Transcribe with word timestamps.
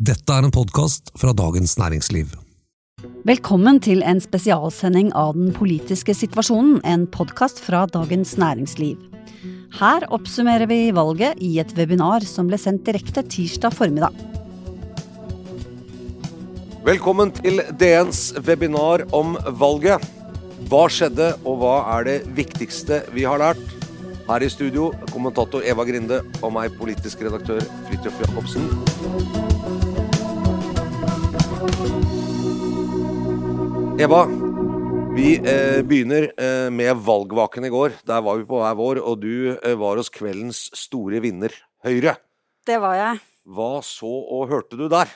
Dette 0.00 0.32
er 0.32 0.46
en 0.46 0.52
podkast 0.54 1.10
fra 1.20 1.34
Dagens 1.36 1.74
Næringsliv. 1.76 2.30
Velkommen 3.28 3.82
til 3.84 4.00
en 4.00 4.22
spesialsending 4.24 5.10
av 5.12 5.34
Den 5.36 5.50
politiske 5.52 6.14
situasjonen, 6.16 6.78
en 6.88 7.04
podkast 7.04 7.60
fra 7.60 7.82
Dagens 7.84 8.32
Næringsliv. 8.40 8.96
Her 9.76 10.06
oppsummerer 10.08 10.64
vi 10.70 10.78
valget 10.96 11.36
i 11.44 11.50
et 11.60 11.74
webinar 11.76 12.24
som 12.24 12.48
ble 12.48 12.56
sendt 12.56 12.88
direkte 12.88 13.26
tirsdag 13.28 13.76
formiddag. 13.76 14.16
Velkommen 16.88 17.36
til 17.36 17.60
DNs 17.76 18.40
webinar 18.48 19.04
om 19.12 19.36
valget. 19.60 20.00
Hva 20.72 20.86
skjedde, 20.88 21.34
og 21.44 21.60
hva 21.60 21.76
er 21.98 22.08
det 22.08 22.18
viktigste 22.40 23.02
vi 23.12 23.28
har 23.28 23.44
lært? 23.44 23.60
Her 24.30 24.48
i 24.48 24.48
studio 24.48 24.94
kommentator 25.12 25.60
Eva 25.60 25.84
Grinde 25.84 26.24
og 26.40 26.56
meg, 26.56 26.72
politisk 26.80 27.20
redaktør 27.28 27.60
Fridtjof 27.90 28.24
Jacobsen. 28.24 29.49
Eva, 34.00 34.22
vi 35.12 35.34
eh, 35.36 35.82
begynner 35.84 36.30
eh, 36.32 36.70
med 36.72 37.02
valgvaken 37.04 37.66
i 37.68 37.70
går. 37.72 37.98
Der 38.08 38.22
var 38.24 38.38
vi 38.38 38.46
på 38.48 38.62
hver 38.62 38.78
vår, 38.78 39.00
og 39.04 39.18
du 39.20 39.50
eh, 39.52 39.74
var 39.76 40.00
hos 40.00 40.08
kveldens 40.08 40.62
store 40.72 41.20
vinner, 41.20 41.52
Høyre. 41.84 42.14
Det 42.64 42.78
var 42.80 42.96
jeg. 42.96 43.20
Hva 43.44 43.82
så 43.84 44.08
og 44.08 44.48
hørte 44.48 44.78
du 44.80 44.86
der? 44.88 45.12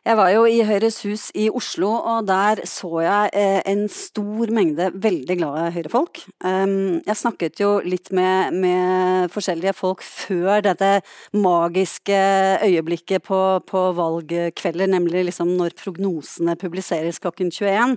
Jeg 0.00 0.16
var 0.16 0.30
jo 0.32 0.46
i 0.48 0.62
Høyres 0.64 1.02
hus 1.04 1.26
i 1.36 1.50
Oslo, 1.52 1.90
og 1.92 2.24
der 2.24 2.62
så 2.64 3.02
jeg 3.04 3.32
eh, 3.36 3.58
en 3.68 3.82
stor 3.92 4.48
mengde 4.56 4.86
veldig 4.96 5.34
glade 5.36 5.64
Høyre-folk. 5.74 6.22
Um, 6.40 7.02
jeg 7.04 7.18
snakket 7.20 7.60
jo 7.60 7.74
litt 7.84 8.08
med, 8.16 8.56
med, 8.62 9.28
forskjellige 9.34 9.74
folk 9.76 10.00
før 10.00 10.64
dette 10.64 11.02
magiske 11.36 12.16
øyeblikket 12.64 13.26
på, 13.28 13.42
på 13.68 13.82
valgkvelder, 13.98 14.88
nemlig 14.88 15.26
liksom 15.28 15.52
når 15.58 15.76
prognosene 15.82 16.56
publiseres 16.56 17.20
klokken 17.20 17.52
21. 17.52 17.92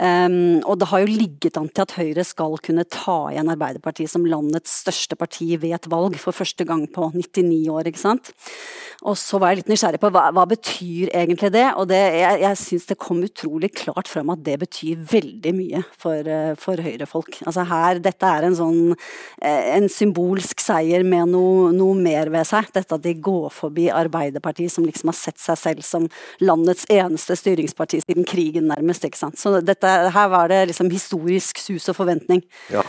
Um, 0.00 0.62
og 0.64 0.80
det 0.80 0.88
har 0.94 1.04
jo 1.04 1.12
ligget 1.12 1.60
an 1.60 1.68
til 1.68 1.84
at 1.84 1.96
Høyre 1.98 2.24
skal 2.24 2.56
kunne 2.64 2.88
ta 2.88 3.18
igjen 3.34 3.52
Arbeiderpartiet 3.52 4.14
som 4.14 4.24
landets 4.24 4.80
største 4.80 5.20
parti 5.20 5.52
ved 5.60 5.76
et 5.76 5.92
valg 5.92 6.16
for 6.24 6.32
første 6.32 6.64
gang 6.64 6.88
på 6.88 7.12
99 7.12 7.68
år, 7.76 7.92
ikke 7.92 8.06
sant. 8.06 8.32
Og 9.04 9.18
så 9.20 9.36
var 9.38 9.52
jeg 9.52 9.60
litt 9.60 9.72
nysgjerrig 9.74 10.00
på 10.00 10.14
hva, 10.14 10.28
hva 10.32 10.48
betyr 10.48 11.17
egentlig 11.20 11.50
det, 11.54 11.64
og 11.78 11.88
det, 11.90 11.98
jeg, 12.18 12.40
jeg 12.44 12.58
syns 12.60 12.86
det 12.88 12.98
kom 13.00 13.20
utrolig 13.24 13.70
klart 13.76 14.10
fram 14.10 14.32
at 14.34 14.42
det 14.46 14.56
betyr 14.62 15.00
veldig 15.10 15.52
mye 15.56 15.82
for, 15.98 16.28
eh, 16.28 16.52
for 16.60 16.80
Høyre-folk. 16.84 17.40
Altså 17.48 17.64
her, 17.68 18.00
dette 18.04 18.30
er 18.30 18.48
en 18.48 18.56
sånn 18.58 18.80
eh, 18.94 19.74
en 19.76 19.88
symbolsk 19.92 20.62
seier 20.62 21.04
med 21.06 21.32
noe, 21.34 21.72
noe 21.76 21.98
mer 21.98 22.32
ved 22.34 22.48
seg. 22.48 22.70
Dette 22.74 22.98
at 22.98 23.04
de 23.04 23.14
går 23.14 23.50
forbi 23.54 23.88
Arbeiderpartiet, 23.94 24.72
som 24.74 24.86
liksom 24.86 25.12
har 25.12 25.18
sett 25.18 25.40
seg 25.42 25.60
selv 25.60 25.86
som 25.86 26.08
landets 26.42 26.86
eneste 26.92 27.36
styringsparti 27.38 28.02
siden 28.04 28.26
krigen, 28.28 28.70
nærmest. 28.72 29.04
ikke 29.08 29.20
sant. 29.20 29.38
Så 29.40 29.58
dette 29.64 29.94
her 30.14 30.32
var 30.32 30.50
det 30.52 30.66
liksom 30.72 30.90
historisk 30.92 31.60
sus 31.62 31.88
og 31.88 31.98
forventning. 32.00 32.44
Ja. 32.72 32.84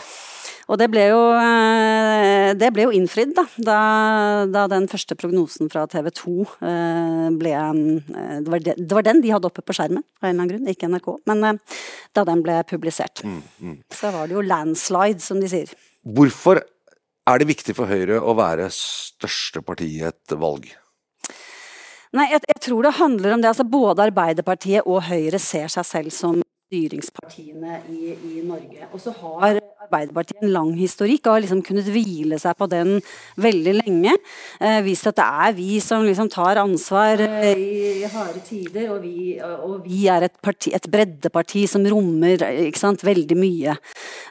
Og 0.70 0.78
det 0.78 0.86
ble 0.92 1.06
jo, 1.10 1.20
eh, 1.34 2.50
det 2.58 2.70
ble 2.74 2.86
jo 2.86 2.94
innfridd, 2.94 3.32
da, 3.36 3.44
da, 3.58 3.78
da. 4.50 4.66
den 4.70 4.88
første 4.90 5.16
prognosen 5.18 5.70
fra 5.72 5.86
TV 5.90 6.10
2 6.14 6.34
eh, 6.70 7.28
ble 7.40 7.54
eh, 7.56 7.80
det 8.40 8.52
var, 8.52 8.66
det 8.66 8.90
var, 8.92 9.06
den 9.06 9.22
de 9.24 9.32
hadde 9.34 9.50
oppe 9.50 9.64
på 9.66 9.76
skjermen, 9.76 10.04
av 10.20 10.28
en 10.28 10.30
eller 10.30 10.36
annen 10.36 10.52
grunn, 10.52 10.70
ikke 10.70 10.90
NRK. 10.90 11.08
Men 11.30 11.60
da 12.16 12.26
den 12.28 12.44
ble 12.46 12.60
publisert. 12.70 13.24
Mm, 13.26 13.40
mm. 13.60 13.78
Så 13.94 14.12
var 14.14 14.28
det 14.28 14.38
jo 14.38 14.44
landslide, 14.46 15.22
som 15.24 15.42
de 15.42 15.50
sier. 15.50 15.72
Hvorfor 16.06 16.62
er 17.30 17.40
det 17.40 17.50
viktig 17.50 17.74
for 17.76 17.90
Høyre 17.90 18.20
å 18.22 18.36
være 18.38 18.70
største 18.74 19.62
parti 19.66 19.90
i 19.98 20.06
et 20.08 20.38
valg? 20.38 20.70
Nei, 22.16 22.26
jeg, 22.32 22.42
jeg, 22.48 22.62
tror 22.64 22.86
det 22.86 22.96
handler 22.98 23.36
om 23.36 23.42
det. 23.42 23.50
altså 23.52 23.66
Både 23.70 24.08
Arbeiderpartiet 24.08 24.86
og 24.86 25.04
Høyre 25.06 25.38
ser 25.42 25.70
seg 25.70 25.86
selv 25.86 26.14
som 26.14 26.40
styringspartiene 26.70 27.80
i, 27.90 28.14
i 28.14 28.42
Norge. 28.46 28.86
Og 28.94 29.02
så 29.02 29.12
har 29.18 29.58
Arbeiderpartiet 29.80 30.44
en 30.44 30.52
lang 30.54 30.70
historikk 30.78 31.24
og 31.26 31.34
har 31.34 31.42
liksom 31.42 31.62
kunnet 31.66 31.88
hvile 31.90 32.36
seg 32.38 32.54
på 32.58 32.68
den 32.70 33.00
veldig 33.40 33.72
lenge. 33.80 34.12
Eh, 34.62 34.78
vist 34.86 35.08
at 35.08 35.16
det 35.18 35.24
er 35.26 35.54
vi 35.56 35.80
som 35.82 36.04
liksom 36.06 36.28
tar 36.30 36.60
ansvar 36.62 37.22
eh, 37.24 37.58
i, 37.58 37.78
i 38.04 38.10
harde 38.12 38.42
tider, 38.46 38.92
og 38.92 39.00
vi, 39.02 39.40
og 39.40 39.80
vi 39.88 40.04
er 40.12 40.28
et, 40.28 40.36
parti, 40.44 40.70
et, 40.76 40.86
breddeparti 40.90 41.64
som 41.70 41.86
rommer 41.90 42.44
sant, 42.78 43.02
veldig 43.06 43.38
mye. 43.40 43.74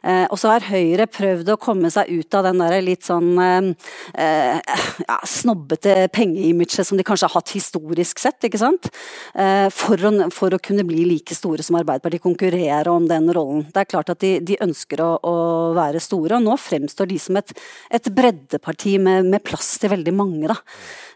Eh, 0.04 0.26
og 0.30 0.38
så 0.40 0.54
har 0.54 0.70
Høyre 0.70 1.10
prøvd 1.12 1.52
å 1.52 1.60
komme 1.60 1.92
seg 1.92 2.08
ut 2.14 2.40
av 2.40 2.46
den 2.48 2.64
der 2.64 2.78
litt 2.86 3.10
sånn 3.10 3.34
eh, 3.42 4.62
ja, 5.10 5.20
snobbete 5.28 6.08
pengeimaget 6.16 6.86
som 6.88 7.00
de 7.00 7.08
kanskje 7.08 7.28
har 7.28 7.36
hatt 7.36 7.56
historisk 7.58 8.22
sett, 8.22 8.40
ikke 8.48 8.62
sant? 8.62 8.92
Eh, 9.34 9.68
for, 9.74 9.98
å, 9.98 10.14
for, 10.32 10.54
å, 10.54 10.62
kunne 10.62 10.86
bli 10.88 11.04
like 11.10 11.36
store 11.36 11.66
som 11.66 11.82
Arbeiderpartiet 11.82 12.29
konkurrere 12.30 12.94
om 12.94 13.08
den 13.10 13.30
rollen. 13.34 13.66
Det 13.74 13.82
er 13.84 13.90
klart 13.90 14.12
at 14.14 14.22
de, 14.24 14.38
de 14.46 14.58
ønsker 14.64 15.02
å, 15.04 15.10
å, 15.20 15.36
være 15.78 16.02
store, 16.04 16.38
og 16.38 16.46
nå 16.46 16.58
fremstår 16.62 17.10
de 17.10 17.20
som 17.22 17.40
et, 17.40 17.54
et 17.92 18.10
breddeparti 18.14 18.98
med, 19.02 19.28
med, 19.30 19.44
plass 19.46 19.76
til 19.82 19.94
veldig 19.94 20.14
mange. 20.16 20.56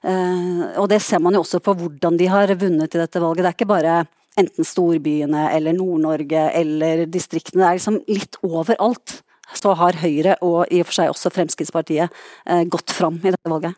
Uh, 0.04 0.74
og 0.82 0.90
det 0.92 1.00
ser 1.04 1.22
man 1.24 1.38
jo 1.38 1.44
også 1.44 1.62
på 1.64 1.76
hvordan 1.80 2.20
de 2.20 2.30
har 2.32 2.52
vunnet 2.60 2.96
i 2.96 3.02
dette 3.02 3.22
valget. 3.24 3.44
Det 3.44 3.52
er 3.52 3.58
ikke 3.60 3.72
bare 3.72 4.02
enten 4.40 4.66
storbyene 4.66 5.46
eller 5.54 5.76
Nord-Norge 5.78 6.48
eller 6.58 7.06
distriktene. 7.12 7.62
Det 7.62 7.70
er 7.70 7.80
liksom 7.80 8.02
litt 8.10 8.40
overalt. 8.46 9.20
Så 9.54 9.76
har 9.78 10.00
Høyre 10.02 10.38
og 10.42 10.72
i 10.74 10.80
og 10.82 10.88
for 10.90 10.98
seg 10.98 11.12
også 11.12 11.30
Fremskrittspartiet 11.36 12.10
eh, 12.10 12.64
gått 12.66 12.94
fram 12.96 13.20
i 13.22 13.30
dette 13.30 13.52
valget. 13.52 13.78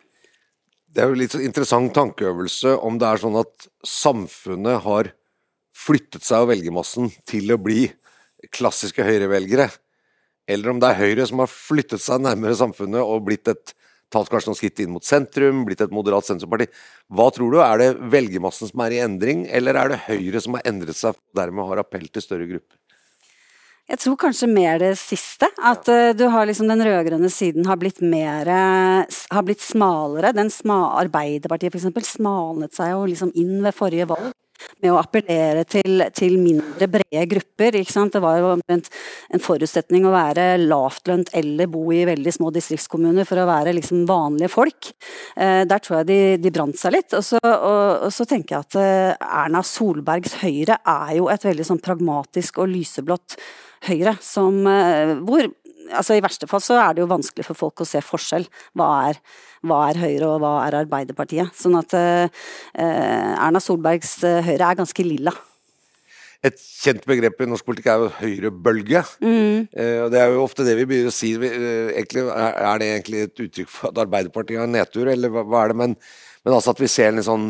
Det 0.96 1.02
er 1.04 1.10
jo 1.10 1.18
litt 1.20 1.34
interessant 1.36 1.92
tankeøvelse 1.92 2.78
om 2.86 2.96
det 2.96 3.10
er 3.10 3.20
sånn 3.20 3.36
at 3.42 3.66
samfunnet 3.84 4.80
har 4.86 5.10
flyttet 5.76 6.24
seg 6.24 6.44
av 6.44 6.50
velgermassen 6.50 7.10
til 7.28 7.52
å 7.52 7.60
bli 7.60 7.86
klassiske 8.54 9.04
høyrevelgere, 9.04 9.68
eller 10.46 10.70
om 10.70 10.80
det 10.80 10.92
er 10.92 11.00
Høyre 11.00 11.26
som 11.26 11.42
har 11.42 11.50
flyttet 11.50 12.02
seg 12.02 12.22
nærmere 12.22 12.56
samfunnet 12.58 13.02
og 13.02 13.24
blitt 13.26 13.50
et 13.50 13.74
tatt 14.12 14.30
kanskje 14.30 14.52
noen 14.52 14.58
skritt 14.60 14.80
inn 14.84 14.92
mot 14.94 15.04
sentrum, 15.04 15.64
blitt 15.66 15.82
et 15.82 15.94
moderat 15.94 16.28
sentrumparti. 16.28 16.68
Hva 17.10 17.26
tror 17.34 17.50
du, 17.52 17.58
er 17.62 17.80
det 17.82 17.88
velgermassen 18.14 18.70
som 18.70 18.82
er 18.84 18.94
i 18.94 19.02
endring, 19.02 19.44
eller 19.50 19.78
er 19.80 19.92
det 19.92 20.04
Høyre 20.06 20.42
som 20.42 20.58
har 20.58 20.66
endret 20.70 20.98
seg 20.98 21.16
og 21.16 21.38
dermed 21.40 21.66
har 21.72 21.82
appell 21.82 22.06
til 22.06 22.24
større 22.24 22.46
grupper? 22.46 22.78
Jeg 23.86 24.00
tror 24.02 24.16
kanskje 24.18 24.48
mer 24.50 24.80
det 24.82 24.94
siste. 24.98 25.46
At 25.62 25.86
uh, 25.90 26.10
du 26.14 26.24
har 26.30 26.46
liksom 26.48 26.70
den 26.70 26.82
rød-grønne 26.82 27.30
siden 27.30 27.68
har 27.70 27.78
blitt 27.78 28.00
mer 28.02 28.50
har 28.50 29.44
blitt 29.46 29.62
smalere. 29.62 30.32
Den 30.34 30.50
sma 30.50 30.96
Arbeiderpartiet 31.02 31.74
f.eks. 31.74 32.16
smalnet 32.16 32.74
seg 32.74 32.94
jo 32.94 33.04
liksom 33.06 33.30
inn 33.38 33.60
ved 33.62 33.74
forrige 33.78 34.08
valg 34.10 34.34
med 34.82 34.92
å 34.92 35.00
appellere 35.00 35.64
til, 35.68 36.04
til 36.16 36.36
mindre 36.40 36.88
brede 36.90 37.24
grupper. 37.30 37.76
Det 37.76 38.22
var 38.22 38.38
jo 38.40 38.52
en, 38.56 38.82
en 39.34 39.42
forutsetning 39.42 40.06
å 40.06 40.14
være 40.14 40.48
lavtlønt 40.62 41.32
eller 41.36 41.70
bo 41.70 41.84
i 41.94 42.04
veldig 42.08 42.34
små 42.34 42.52
distriktskommuner 42.54 43.28
for 43.28 43.40
å 43.42 43.48
være 43.48 43.74
liksom 43.76 44.06
vanlige 44.08 44.52
folk. 44.52 44.90
Eh, 45.36 45.62
der 45.68 45.82
tror 45.82 46.00
jeg 46.00 46.10
de, 46.10 46.20
de 46.42 46.54
brant 46.54 46.78
seg 46.78 46.96
litt. 46.96 47.12
Og 47.16 47.24
så, 47.24 47.40
og, 47.42 48.06
og 48.08 48.14
så, 48.14 48.26
tenker 48.28 48.56
jeg 48.56 48.66
at 48.68 48.80
eh, 48.80 49.28
Erna 49.44 49.62
Solbergs 49.66 50.38
Høyre 50.42 50.80
er 50.80 51.14
jo 51.20 51.30
et 51.32 51.46
veldig 51.46 51.66
sånn 51.66 51.82
pragmatisk 51.82 52.62
og 52.62 52.72
lyseblått 52.72 53.38
Høyre, 53.86 54.16
som, 54.24 54.62
eh, 54.66 55.16
hvor 55.26 55.46
altså 55.94 56.16
I 56.16 56.22
verste 56.24 56.48
fall 56.50 56.62
så 56.64 56.78
er 56.80 56.94
det 56.94 57.04
jo 57.04 57.10
vanskelig 57.10 57.46
for 57.46 57.58
folk 57.58 57.82
å 57.82 57.88
se 57.88 58.02
forskjell. 58.04 58.46
Hva 58.78 58.88
er, 59.10 59.20
hva 59.66 59.82
er 59.90 60.00
Høyre 60.00 60.30
og 60.30 60.40
hva 60.42 60.54
er 60.66 60.78
Arbeiderpartiet? 60.82 61.52
Sånn 61.56 61.76
at 61.78 61.94
eh, 61.96 62.46
Erna 62.76 63.62
Solbergs 63.62 64.18
uh, 64.24 64.40
Høyre 64.46 64.70
er 64.70 64.80
ganske 64.80 65.06
lilla. 65.06 65.34
Et 66.44 66.58
kjent 66.82 67.02
begrep 67.08 67.40
i 67.42 67.48
norsk 67.48 67.66
politikk 67.66 67.88
er 67.90 68.02
jo 68.04 68.10
høyrebølge. 68.20 69.00
Mm. 69.24 69.64
Og 70.04 70.10
det 70.12 70.20
er 70.20 70.30
jo 70.30 70.44
ofte 70.44 70.66
det 70.66 70.76
vi 70.78 70.84
begynner 70.86 71.10
å 71.10 71.14
si. 71.16 71.32
Egentlig, 71.32 72.26
er 72.28 72.82
det 72.82 72.90
egentlig 72.92 73.22
et 73.24 73.42
uttrykk 73.46 73.72
for 73.72 73.90
at 73.90 74.02
Arbeiderpartiet 74.04 74.60
har 74.60 74.70
nedtur, 74.70 75.08
eller 75.10 75.32
hva, 75.32 75.64
er 75.64 75.72
det? 75.72 75.78
Men, 75.80 75.96
men, 76.44 76.52
altså 76.52 76.76
at 76.76 76.82
vi 76.84 76.90
ser 76.92 77.10
en 77.10 77.24
sånn 77.26 77.48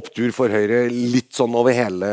opptur 0.00 0.32
for 0.34 0.50
Høyre 0.50 0.86
litt 0.88 1.36
sånn 1.36 1.54
over 1.60 1.76
hele 1.76 2.10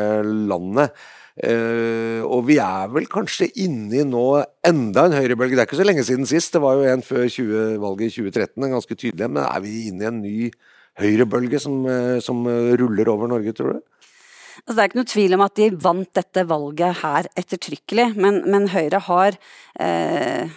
landet. 0.51 0.93
Uh, 1.37 2.23
og 2.25 2.47
vi 2.47 2.55
er 2.57 2.87
vel 2.89 3.05
kanskje 3.11 3.51
inni 3.61 4.01
nå 4.07 4.25
enda 4.65 5.05
en 5.05 5.17
høyrebølge. 5.17 5.53
Det 5.53 5.63
er 5.63 5.69
ikke 5.69 5.81
så 5.81 5.85
lenge 5.85 6.05
siden 6.07 6.25
sist. 6.29 6.55
Det 6.55 6.63
var 6.63 6.79
jo 6.79 6.87
en 6.89 7.05
før 7.05 7.27
20, 7.29 7.77
valget 7.83 8.09
i 8.09 8.23
2013, 8.23 8.63
en 8.63 8.73
ganske 8.73 8.97
tydelig 8.97 9.29
Men 9.29 9.43
er 9.43 9.61
vi 9.61 9.75
inne 9.91 10.03
i 10.03 10.09
en 10.09 10.23
ny 10.23 10.49
høyrebølge 10.97 11.61
som, 11.61 11.83
uh, 11.85 12.17
som 12.23 12.41
ruller 12.47 13.13
over 13.13 13.29
Norge, 13.29 13.53
tror 13.53 13.77
du? 13.77 13.85
Altså, 14.65 14.73
det 14.73 14.81
er 14.81 14.89
ikke 14.89 14.99
noe 14.99 15.11
tvil 15.11 15.35
om 15.37 15.43
at 15.45 15.57
de 15.59 15.67
vant 15.83 16.09
dette 16.17 16.43
valget 16.49 17.01
her 17.03 17.27
ettertrykkelig, 17.37 18.07
men, 18.17 18.39
men 18.49 18.65
Høyre 18.73 18.99
har 19.05 19.37
eh, 19.79 20.55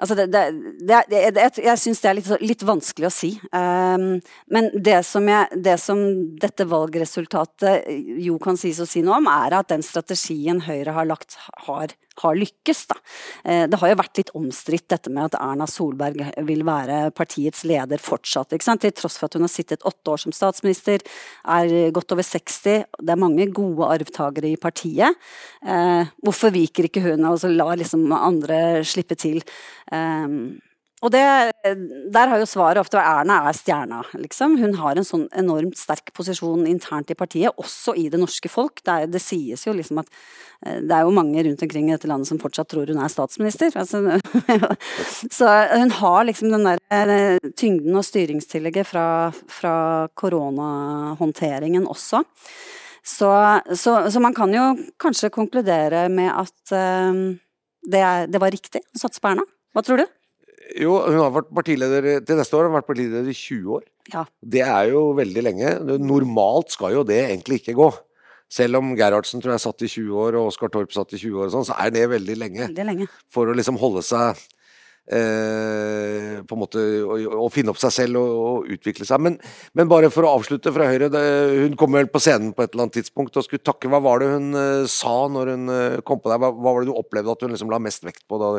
Altså 0.00 0.16
det, 0.18 0.26
det, 0.32 1.00
det, 1.10 1.20
jeg 1.20 1.64
jeg 1.66 1.80
syns 1.80 2.00
det 2.02 2.10
er 2.10 2.16
litt, 2.18 2.30
litt, 2.42 2.64
vanskelig 2.66 3.08
å 3.08 3.12
si. 3.12 3.32
Um, 3.54 4.20
men 4.52 4.70
det 4.74 5.00
som, 5.06 5.26
jeg, 5.28 5.60
det 5.64 5.76
som, 5.82 6.00
dette 6.40 6.66
valgresultatet 6.68 7.90
jo 8.24 8.38
kan 8.42 8.58
sies 8.60 8.80
å 8.82 8.88
si 8.88 9.04
noe 9.04 9.20
om, 9.20 9.30
er 9.30 9.58
at 9.60 9.70
den 9.72 9.84
strategien 9.86 10.64
Høyre 10.66 10.96
har 10.96 11.08
lagt, 11.08 11.38
har 11.68 11.94
har 12.20 12.38
lykkes. 12.38 12.82
Da. 12.90 12.96
Eh, 13.44 13.64
det 13.70 13.78
har 13.80 13.92
jo 13.92 13.98
vært 14.00 14.20
litt 14.20 14.32
omstridt 14.38 14.88
dette 14.92 15.12
med 15.12 15.30
at 15.30 15.38
Erna 15.40 15.68
Solberg 15.70 16.32
vil 16.46 16.64
være 16.66 17.12
partiets 17.16 17.64
leder 17.68 18.02
fortsatt. 18.02 18.52
Til 18.52 18.94
tross 18.96 19.18
for 19.18 19.28
at 19.28 19.38
hun 19.38 19.46
har 19.46 19.52
sittet 19.52 19.84
åtte 19.88 20.12
år 20.12 20.24
som 20.24 20.34
statsminister, 20.34 21.04
er 21.44 21.92
godt 21.94 22.12
over 22.14 22.26
60. 22.26 22.84
Det 22.98 23.14
er 23.14 23.20
mange 23.20 23.48
gode 23.54 23.88
arvtakere 23.94 24.52
i 24.52 24.60
partiet. 24.60 25.16
Eh, 25.64 26.10
hvorfor 26.24 26.52
viker 26.54 26.88
ikke 26.88 27.04
hun 27.04 27.24
og 27.28 27.42
lar 27.52 27.76
liksom 27.80 28.06
andre 28.12 28.82
slippe 28.86 29.18
til? 29.18 29.42
Og 31.02 31.10
det, 31.10 31.22
der 32.14 32.30
har 32.30 32.38
jo 32.38 32.46
svaret 32.46 32.78
ofte 32.78 32.94
vært 32.94 33.24
Erna 33.24 33.40
er 33.48 33.56
stjerna, 33.58 34.02
liksom. 34.14 34.54
Hun 34.60 34.76
har 34.78 34.98
en 34.98 35.06
sånn 35.06 35.24
enormt 35.34 35.78
sterk 35.80 36.12
posisjon 36.14 36.62
internt 36.70 37.10
i 37.10 37.16
partiet, 37.18 37.58
også 37.58 37.96
i 37.98 38.06
det 38.12 38.20
norske 38.22 38.50
folk. 38.52 38.78
Det, 38.84 38.94
er, 38.94 39.10
det, 39.10 39.22
sies 39.22 39.66
jo 39.66 39.74
liksom 39.74 39.98
at 40.04 40.12
eh, 40.62 40.78
det 40.78 40.94
er 40.94 41.02
jo 41.02 41.16
mange 41.16 41.42
rundt 41.42 41.64
omkring 41.66 41.90
i 41.90 41.96
dette 41.96 42.10
landet 42.10 42.30
som 42.30 42.38
fortsatt 42.42 42.70
tror 42.70 42.92
hun 42.94 43.02
er 43.02 43.10
statsminister. 43.10 43.74
Altså, 43.82 43.98
så 45.38 45.50
hun 45.74 45.96
har 45.98 46.30
liksom 46.30 46.54
den 46.54 46.70
der 46.70 47.14
eh, 47.16 47.50
tyngden 47.58 47.98
og 47.98 48.06
styringstillegget 48.06 48.92
fra, 48.94 49.06
fra 49.50 49.76
koronahåndteringen 50.14 51.90
også. 51.90 52.22
Så, 53.02 53.34
så, 53.74 53.98
så, 54.06 54.20
man 54.22 54.38
kan 54.38 54.54
jo 54.54 54.70
kanskje 55.02 55.34
konkludere 55.34 56.06
med 56.06 56.30
at 56.30 56.74
um, 57.10 57.24
det, 57.82 58.02
det 58.30 58.38
var 58.38 58.54
riktig 58.54 58.86
å 58.86 59.02
satse 59.02 59.18
på 59.18 59.32
Erna. 59.32 59.42
Hva 59.74 59.82
tror 59.82 60.04
du? 60.04 60.10
Jo, 60.78 60.94
hun 61.04 61.18
har 61.20 61.34
vært 61.34 61.50
partileder 61.54 62.06
til 62.26 62.38
neste 62.38 62.56
år. 62.56 62.68
Hun 62.68 62.72
har 62.74 62.80
vært 62.80 62.90
partileder 62.92 63.28
i 63.28 63.36
20 63.36 63.74
år. 63.78 63.84
Ja. 64.12 64.24
Det 64.54 64.62
er 64.64 64.88
jo 64.92 65.02
veldig 65.18 65.44
lenge. 65.44 65.74
Normalt 66.02 66.72
skal 66.74 66.96
jo 66.96 67.04
det 67.06 67.20
egentlig 67.26 67.60
ikke 67.62 67.76
gå. 67.78 67.90
Selv 68.52 68.82
om 68.82 68.90
Gerhardsen 68.98 69.40
tror 69.40 69.54
jeg 69.54 69.64
satt 69.64 69.84
i 69.84 69.88
20 69.88 70.16
år, 70.26 70.36
og 70.36 70.50
Oskar 70.50 70.72
Torp 70.72 70.92
satt 70.92 71.14
i 71.16 71.20
20 71.20 71.38
år, 71.40 71.48
og 71.48 71.54
sånn, 71.54 71.68
så 71.70 71.76
er 71.80 71.92
det 71.94 72.04
veldig 72.12 72.36
lenge. 72.36 72.66
Veldig 72.66 72.88
lenge. 72.90 73.06
For 73.32 73.48
å 73.48 73.54
liksom 73.56 73.78
holde 73.80 74.02
seg 74.04 74.42
eh, 75.10 76.38
på 76.46 76.56
en 76.56 76.60
måte 76.60 76.82
å, 77.02 77.16
å, 77.44 77.48
finne 77.52 77.72
opp 77.72 77.80
seg 77.80 77.94
selv 77.94 78.20
og, 78.20 78.32
og 78.42 78.70
utvikle 78.76 79.06
seg. 79.08 79.22
Men, 79.24 79.38
men, 79.76 79.90
bare 79.90 80.10
for 80.12 80.26
å 80.26 80.34
avslutte 80.38 80.72
fra 80.74 80.88
Høyre. 80.90 81.10
Det, 81.12 81.22
hun 81.64 81.76
kom 81.80 81.96
vel 81.96 82.10
på 82.12 82.22
scenen 82.22 82.52
på 82.54 82.64
et 82.64 82.72
eller 82.72 82.86
annet 82.86 82.98
tidspunkt 83.00 83.36
og 83.38 83.46
skulle 83.46 83.64
takke. 83.64 83.90
Hva 83.92 84.02
var 84.04 84.22
det 84.22 84.30
hun 84.34 84.52
eh, 84.58 84.86
sa 84.90 85.16
når 85.32 85.52
hun 85.54 85.72
uh, 85.72 86.00
kom 86.06 86.22
på 86.22 86.32
deg? 86.32 86.42
Hva, 86.42 86.52
hva, 86.54 86.74
var 86.76 86.84
det 86.84 86.92
du 86.92 87.00
opplevde 87.00 87.34
at 87.34 87.44
hun 87.44 87.54
liksom 87.54 87.72
la 87.72 87.80
mest 87.82 88.06
vekt 88.06 88.24
på 88.30 88.40
da, 88.42 88.54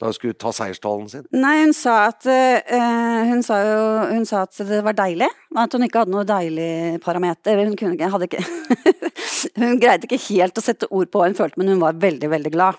da 0.00 0.10
hun 0.10 0.16
skulle 0.16 0.38
ta 0.38 0.52
seierstalen 0.54 1.10
sin? 1.12 1.26
Nei, 1.36 1.56
hun 1.64 1.74
sa 1.76 1.98
at 2.10 2.28
uh, 2.28 3.22
hun, 3.30 3.42
sa 3.46 3.60
jo, 3.64 3.82
hun 4.12 4.28
sa 4.28 4.44
at 4.46 4.60
det 4.68 4.82
var 4.86 4.98
deilig. 4.98 5.30
At 5.56 5.72
hun 5.72 5.86
ikke 5.86 6.04
hadde 6.04 6.12
noe 6.12 6.26
deilig 6.28 7.00
parameter. 7.04 7.64
Hun 7.64 7.76
kunne, 7.78 7.96
ikke, 7.96 8.12
hadde 8.12 8.28
ikke 8.28 8.44
Hun 9.60 9.80
greide 9.82 10.08
ikke 10.08 10.20
helt 10.28 10.58
å 10.58 10.64
sette 10.64 10.88
ord 10.90 11.10
på 11.10 11.20
hva 11.20 11.28
hun 11.30 11.36
følte, 11.38 11.58
men 11.60 11.70
hun 11.72 11.82
var 11.82 11.98
veldig, 12.02 12.28
veldig 12.32 12.52
glad. 12.54 12.78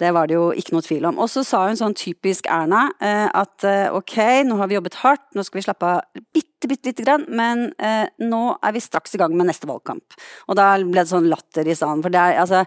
Det 0.00 0.12
var 0.14 0.28
det 0.28 0.36
jo 0.36 0.48
ikke 0.56 0.76
noe 0.76 0.86
tvil 0.86 1.08
om. 1.10 1.20
Og 1.22 1.30
så 1.32 1.44
sa 1.46 1.64
hun 1.66 1.78
sånn 1.78 1.96
typisk 1.98 2.48
Erna 2.52 2.88
eh, 3.00 3.26
at 3.28 3.66
eh, 3.66 3.88
ok, 3.94 4.16
nå 4.48 4.58
har 4.60 4.70
vi 4.70 4.78
jobbet 4.78 5.00
hardt, 5.02 5.26
nå 5.36 5.44
skal 5.46 5.60
vi 5.60 5.66
slappe 5.66 5.92
av 5.96 6.22
bitte, 6.34 6.55
bitte 6.64 6.88
lite 6.88 7.04
grann, 7.04 7.26
men 7.28 7.66
eh, 7.76 8.08
nå 8.24 8.40
er 8.64 8.72
vi 8.72 8.80
straks 8.80 9.14
i 9.14 9.20
gang 9.20 9.34
med 9.36 9.50
neste 9.50 9.68
valgkamp. 9.68 10.16
Og 10.48 10.56
da 10.56 10.70
ble 10.80 11.02
det 11.02 11.10
sånn 11.10 11.28
latter 11.28 11.68
i 11.68 11.76
salen. 11.76 12.00
For 12.04 12.14
det 12.14 12.22
er 12.22 12.40
altså 12.40 12.64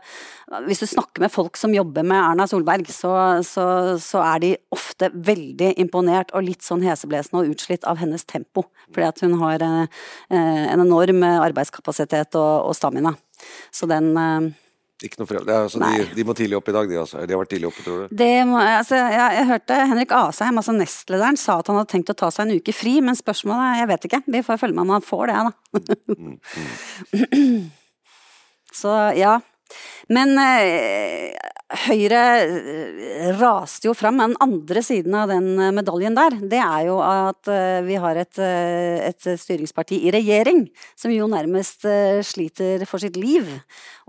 Hvis 0.65 0.81
du 0.81 0.87
snakker 0.89 1.21
med 1.21 1.33
folk 1.33 1.57
som 1.57 1.73
jobber 1.73 2.05
med 2.05 2.17
Erna 2.17 2.47
Solberg, 2.49 2.87
så, 2.93 3.11
så, 3.45 3.65
så 4.01 4.21
er 4.25 4.45
de 4.45 4.53
ofte 4.73 5.11
veldig 5.13 5.75
imponert 5.81 6.33
og 6.33 6.45
litt 6.47 6.65
sånn 6.65 6.85
heseblesende 6.85 7.43
og 7.43 7.53
utslitt 7.53 7.85
av 7.89 7.99
hennes 8.01 8.25
tempo. 8.25 8.65
Fordi 8.93 9.09
at 9.09 9.25
hun 9.25 9.37
har 9.41 9.65
eh, 9.65 9.99
en 10.37 10.85
enorm 10.85 11.25
arbeidskapasitet 11.29 12.37
og, 12.39 12.69
og 12.69 12.77
stamina. 12.77 13.13
Så 13.71 13.87
den 13.89 14.11
uh, 14.17 14.49
ikke 15.05 15.21
noe 15.21 15.29
foreldre. 15.29 15.57
Altså, 15.65 15.79
de, 15.79 16.05
de, 16.15 16.25
må 16.27 16.35
tidlig 16.35 16.57
opp 16.59 16.69
i 16.71 16.75
dag, 16.75 16.89
de 16.91 16.97
altså. 16.99 17.21
De 17.23 17.35
har 17.35 17.41
vært 17.41 17.51
tidlig 17.53 17.69
oppe, 17.69 17.83
tror 17.85 18.01
du? 18.03 18.15
Det 18.19 18.31
må, 18.49 18.59
altså, 18.59 18.99
jeg, 18.99 19.35
jeg, 19.37 19.47
hørte 19.53 19.81
Henrik 19.93 20.15
Asheim, 20.17 20.59
altså 20.61 20.75
nestlederen, 20.75 21.39
sa 21.39 21.59
at 21.61 21.71
han 21.71 21.79
hadde 21.79 21.91
tenkt 21.93 22.11
å 22.13 22.17
ta 22.19 22.31
seg 22.35 22.47
en 22.47 22.59
uke 22.59 22.75
fri, 22.75 22.97
men 23.05 23.17
spørsmålet 23.17 23.65
er, 23.65 23.77
jeg 23.83 23.91
vet 23.93 24.07
ikke. 24.09 24.21
Vi 24.35 24.43
får 24.47 24.61
følge 24.63 24.77
med 24.77 24.87
om 24.87 24.95
han 24.97 25.05
får 25.05 25.31
det, 25.31 25.37
da. 25.47 25.99
mm, 26.19 26.39
mm. 27.15 27.69
Så 28.79 28.95
ja. 29.17 29.39
Men 30.09 30.33
eh, 30.41 31.35
Høyre 31.85 32.21
eh, 32.41 33.27
raste 33.37 33.89
jo 33.89 33.93
fram. 33.97 34.17
Den 34.21 34.35
andre 34.41 34.81
siden 34.85 35.15
av 35.17 35.29
den 35.31 35.51
eh, 35.59 35.73
medaljen 35.75 36.17
der, 36.17 36.39
det 36.51 36.61
er 36.63 36.87
jo 36.89 36.97
at 37.05 37.51
vi 37.85 37.99
har 38.01 38.19
et, 38.19 38.41
et 38.41 39.29
styringsparti 39.41 40.01
i 40.07 40.13
regjering 40.15 40.65
som 40.97 41.13
jo 41.13 41.29
nærmest 41.29 41.85
sliter 42.27 42.83
for 42.89 43.01
sitt 43.01 43.19
liv. 43.19 43.47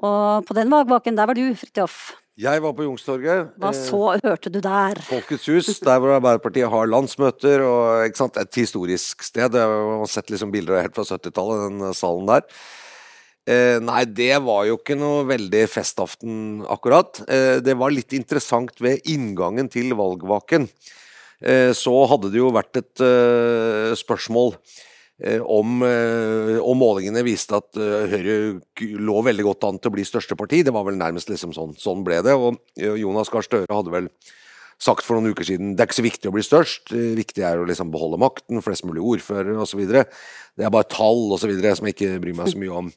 Og 0.01 0.49
på 0.49 0.57
den 0.57 0.73
valgvaken, 0.73 1.19
der 1.19 1.31
var 1.31 1.39
du, 1.39 1.47
Fridtjof. 1.59 2.01
Jeg 2.41 2.63
var 2.65 2.73
på 2.73 2.87
Youngstorget. 2.87 3.51
Hva 3.61 3.71
så 3.77 4.15
hørte 4.23 4.49
du 4.53 4.63
der? 4.65 4.97
Folkets 5.05 5.49
hus, 5.51 5.67
der 5.85 5.99
hvor 6.01 6.15
Arbeiderpartiet 6.15 6.71
har 6.73 6.89
landsmøter. 6.89 7.61
og 7.61 8.07
Et 8.07 8.57
historisk 8.57 9.23
sted. 9.23 9.53
Jeg 9.53 9.61
har 9.61 10.09
sett 10.09 10.31
liksom 10.31 10.53
bilder 10.53 10.81
helt 10.81 10.97
fra 10.97 11.05
70-tallet, 11.05 11.67
den 11.69 11.95
salen 11.95 12.31
der. 12.31 12.47
Eh, 13.51 13.79
nei, 13.83 14.05
det 14.07 14.37
var 14.45 14.67
jo 14.69 14.77
ikke 14.79 14.97
noe 14.99 15.25
veldig 15.27 15.65
festaften, 15.73 16.35
akkurat. 16.71 17.23
Eh, 17.27 17.59
det 17.65 17.75
var 17.81 17.91
litt 17.95 18.15
interessant 18.15 18.77
ved 18.85 19.03
inngangen 19.11 19.71
til 19.73 19.97
valgvaken. 19.99 20.69
Eh, 21.41 21.73
så 21.77 21.95
hadde 22.11 22.31
det 22.31 22.39
jo 22.41 22.53
vært 22.53 22.79
et 22.79 23.03
eh, 23.03 23.95
spørsmål 23.97 24.53
eh, 25.25 25.41
om 25.41 25.81
Og 25.81 26.75
målingene 26.77 27.23
viste 27.25 27.57
at 27.57 27.79
Høyre 27.81 28.61
lå 29.01 29.23
veldig 29.25 29.47
godt 29.47 29.65
an 29.69 29.81
til 29.81 29.91
å 29.91 29.95
bli 29.97 30.05
største 30.05 30.37
parti. 30.37 30.63
Det 30.65 30.75
var 30.77 30.85
vel 30.87 31.01
nærmest 31.01 31.33
liksom 31.33 31.57
sånn. 31.57 31.73
Sånn 31.81 32.05
ble 32.05 32.21
det. 32.27 32.37
Og 32.37 32.61
Jonas 32.77 33.33
Gahr 33.33 33.47
Støre 33.47 33.73
hadde 33.73 33.95
vel 33.95 34.13
sagt 34.81 35.05
for 35.05 35.17
noen 35.17 35.35
uker 35.35 35.45
siden 35.45 35.75
det 35.75 35.85
er 35.85 35.91
ikke 35.91 35.99
så 35.99 36.07
viktig 36.07 36.31
å 36.31 36.33
bli 36.33 36.45
størst, 36.45 36.93
det 36.95 37.19
viktige 37.19 37.45
er 37.45 37.61
å 37.61 37.67
liksom 37.69 37.91
beholde 37.93 38.17
makten, 38.21 38.63
flest 38.65 38.87
mulig 38.89 39.03
ordførere 39.05 39.59
osv. 39.61 39.83
Det 39.85 40.65
er 40.65 40.73
bare 40.73 40.89
tall 40.89 41.27
osv. 41.37 41.53
som 41.53 41.89
jeg 41.89 41.97
ikke 41.99 42.15
bryr 42.23 42.39
meg 42.39 42.49
så 42.53 42.61
mye 42.61 42.79
om. 42.79 42.89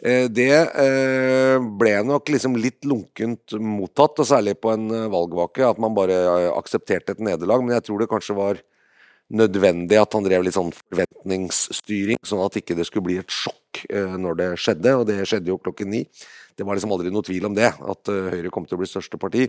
Eh, 0.00 0.26
det 0.32 0.54
eh, 0.56 1.60
ble 1.60 1.92
nok 2.08 2.30
liksom 2.32 2.56
litt 2.56 2.86
lunkent 2.88 3.52
mottatt, 3.60 4.22
og 4.22 4.28
særlig 4.28 4.56
på 4.60 4.72
en 4.72 4.88
eh, 4.96 5.08
valgvake, 5.12 5.64
at 5.66 5.80
man 5.82 5.96
bare 5.96 6.16
aksepterte 6.54 7.16
et 7.16 7.24
nederlag. 7.24 7.64
Men 7.64 7.76
jeg 7.76 7.88
tror 7.88 8.00
det 8.00 8.08
kanskje 8.12 8.38
var 8.38 8.62
nødvendig 9.30 10.00
at 10.00 10.16
han 10.16 10.24
drev 10.26 10.46
litt 10.46 10.56
sånn 10.56 10.72
forventningsstyring, 10.74 12.18
sånn 12.26 12.42
at 12.42 12.56
ikke 12.58 12.74
det 12.78 12.88
skulle 12.88 13.06
bli 13.06 13.20
et 13.20 13.30
sjokk 13.30 13.84
når 14.18 14.38
det 14.40 14.48
skjedde, 14.58 14.94
og 14.98 15.04
det 15.06 15.20
skjedde 15.30 15.52
jo 15.52 15.60
klokken 15.62 15.92
ni. 15.92 16.00
Det 16.58 16.66
var 16.66 16.74
liksom 16.74 16.90
aldri 16.96 17.12
noe 17.14 17.22
tvil 17.22 17.46
om 17.46 17.54
det, 17.54 17.68
at 17.70 18.10
Høyre 18.10 18.50
kom 18.50 18.66
til 18.66 18.74
å 18.74 18.80
bli 18.80 18.88
største 18.90 19.20
parti. 19.22 19.46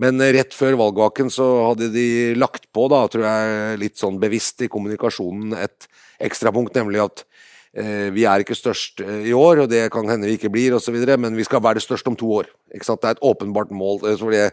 Men 0.00 0.16
rett 0.24 0.56
før 0.56 0.78
valgvaken 0.80 1.28
så 1.30 1.44
hadde 1.66 1.90
de 1.92 2.06
lagt 2.40 2.70
på, 2.72 2.86
da, 2.88 3.02
tror 3.12 3.26
jeg, 3.28 3.76
litt 3.84 4.00
sånn 4.00 4.16
bevisst 4.22 4.64
i 4.64 4.70
kommunikasjonen 4.72 5.52
et 5.60 5.84
ekstrapunkt, 6.24 6.72
nemlig 6.80 7.04
at 7.04 7.26
vi 7.74 8.22
er 8.22 8.42
ikke 8.42 8.54
størst 8.54 9.00
eh, 9.02 9.24
i 9.30 9.32
år, 9.34 9.64
og 9.64 9.70
det 9.72 9.88
kan 9.90 10.06
hende 10.06 10.28
vi 10.28 10.36
ikke 10.38 10.50
blir, 10.52 10.76
osv., 10.76 10.94
men 11.18 11.34
vi 11.34 11.46
skal 11.46 11.62
være 11.62 11.80
det 11.80 11.86
største 11.86 12.12
om 12.12 12.18
to 12.18 12.28
år. 12.36 12.50
Ikke 12.74 12.86
sant? 12.86 13.00
Det 13.02 13.08
er 13.08 13.16
et 13.16 13.24
åpenbart 13.26 13.72
mål. 13.74 14.04
Eh, 14.06 14.44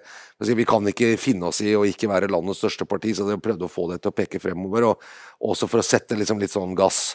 vi 0.50 0.66
kan 0.66 0.88
ikke 0.90 1.14
finne 1.22 1.52
oss 1.52 1.62
i 1.62 1.76
å 1.78 1.86
ikke 1.86 2.10
være 2.10 2.32
landets 2.34 2.64
største 2.64 2.88
parti, 2.90 3.14
så 3.14 3.28
de 3.28 3.38
prøvde 3.42 3.68
å 3.68 3.72
få 3.72 3.92
det 3.92 4.00
til 4.02 4.10
å 4.10 4.18
peke 4.18 4.42
fremover. 4.42 4.88
Og 4.90 5.52
også 5.54 5.70
for 5.70 5.84
å 5.84 5.86
sette 5.86 6.18
liksom 6.18 6.42
litt 6.42 6.54
sånn 6.54 6.74
gass. 6.78 7.12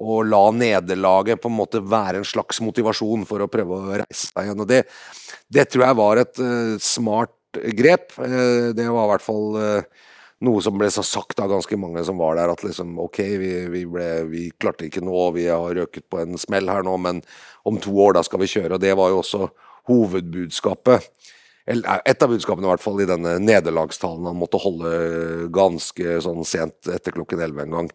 Og 0.00 0.24
la 0.24 0.46
nederlaget 0.56 1.42
på 1.42 1.52
en 1.52 1.58
måte 1.58 1.82
være 1.84 2.22
en 2.22 2.26
slags 2.26 2.62
motivasjon 2.64 3.28
for 3.28 3.44
å 3.44 3.50
prøve 3.52 3.76
å 3.76 4.00
reise 4.00 4.30
seg 4.30 4.48
igjen. 4.48 4.64
Og 4.64 4.70
det, 4.70 4.86
det 5.52 5.66
tror 5.68 5.84
jeg 5.84 5.98
var 6.00 6.22
et 6.22 6.40
uh, 6.40 6.80
smart 6.80 7.60
grep. 7.76 8.08
Uh, 8.16 8.72
det 8.72 8.88
var 8.88 9.04
i 9.04 9.12
hvert 9.12 9.26
fall 9.28 9.60
uh, 9.60 10.08
noe 10.42 10.62
som 10.64 10.78
ble 10.78 10.88
så 10.90 11.04
sagt 11.06 11.40
av 11.42 11.50
ganske 11.52 11.76
mange 11.78 12.02
som 12.06 12.18
var 12.20 12.36
der, 12.38 12.52
at 12.52 12.64
liksom 12.66 12.96
ok, 13.02 13.20
vi, 13.40 13.52
vi, 13.72 13.84
ble, 13.88 14.08
vi 14.30 14.46
klarte 14.60 14.88
ikke 14.88 15.04
noe, 15.04 15.30
vi 15.36 15.46
har 15.48 15.76
røket 15.78 16.08
på 16.10 16.22
en 16.22 16.38
smell 16.40 16.70
her 16.70 16.86
nå, 16.86 16.96
men 17.02 17.22
om 17.68 17.78
to 17.82 17.94
år 18.04 18.18
da 18.18 18.24
skal 18.26 18.42
vi 18.42 18.50
kjøre. 18.50 18.76
Og 18.76 18.82
det 18.82 18.96
var 18.98 19.12
jo 19.12 19.20
også 19.22 19.48
hovedbudskapet. 19.90 21.08
Et 21.66 22.24
av 22.24 22.32
budskapene 22.32 22.66
i 22.66 22.72
hvert 22.72 22.82
fall 22.82 23.04
i 23.04 23.06
denne 23.06 23.36
nederlagstalen 23.42 24.26
han 24.26 24.38
måtte 24.38 24.60
holde 24.62 24.90
ganske 25.54 26.18
sånn 26.24 26.42
sent 26.48 26.90
etter 26.90 27.14
klokken 27.14 27.42
elleve 27.44 27.66
en 27.68 27.76
gang 27.78 27.92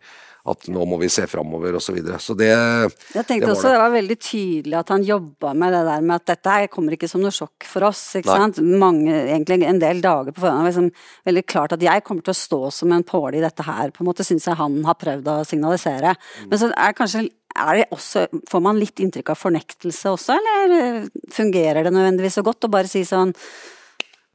at 0.47 0.67
nå 0.71 0.83
må 0.87 0.97
vi 1.01 1.09
se 1.11 1.25
framover 1.27 1.75
osv. 1.75 1.87
Så, 1.87 1.95
videre. 1.95 2.19
så 2.23 2.35
det 2.37 2.49
Jeg 2.49 3.25
tenkte 3.27 3.47
det 3.47 3.53
også 3.53 3.67
det. 3.67 3.73
det 3.73 3.81
var 3.81 3.93
veldig 3.93 4.17
tydelig 4.19 4.77
at 4.79 4.91
han 4.93 5.05
jobba 5.07 5.53
med 5.55 5.75
det 5.75 5.81
der 5.87 6.03
med 6.03 6.15
at 6.17 6.27
dette 6.31 6.53
her 6.53 6.69
kommer 6.71 6.95
ikke 6.95 7.09
som 7.11 7.23
noe 7.23 7.35
sjokk 7.35 7.67
for 7.67 7.87
oss. 7.87 8.03
ikke 8.19 8.31
Nei. 8.31 8.37
sant? 8.43 8.61
Mange, 8.83 9.15
egentlig 9.25 9.59
en 9.67 9.81
del 9.83 10.01
dager 10.03 10.35
på 10.35 10.43
forhånd. 10.43 10.69
Liksom, 10.69 10.91
veldig 11.27 11.45
klart 11.47 11.75
at 11.75 11.83
jeg 11.83 12.05
kommer 12.07 12.27
til 12.27 12.35
å 12.35 12.41
stå 12.41 12.61
som 12.79 12.95
en 12.95 13.07
påle 13.07 13.39
i 13.39 13.43
dette 13.43 13.65
her, 13.67 13.91
på 13.95 14.03
en 14.03 14.11
måte 14.11 14.27
syns 14.27 14.47
jeg 14.47 14.59
han 14.59 14.79
har 14.87 14.99
prøvd 14.99 15.31
å 15.33 15.37
signalisere. 15.47 16.15
Mm. 16.15 16.47
Men 16.51 16.63
så 16.63 16.71
er 16.71 16.97
kanskje 16.97 17.27
er 17.57 17.79
det 17.79 17.87
også, 17.95 18.27
Får 18.49 18.61
man 18.63 18.79
litt 18.79 18.99
inntrykk 19.03 19.33
av 19.33 19.39
fornektelse 19.39 20.13
også, 20.13 20.37
eller 20.37 21.07
fungerer 21.33 21.87
det 21.87 21.95
nødvendigvis 21.95 22.39
så 22.39 22.45
godt 22.45 22.67
å 22.67 22.71
bare 22.71 22.89
si 22.91 23.03
sånn 23.07 23.33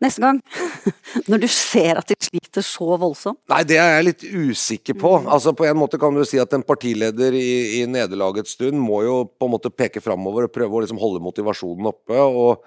neste 0.02 0.22
gang? 0.24 0.40
Når 1.30 1.42
du 1.44 1.48
ser 1.50 2.00
at 2.00 2.10
de 2.10 2.16
sliter 2.18 2.64
så 2.66 2.96
voldsomt? 3.00 3.40
Nei, 3.52 3.62
det 3.68 3.78
er 3.80 3.96
jeg 3.96 4.08
litt 4.08 4.24
usikker 4.26 4.98
på. 4.98 5.14
Altså 5.22 5.54
På 5.56 5.66
en 5.68 5.78
måte 5.78 6.00
kan 6.02 6.14
du 6.16 6.24
si 6.28 6.40
at 6.42 6.54
en 6.56 6.66
partileder 6.66 7.36
i, 7.38 7.80
i 7.80 7.82
nederlagets 7.90 8.56
stund 8.58 8.80
må 8.82 9.02
jo 9.06 9.20
på 9.30 9.48
en 9.48 9.54
måte 9.54 9.72
peke 9.74 10.02
framover 10.04 10.48
og 10.48 10.54
prøve 10.54 10.78
å 10.78 10.82
liksom 10.84 11.00
holde 11.02 11.22
motivasjonen 11.24 11.92
oppe. 11.92 12.18
og 12.18 12.64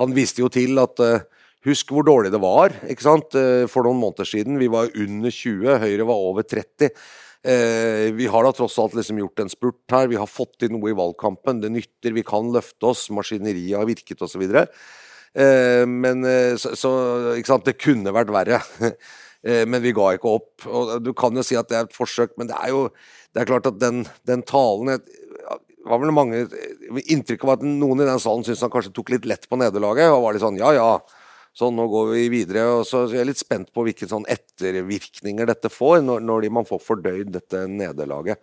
Han 0.00 0.16
viste 0.16 0.44
jo 0.44 0.50
til 0.52 0.82
at 0.82 1.02
uh, 1.02 1.22
Husk 1.62 1.92
hvor 1.94 2.02
dårlig 2.02 2.32
det 2.34 2.40
var 2.42 2.72
ikke 2.90 3.04
sant? 3.04 3.36
Uh, 3.38 3.68
for 3.70 3.86
noen 3.86 4.00
måneder 4.02 4.26
siden. 4.26 4.58
Vi 4.58 4.66
var 4.72 4.90
under 4.98 5.30
20, 5.30 5.76
Høyre 5.84 6.08
var 6.08 6.24
over 6.30 6.42
30. 6.42 6.90
Uh, 7.42 8.12
vi 8.14 8.28
har 8.30 8.46
da 8.46 8.52
tross 8.54 8.78
alt 8.78 8.94
liksom 8.94 9.18
gjort 9.18 9.42
en 9.42 9.50
spurt 9.50 9.94
her. 9.94 10.10
Vi 10.12 10.20
har 10.20 10.30
fått 10.30 10.54
til 10.62 10.74
noe 10.74 10.92
i 10.92 10.98
valgkampen. 10.98 11.62
Det 11.62 11.72
nytter, 11.74 12.14
vi 12.14 12.26
kan 12.26 12.52
løfte 12.54 12.92
oss. 12.92 13.08
Maskineriet 13.14 13.80
har 13.80 13.88
virket 13.88 14.22
osv. 14.22 14.44
Eh, 15.32 15.82
men 15.88 16.26
så, 16.60 16.74
så, 16.76 16.90
ikke 17.38 17.48
sant? 17.54 17.66
Det 17.66 17.80
kunne 17.80 18.12
vært 18.14 18.30
verre. 18.34 18.60
men 19.72 19.82
vi 19.82 19.94
ga 19.96 20.12
ikke 20.14 20.36
opp. 20.36 20.66
Og 20.68 20.94
du 21.02 21.10
kan 21.18 21.34
jo 21.34 21.44
si 21.46 21.58
at 21.58 21.70
det 21.72 21.78
er 21.78 21.88
et 21.88 21.96
forsøk, 21.96 22.36
men 22.38 22.52
det 22.52 22.58
er 22.60 22.74
jo 22.74 22.86
det 23.32 23.42
er 23.42 23.48
klart 23.48 23.66
at 23.70 23.80
den, 23.80 24.04
den 24.28 24.44
talen 24.44 24.92
var 25.88 26.00
vel 26.02 26.12
mange 26.14 26.44
Inntrykket 27.02 27.46
var 27.46 27.58
at 27.58 27.66
noen 27.66 28.02
i 28.02 28.06
den 28.06 28.20
salen 28.22 28.44
syntes 28.46 28.62
han 28.64 28.72
kanskje 28.72 28.92
tok 28.94 29.12
litt 29.14 29.26
lett 29.28 29.48
på 29.48 29.58
nederlaget. 29.60 30.12
Og 30.12 30.24
var 30.26 30.36
litt 30.36 30.44
sånn 30.44 30.60
ja 30.60 30.72
ja, 30.76 30.88
sånn 31.56 31.76
nå 31.76 31.86
går 31.92 32.12
vi 32.14 32.26
videre. 32.32 32.64
og 32.78 32.84
Så 32.88 33.04
jeg 33.12 33.22
er 33.22 33.28
litt 33.28 33.40
spent 33.40 33.72
på 33.74 33.84
hvilke 33.86 34.08
sånn 34.08 34.26
ettervirkninger 34.30 35.48
dette 35.48 35.70
får, 35.72 36.00
når, 36.04 36.24
når 36.24 36.48
man 36.54 36.68
får 36.68 36.82
fordøyd 36.84 37.32
dette 37.34 37.66
nederlaget. 37.70 38.40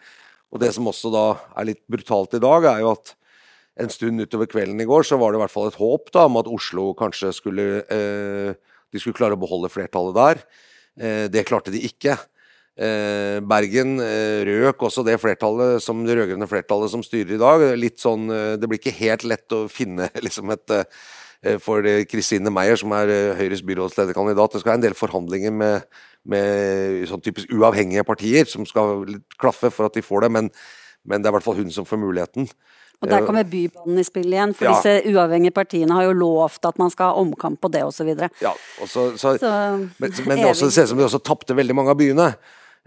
Og 0.49 0.61
det 0.61 0.71
som 0.75 0.89
også 0.89 1.11
da 1.13 1.25
er 1.57 1.71
litt 1.71 1.83
brutalt 1.89 2.33
i 2.37 2.41
dag, 2.41 2.65
er 2.69 2.83
jo 2.83 2.93
at 2.95 3.13
en 3.79 3.91
stund 3.93 4.19
utover 4.19 4.49
kvelden 4.49 4.81
i 4.81 4.87
går 4.87 5.05
så 5.07 5.19
var 5.19 5.31
det 5.31 5.39
i 5.39 5.43
hvert 5.43 5.53
fall 5.53 5.69
et 5.69 5.79
håp 5.79 6.09
da 6.15 6.25
om 6.27 6.39
at 6.41 6.49
Oslo 6.51 6.89
kanskje 6.99 7.31
skulle 7.37 7.67
eh, 7.87 8.57
De 8.89 8.99
skulle 8.99 9.15
klare 9.15 9.37
å 9.37 9.39
beholde 9.39 9.69
flertallet 9.69 10.17
der. 10.17 10.41
Eh, 10.99 11.25
det 11.31 11.45
klarte 11.47 11.71
de 11.71 11.83
ikke. 11.85 12.17
Eh, 12.79 13.37
Bergen 13.45 13.97
eh, 14.01 14.41
røk 14.47 14.85
også 14.87 15.03
det 15.05 15.17
flertallet 15.21 15.83
som 15.83 16.01
det 16.07 16.15
rød-grønne 16.17 16.47
flertallet 16.49 16.91
som 16.91 17.03
styrer 17.05 17.35
i 17.35 17.41
dag. 17.41 17.65
Litt 17.77 18.01
sånn, 18.01 18.29
eh, 18.33 18.55
Det 18.57 18.69
blir 18.69 18.81
ikke 18.81 18.97
helt 19.01 19.25
lett 19.27 19.55
å 19.55 19.67
finne 19.71 20.09
liksom 20.25 20.51
et 20.55 20.75
for 21.63 21.85
Kristine 22.11 22.51
Meyer, 22.51 22.75
som 22.79 22.91
er 22.97 23.11
Høyres 23.39 23.61
byrådslederkandidat. 23.63 24.53
Det 24.53 24.59
skal 24.59 24.73
være 24.73 24.79
en 24.81 24.87
del 24.87 24.97
forhandlinger 24.97 25.53
med, 25.55 25.85
med 26.27 27.05
sånn 27.07 27.23
typisk 27.23 27.53
uavhengige 27.55 28.03
partier 28.07 28.49
som 28.49 28.67
skal 28.67 29.05
klaffe 29.39 29.71
for 29.71 29.87
at 29.87 29.95
de 29.95 30.03
får 30.03 30.25
det, 30.25 30.31
men, 30.35 30.51
men 31.07 31.23
det 31.23 31.29
er 31.29 31.33
i 31.33 31.37
hvert 31.37 31.47
fall 31.47 31.61
hun 31.61 31.71
som 31.71 31.87
får 31.87 32.01
muligheten. 32.01 32.49
Og 32.99 33.07
Der 33.07 33.23
kommer 33.23 33.45
Bybanen 33.47 33.99
i 34.01 34.03
spill 34.03 34.27
igjen, 34.27 34.51
for 34.57 34.67
ja. 34.67 34.73
disse 34.75 35.13
uavhengige 35.13 35.55
partiene 35.55 35.95
har 35.95 36.09
jo 36.09 36.15
lovt 36.19 36.65
at 36.67 36.79
man 36.81 36.91
skal 36.91 37.13
ha 37.13 37.21
omkamp 37.21 37.61
på 37.63 37.71
det 37.71 37.85
osv. 37.87 38.09
Ja, 38.43 38.51
og 38.51 38.89
så, 38.91 39.05
så, 39.15 39.37
så, 39.39 39.51
men, 39.79 40.15
men 40.27 40.41
det, 40.41 40.49
også, 40.49 40.67
det 40.67 40.75
ser 40.75 40.89
ut 40.89 40.91
som 40.91 40.99
de 40.99 41.05
også 41.07 41.21
tapte 41.23 41.55
veldig 41.55 41.77
mange 41.77 41.95
av 41.95 41.99
byene. 42.01 42.33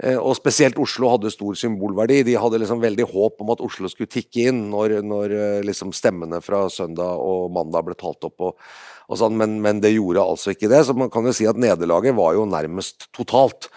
Eh, 0.01 0.17
og 0.17 0.35
spesielt 0.39 0.79
Oslo 0.81 1.11
hadde 1.13 1.33
stor 1.33 1.57
symbolverdi. 1.59 2.23
De 2.27 2.39
hadde 2.41 2.63
liksom 2.63 2.81
veldig 2.83 3.07
håp 3.11 3.43
om 3.45 3.53
at 3.55 3.63
Oslo 3.65 3.91
skulle 3.93 4.11
tikke 4.11 4.49
inn 4.49 4.65
når, 4.73 4.99
når 5.05 5.37
eh, 5.37 5.61
liksom 5.67 5.93
stemmene 5.97 6.41
fra 6.45 6.65
søndag 6.73 7.21
og 7.21 7.53
mandag 7.55 7.87
ble 7.87 7.97
talt 7.99 8.25
opp. 8.29 8.49
Og, 8.49 8.75
og 9.13 9.21
sånn, 9.21 9.37
men, 9.39 9.59
men, 9.65 9.83
det 9.85 9.95
gjorde 9.95 10.25
altså 10.25 10.55
ikke 10.55 10.71
det. 10.73 10.85
Så 10.89 10.97
man 10.97 11.13
kan 11.13 11.29
jo 11.29 11.35
si 11.37 11.49
at 11.49 11.61
nederlaget 11.61 12.17
var 12.17 12.39
jo 12.39 12.49
nærmest 12.49 13.11
totalt. 13.13 13.69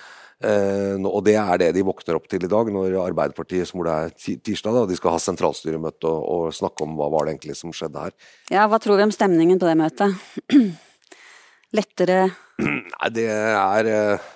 Eh, 0.43 0.95
og 0.99 1.21
det 1.27 1.35
er 1.39 1.59
det 1.61 1.69
de 1.75 1.83
våkner 1.87 2.17
opp 2.17 2.29
til 2.31 2.47
i 2.47 2.51
dag, 2.51 2.71
når 2.71 2.97
Arbeiderpartiet, 3.03 3.67
som 3.69 3.83
det 3.85 3.93
er 3.93 4.39
tirsdag, 4.43 4.75
da, 4.75 4.87
de 4.87 4.97
skal 4.99 5.15
ha 5.15 5.21
sentralstyremøte 5.23 6.09
og, 6.09 6.25
og 6.47 6.55
snakke 6.55 6.87
om 6.87 6.95
hva 6.99 7.11
var 7.11 7.27
det 7.27 7.35
egentlig 7.35 7.59
som 7.59 7.75
skjedde 7.75 8.07
her. 8.07 8.15
Ja, 8.53 8.65
Hva 8.71 8.79
tror 8.83 8.99
vi 8.99 9.07
om 9.07 9.15
stemningen 9.15 9.59
på 9.59 9.67
det 9.67 9.77
møtet? 9.83 10.15
Lettere 11.75 12.29
Nei, 12.61 13.09
det 13.11 13.25
er 13.27 13.87
eh, 13.91 14.27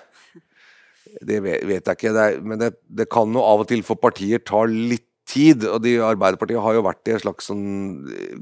det 1.26 1.38
vet, 1.44 1.62
jeg 1.86 1.98
ikke, 1.98 2.12
det 2.16 2.24
er, 2.24 2.40
men 2.42 2.60
det, 2.60 2.74
det, 2.86 3.06
kan 3.12 3.32
jo 3.34 3.44
av 3.44 3.64
og 3.64 3.70
til 3.70 3.82
for 3.86 4.00
partier 4.00 4.42
ta 4.46 4.62
litt 4.68 5.06
tid. 5.30 5.64
og 5.68 5.82
de, 5.84 5.96
Arbeiderpartiet 6.02 6.62
har 6.62 6.76
jo 6.76 6.84
vært 6.86 7.08
i 7.08 7.14
et 7.14 7.24
slags 7.24 7.50
sånn, 7.50 7.64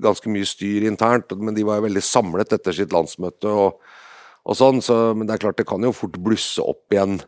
ganske 0.02 0.30
mye 0.32 0.48
styr 0.48 0.86
internt, 0.88 1.34
men 1.36 1.56
de 1.56 1.66
var 1.68 1.80
jo 1.80 1.88
veldig 1.88 2.04
samlet 2.04 2.54
etter 2.56 2.76
sitt 2.76 2.94
landsmøte. 2.94 3.48
og, 3.48 3.80
og 4.48 4.56
sånn, 4.58 4.82
så, 4.84 5.12
Men 5.14 5.28
det 5.28 5.36
er 5.36 5.44
klart 5.46 5.60
det 5.60 5.68
kan 5.68 5.84
jo 5.84 5.96
fort 5.96 6.16
blusse 6.22 6.64
opp 6.64 6.94
igjen 6.94 7.20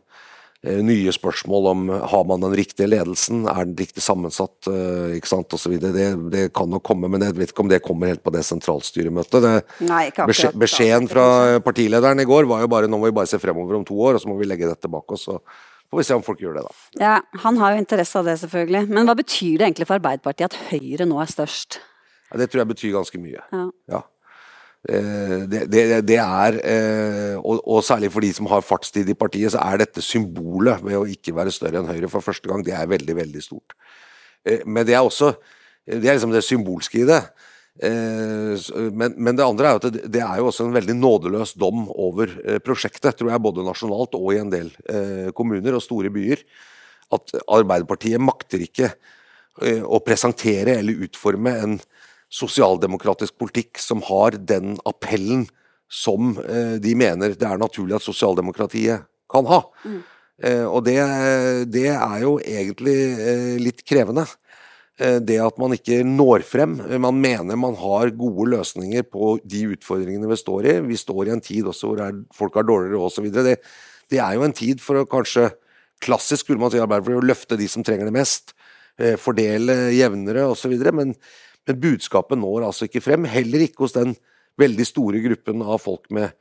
nye 0.61 1.09
spørsmål 1.09 1.67
om 1.71 1.87
har 1.89 2.25
man 2.29 2.43
den 2.43 2.53
riktige 2.53 2.85
ledelsen, 2.91 3.47
er 3.49 3.65
den 3.65 3.73
riktig 3.79 4.03
sammensatt 4.05 4.69
eh, 4.69 5.15
ikke 5.17 5.31
sant, 5.31 5.55
osv. 5.57 5.73
Det, 5.81 6.05
det 6.33 6.43
kan 6.53 6.69
nok 6.69 6.83
komme, 6.85 7.09
men 7.09 7.25
jeg 7.25 7.33
vet 7.39 7.53
ikke 7.53 7.65
om 7.65 7.71
det 7.71 7.81
kommer 7.81 8.11
helt 8.11 8.21
på 8.21 8.33
det 8.35 8.43
sentralstyremøtet. 8.45 9.41
Det, 9.41 9.55
Nei, 9.89 10.03
akkurat, 10.11 10.53
beskjeden 10.61 11.09
fra 11.09 11.25
partilederen 11.65 12.21
i 12.21 12.27
går 12.29 12.45
var 12.51 12.61
jo 12.61 12.69
bare 12.69 12.91
nå 12.91 13.01
må 13.01 13.09
vi 13.09 13.17
bare 13.17 13.31
se 13.31 13.41
fremover 13.41 13.79
om 13.79 13.87
to 13.87 13.97
år, 13.97 14.19
og 14.19 14.21
så 14.21 14.29
må 14.29 14.37
vi 14.37 14.49
legge 14.49 14.69
dette 14.69 14.91
bak 14.91 15.17
oss. 15.17 15.25
så 15.25 15.39
får 15.89 16.03
vi 16.03 16.07
se 16.07 16.19
om 16.19 16.25
folk 16.29 16.45
gjør 16.45 16.59
det, 16.59 16.67
da. 16.67 16.75
Ja, 17.01 17.15
Han 17.41 17.57
har 17.57 17.73
jo 17.73 17.81
interesse 17.81 18.21
av 18.21 18.29
det, 18.29 18.37
selvfølgelig. 18.45 18.85
Men 18.93 19.09
hva 19.09 19.17
betyr 19.17 19.57
det 19.57 19.65
egentlig 19.65 19.89
for 19.89 19.97
Arbeiderpartiet 19.97 20.53
at 20.53 20.59
Høyre 20.69 21.09
nå 21.09 21.17
er 21.25 21.33
størst? 21.33 21.81
Ja, 22.29 22.37
det 22.39 22.51
tror 22.51 22.61
jeg 22.61 22.71
betyr 22.75 22.93
ganske 22.95 23.19
mye. 23.19 23.41
Ja. 23.51 23.65
ja. 23.91 24.05
Eh, 24.89 25.43
det, 25.45 25.67
det, 25.69 25.83
det, 26.09 26.17
er, 26.17 26.57
eh, 26.65 27.35
og, 27.37 27.59
og, 27.67 27.83
særlig 27.85 28.09
for 28.09 28.25
de 28.25 28.31
som 28.33 28.47
har 28.49 28.63
fartstid 28.65 29.09
i 29.13 29.17
partiet, 29.17 29.53
så 29.53 29.61
er 29.61 29.83
dette 29.83 30.01
symbolet 30.01 30.81
ved 30.81 30.97
å 30.97 31.05
ikke 31.05 31.35
være 31.37 31.53
større 31.53 31.83
enn 31.83 31.89
Høyre 31.91 32.09
for 32.09 32.25
første 32.25 32.49
gang, 32.49 32.63
det 32.65 32.73
er 32.73 32.89
veldig, 32.89 33.15
veldig 33.19 33.43
stort. 33.45 33.75
Eh, 34.41 34.65
men 34.65 34.87
det 34.87 34.97
er 34.97 35.05
også 35.05 35.35
det 35.85 36.05
er 36.05 36.15
liksom 36.15 36.33
det 36.33 36.43
symbolske 36.45 36.99
i 37.01 37.07
det. 37.09 37.23
Men, 37.81 39.15
men 39.17 39.33
det 39.33 39.43
andre 39.43 39.71
er 39.71 39.79
at 39.79 39.85
det, 39.89 40.03
det, 40.13 40.19
er 40.21 40.37
jo 40.37 40.51
også 40.51 40.67
en 40.67 40.75
veldig 40.75 40.93
nådeløs 40.93 41.55
dom 41.57 41.87
over 41.89 42.29
prosjektet, 42.61 43.15
tror 43.17 43.31
jeg, 43.31 43.41
både 43.41 43.65
nasjonalt 43.65 44.13
og 44.19 44.27
i 44.29 44.37
en 44.37 44.51
del 44.53 44.69
kommuner 45.33 45.73
og 45.73 45.81
store 45.81 46.11
byer. 46.13 46.43
At 47.17 47.33
Arbeiderpartiet 47.41 48.21
makter 48.21 48.61
ikke 48.61 48.91
å 49.81 49.99
presentere 50.05 50.77
eller 50.77 51.01
utforme 51.07 51.55
en 51.63 51.75
sosialdemokratisk 52.31 53.35
politikk 53.39 53.79
som 53.81 54.03
har 54.07 54.37
den 54.39 54.77
appellen 54.87 55.47
som 55.91 56.37
eh, 56.39 56.77
de 56.81 56.95
mener 56.95 57.35
det 57.35 57.47
er 57.47 57.59
naturlig 57.59 57.97
at 57.97 58.05
sosialdemokratiet 58.05 59.03
kan 59.31 59.47
ha. 59.49 59.61
Mm. 59.83 59.99
Eh, 60.41 60.63
og 60.63 60.85
det, 60.87 60.97
det, 61.73 61.89
er 61.91 62.21
jo 62.23 62.37
egentlig 62.39 62.95
eh, 63.11 63.57
litt 63.61 63.83
krevende. 63.87 64.25
Det 65.01 65.37
at 65.41 65.55
man 65.57 65.71
ikke 65.73 66.03
når 66.05 66.43
frem. 66.45 66.75
Man 67.01 67.15
mener 67.23 67.57
man 67.57 67.73
har 67.79 68.11
gode 68.13 68.51
løsninger 68.51 69.07
på 69.09 69.31
de 69.49 69.63
utfordringene 69.73 70.27
vi 70.29 70.35
står 70.37 70.67
i. 70.67 70.73
Vi 70.91 70.97
står 70.99 71.23
i 71.25 71.31
en 71.33 71.41
tid 71.41 71.69
også 71.71 71.89
hvor 71.89 72.19
folk 72.37 72.59
har 72.59 72.67
dårligere 72.67 72.99
råd 72.99 73.07
osv. 73.07 73.29
Det, 73.33 73.55
det 74.13 74.19
er 74.21 74.35
jo 74.37 74.43
en 74.45 74.53
tid 74.53 74.83
for 74.83 75.01
å 75.01 75.07
kanskje 75.09 75.47
Klassisk 76.01 76.47
skulle 76.47 76.61
man 76.61 76.71
si 76.73 76.79
Arbeiderpartiet, 76.81 77.21
å 77.21 77.29
løfte 77.29 77.57
de 77.57 77.67
som 77.69 77.83
trenger 77.85 78.07
det 78.09 78.13
mest. 78.15 78.55
Fordele 79.21 79.75
jevnere 79.93 80.47
osv. 80.49 80.73
Men 80.97 81.15
men 81.67 81.81
budskapet 81.81 82.39
når 82.41 82.67
altså 82.67 82.87
ikke 82.87 83.03
frem. 83.03 83.27
Heller 83.29 83.65
ikke 83.65 83.85
hos 83.85 83.95
den 83.97 84.15
veldig 84.61 84.87
store 84.87 85.21
gruppen 85.23 85.61
av 85.63 85.81
folk 85.81 86.09
med, 86.13 86.33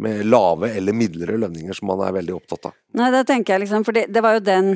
med 0.00 0.24
lave 0.26 0.72
eller 0.74 0.96
midlere 0.96 1.38
lønninger 1.40 1.76
som 1.76 1.90
man 1.92 2.02
er 2.06 2.16
veldig 2.18 2.34
opptatt 2.36 2.70
av. 2.70 2.76
Nei, 2.98 3.10
det 3.14 3.24
tenker 3.30 3.54
jeg 3.54 3.64
liksom, 3.64 3.86
for 3.86 3.96
det, 3.96 4.08
det 4.14 4.22
var 4.24 4.38
jo 4.38 4.44
den 4.44 4.74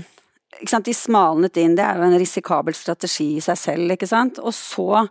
ikke 0.59 0.71
sant, 0.73 0.87
De 0.89 0.95
smalnet 0.97 1.59
inn, 1.61 1.75
det 1.77 1.85
er 1.85 1.99
jo 2.01 2.07
en 2.07 2.19
risikabel 2.19 2.75
strategi 2.75 3.35
i 3.37 3.43
seg 3.45 3.59
selv, 3.61 3.93
ikke 3.93 4.09
sant. 4.09 4.39
Og 4.41 4.55
så 4.57 5.05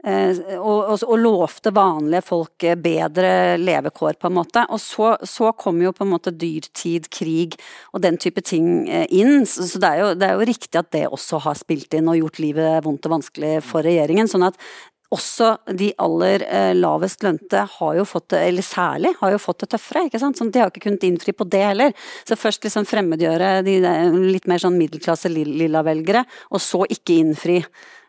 og, 0.00 0.78
og, 0.94 1.02
og, 1.04 1.16
lovte 1.20 1.72
vanlige 1.76 2.22
folk 2.24 2.64
eh, 2.64 2.76
bedre 2.80 3.58
levekår, 3.60 4.16
på 4.20 4.30
en 4.30 4.36
måte. 4.38 4.62
Og 4.72 4.80
så, 4.80 5.12
så 5.28 5.52
kom 5.52 5.82
jo 5.84 5.92
på 5.92 6.06
en 6.06 6.12
måte 6.14 6.32
dyrtid, 6.32 7.10
krig 7.12 7.58
og 7.92 8.00
den 8.06 8.16
type 8.20 8.40
ting 8.46 8.88
eh, 8.88 9.04
inn. 9.12 9.44
Så, 9.44 9.68
så 9.68 9.82
det, 9.82 9.90
er 9.90 10.02
jo, 10.02 10.12
det, 10.16 10.28
er 10.28 10.38
jo, 10.38 10.48
riktig 10.48 10.80
at 10.80 10.92
det 10.96 11.04
også 11.10 11.42
har 11.44 11.58
spilt 11.60 11.96
inn 11.96 12.08
og 12.08 12.20
gjort 12.22 12.40
livet 12.40 12.86
vondt 12.86 13.10
og 13.10 13.18
vanskelig 13.18 13.58
for 13.66 13.84
regjeringen. 13.84 14.30
sånn 14.30 14.48
at 14.48 14.56
også 15.10 15.50
de 15.74 15.90
aller 15.98 16.44
eh, 16.46 16.72
lavest 16.78 17.24
lønte 17.26 17.64
har 17.72 17.94
jo 17.98 18.04
fått 18.06 18.28
det, 18.34 18.42
eller 18.46 18.62
særlig, 18.66 19.10
har 19.18 19.32
jo 19.34 19.40
fått 19.42 19.64
det 19.64 19.70
tøffere. 19.74 20.04
ikke 20.06 20.20
sant? 20.22 20.38
Sånn, 20.38 20.52
de 20.54 20.62
har 20.62 20.70
ikke 20.70 20.84
kunnet 20.86 21.06
innfri 21.08 21.34
på 21.34 21.46
det 21.50 21.62
heller. 21.66 21.94
Så 22.28 22.38
først 22.38 22.66
liksom 22.66 22.86
fremmedgjøre 22.86 23.54
de 23.66 23.78
litt 24.30 24.46
mer 24.50 24.62
sånn 24.62 24.78
middelklasse 24.78 25.32
lilla 25.32 25.82
velgere, 25.86 26.22
og 26.54 26.62
så 26.62 26.84
ikke 26.86 27.18
innfri 27.24 27.58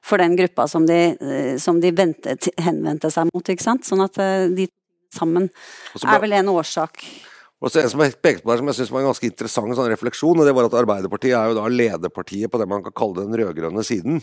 for 0.05 0.21
den 0.21 0.37
gruppa 0.37 0.67
som 0.69 0.85
de, 0.89 1.01
eh, 1.17 1.57
som 1.61 1.81
de 1.81 1.91
ventet, 1.93 2.51
henvendte 2.61 3.11
seg 3.13 3.29
mot. 3.33 3.49
ikke 3.49 3.65
sant? 3.65 3.85
Sånn 3.87 4.05
at 4.05 4.21
eh, 4.21 4.47
de 4.53 4.69
sammen 5.13 5.49
er 6.05 6.23
vel 6.23 6.37
en 6.37 6.53
årsak. 6.53 7.01
Og 7.61 7.69
så 7.69 7.83
En 7.83 7.89
som 7.91 8.01
jeg 8.01 8.17
pekte 8.17 8.41
på 8.41 8.49
her 8.49 8.57
som 8.57 8.69
jeg 8.71 8.79
synes 8.79 8.91
var 8.91 9.03
en 9.03 9.11
ganske 9.11 9.27
interessant 9.27 9.75
sånn 9.77 9.91
refleksjon, 9.91 10.39
og 10.39 10.47
det 10.47 10.53
var 10.57 10.65
at 10.65 10.77
Arbeiderpartiet 10.79 11.35
er 11.37 11.51
jo 11.51 11.59
da 11.59 11.67
lederpartiet 11.69 12.49
på 12.49 12.57
det 12.57 12.65
man 12.69 12.81
kan 12.81 12.95
kalle 12.97 13.21
den 13.21 13.37
rød-grønne 13.37 13.83
siden. 13.85 14.17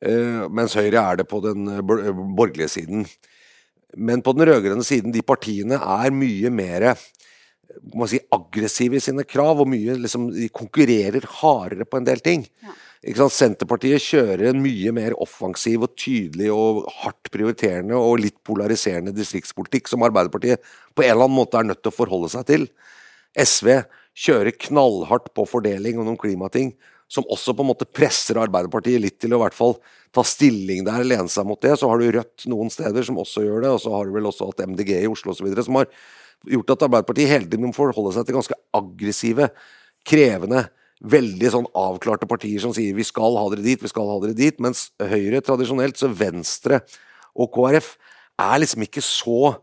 Uh, 0.00 0.46
mens 0.48 0.76
Høyre 0.78 1.02
er 1.02 1.20
det 1.20 1.28
på 1.28 1.42
den 1.44 1.66
borgerlige 1.84 2.70
siden. 2.72 3.06
Men 3.98 4.22
på 4.22 4.32
den 4.36 4.46
rød-grønne 4.48 4.86
siden, 4.86 5.12
de 5.12 5.22
partiene 5.26 5.80
er 5.80 6.14
mye 6.14 6.52
mer 6.54 6.92
må 7.94 8.06
si, 8.10 8.20
aggressive 8.34 8.98
i 8.98 9.02
sine 9.02 9.24
krav, 9.28 9.62
og 9.62 9.68
mye 9.70 9.96
liksom, 10.00 10.28
de 10.34 10.48
konkurrerer 10.54 11.26
hardere 11.40 11.86
på 11.88 12.00
en 12.00 12.08
del 12.08 12.22
ting. 12.24 12.46
Ja. 12.64 12.76
Senterpartiet 13.32 14.02
kjører 14.04 14.50
en 14.50 14.60
mye 14.60 14.92
mer 14.92 15.14
offensiv 15.24 15.86
og 15.86 15.94
tydelig 15.96 16.50
og 16.52 16.82
hardt 17.00 17.30
prioriterende 17.32 17.96
og 17.96 18.20
litt 18.20 18.36
polariserende 18.44 19.14
distriktspolitikk, 19.16 19.88
som 19.88 20.04
Arbeiderpartiet 20.04 20.60
på 20.94 21.06
en 21.06 21.14
eller 21.14 21.28
annen 21.28 21.38
måte 21.38 21.60
er 21.60 21.70
nødt 21.70 21.80
til 21.80 21.92
å 21.92 21.96
forholde 21.96 22.28
seg 22.34 22.44
til. 22.50 22.68
SV 23.38 23.72
kjører 24.20 24.52
knallhardt 24.66 25.30
på 25.36 25.46
fordeling 25.48 26.00
og 26.00 26.10
noen 26.10 26.20
klimating 26.20 26.74
som 27.10 27.26
også 27.26 27.54
på 27.58 27.64
en 27.64 27.70
måte 27.72 27.88
presser 27.88 28.38
Arbeiderpartiet 28.38 29.02
litt 29.02 29.18
til 29.18 29.34
å 29.34 29.40
i 29.40 29.42
hvert 29.42 29.56
fall 29.56 29.76
ta 30.14 30.22
stilling 30.26 30.84
der, 30.86 31.02
lene 31.06 31.30
seg 31.30 31.46
mot 31.48 31.60
det. 31.62 31.74
Så 31.78 31.90
har 31.90 31.98
du 31.98 32.10
Rødt 32.14 32.46
noen 32.50 32.70
steder 32.72 33.06
som 33.06 33.18
også 33.20 33.44
gjør 33.44 33.64
det, 33.66 33.72
og 33.74 33.80
så 33.82 33.94
har 33.96 34.06
du 34.06 34.14
vel 34.14 34.28
også 34.30 34.50
hatt 34.50 34.62
MDG 34.70 34.94
i 35.00 35.10
Oslo 35.10 35.34
osv. 35.34 35.50
som 35.66 35.80
har 35.80 35.90
gjort 36.50 36.74
at 36.76 36.84
Arbeiderpartiet 36.86 37.32
hele 37.32 37.48
tiden 37.48 37.66
må 37.66 37.74
forholde 37.76 38.14
seg 38.14 38.28
til 38.28 38.38
ganske 38.38 38.60
aggressive, 38.78 39.50
krevende, 40.06 40.68
veldig 41.00 41.50
sånn 41.52 41.68
avklarte 41.76 42.28
partier 42.28 42.60
som 42.62 42.74
sier 42.76 42.94
vi 42.96 43.06
skal 43.08 43.36
ha 43.40 43.46
dere 43.52 43.64
dit, 43.64 43.82
vi 43.82 43.90
skal 43.90 44.08
ha 44.08 44.18
dere 44.22 44.36
dit, 44.36 44.56
mens 44.62 44.90
Høyre 45.00 45.40
tradisjonelt, 45.44 45.98
så 45.98 46.12
Venstre 46.12 46.82
og 47.34 47.50
KrF 47.54 47.94
er 48.40 48.62
liksom 48.62 48.86
ikke 48.86 49.02
så 49.04 49.54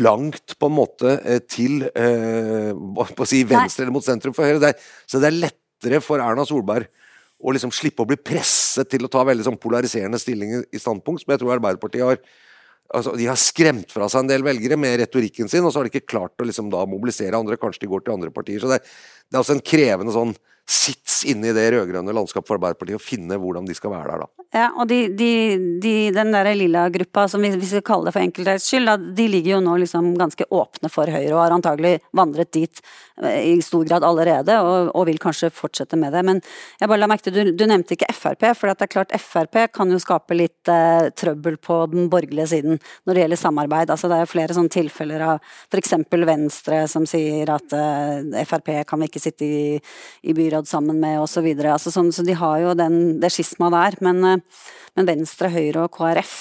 langt 0.00 0.56
på 0.60 0.68
en 0.68 0.76
måte 0.76 1.16
eh, 1.24 1.40
til 1.48 1.86
eh, 1.88 2.70
på 2.74 3.24
å 3.24 3.28
si 3.28 3.42
venstre 3.48 3.86
eller 3.86 3.94
mot 3.94 4.04
sentrum 4.04 4.34
for 4.36 4.46
Høyre. 4.46 4.60
Det 4.62 4.72
er, 4.74 4.90
så 5.08 5.20
det 5.22 5.30
er 5.30 5.38
lettere 5.80 6.00
for 6.04 6.20
Erna 6.20 6.44
Solberg 6.44 6.88
å 7.40 7.52
liksom 7.54 7.72
slippe 7.72 8.02
å 8.02 8.08
bli 8.08 8.18
presset 8.20 8.90
til 8.90 9.04
å 9.04 9.08
ta 9.08 9.24
veldig 9.24 9.46
sånn 9.46 9.58
polariserende 9.60 10.18
stillinger 10.20 10.66
i 10.72 10.78
standpunkt, 10.78 11.22
som 11.22 11.32
jeg 11.32 11.40
tror 11.40 11.54
Arbeiderpartiet 11.54 12.04
har 12.04 12.18
altså, 12.92 13.14
De 13.16 13.26
har 13.26 13.38
skremt 13.40 13.90
fra 13.90 14.08
seg 14.08 14.20
en 14.20 14.28
del 14.28 14.44
velgere 14.44 14.76
med 14.76 14.98
retorikken 15.00 15.48
sin, 15.48 15.64
og 15.64 15.72
så 15.72 15.80
har 15.80 15.88
de 15.88 15.94
ikke 15.94 16.10
klart 16.12 16.36
å 16.40 16.44
liksom 16.44 16.68
da 16.70 16.84
mobilisere 16.84 17.38
andre. 17.38 17.56
Kanskje 17.56 17.86
de 17.86 17.90
går 17.94 18.04
til 18.04 18.12
andre 18.18 18.30
partier. 18.34 18.60
Så 18.60 18.68
det 18.68 18.82
det 18.82 19.38
er 19.38 19.44
også 19.44 19.54
en 19.54 19.62
krevende 19.62 20.12
sånn 20.12 20.32
sits 20.70 21.24
inne 21.26 21.50
i 21.50 21.54
det 21.56 21.66
rød-grønne 21.74 22.14
landskapet 22.14 22.46
for 22.46 22.60
Arbeiderpartiet 22.60 23.00
og 23.00 23.02
finne 23.02 23.38
hvordan 23.40 23.66
de 23.66 23.74
skal 23.74 23.90
være 23.92 24.12
der, 24.12 24.22
da. 24.22 24.46
Ja, 24.50 24.68
og 24.82 24.88
de, 24.90 25.04
de, 25.14 25.30
de, 25.82 25.92
den 26.10 26.32
der 26.34 26.48
lilla 26.58 26.88
gruppa, 26.90 27.28
som 27.30 27.42
vi, 27.42 27.52
vi 27.54 27.68
skal 27.70 27.84
kalle 27.86 28.08
det 28.08 28.14
for 28.16 28.22
enkelthets 28.22 28.66
skyld, 28.66 28.88
da, 28.88 28.96
de 28.98 29.26
ligger 29.30 29.56
jo 29.56 29.60
nå 29.62 29.76
liksom 29.82 30.08
ganske 30.18 30.46
åpne 30.50 30.90
for 30.90 31.10
Høyre 31.10 31.36
og 31.36 31.42
har 31.44 31.54
antagelig 31.54 31.92
vandret 32.18 32.50
dit 32.56 32.82
eh, 33.22 33.52
i 33.52 33.52
stor 33.62 33.84
grad 33.86 34.06
allerede, 34.06 34.56
og, 34.62 34.90
og 34.98 35.06
vil 35.06 35.20
kanskje 35.22 35.52
fortsette 35.54 35.98
med 35.98 36.14
det. 36.14 36.24
Men 36.26 36.42
jeg 36.80 36.90
bare 36.90 37.02
la 37.02 37.10
merke 37.10 37.28
til, 37.28 37.38
du, 37.38 37.52
du 37.54 37.66
nevnte 37.70 37.94
ikke 37.94 38.10
Frp, 38.14 38.48
for 38.58 38.70
det 38.70 38.88
er 38.88 38.92
klart 38.94 39.14
Frp 39.22 39.60
kan 39.74 39.94
jo 39.94 40.00
skape 40.02 40.38
litt 40.38 40.70
eh, 40.70 41.12
trøbbel 41.14 41.60
på 41.62 41.78
den 41.94 42.10
borgerlige 42.10 42.48
siden 42.54 42.80
når 43.06 43.14
det 43.14 43.24
gjelder 43.24 43.42
samarbeid. 43.44 43.94
Altså 43.94 44.10
Det 44.10 44.18
er 44.18 44.32
flere 44.34 44.58
sånne 44.58 44.74
tilfeller 44.74 45.26
av 45.28 45.52
f.eks. 45.70 45.94
Venstre 46.30 46.82
som 46.90 47.06
sier 47.06 47.54
at 47.54 47.78
eh, 47.78 48.42
Frp 48.50 48.74
kan 48.86 49.02
vi 49.02 49.10
ikke 49.10 49.22
sitte 49.22 49.46
i, 49.46 49.62
i 50.26 50.34
byråd 50.60 50.70
sammen 50.70 51.00
med 51.00 51.20
osv. 51.24 51.48
Så, 51.48 51.72
altså, 51.72 51.94
sånn, 51.94 52.12
så 52.12 52.24
de 52.26 52.36
har 52.36 52.60
jo 52.62 52.76
den, 52.78 53.18
det 53.20 53.32
skismaet 53.32 53.74
der. 53.74 54.04
men 54.04 54.24
eh, 54.28 54.44
men 54.98 55.08
Venstre, 55.08 55.50
Høyre 55.52 55.86
og 55.86 55.94
KrF 55.94 56.34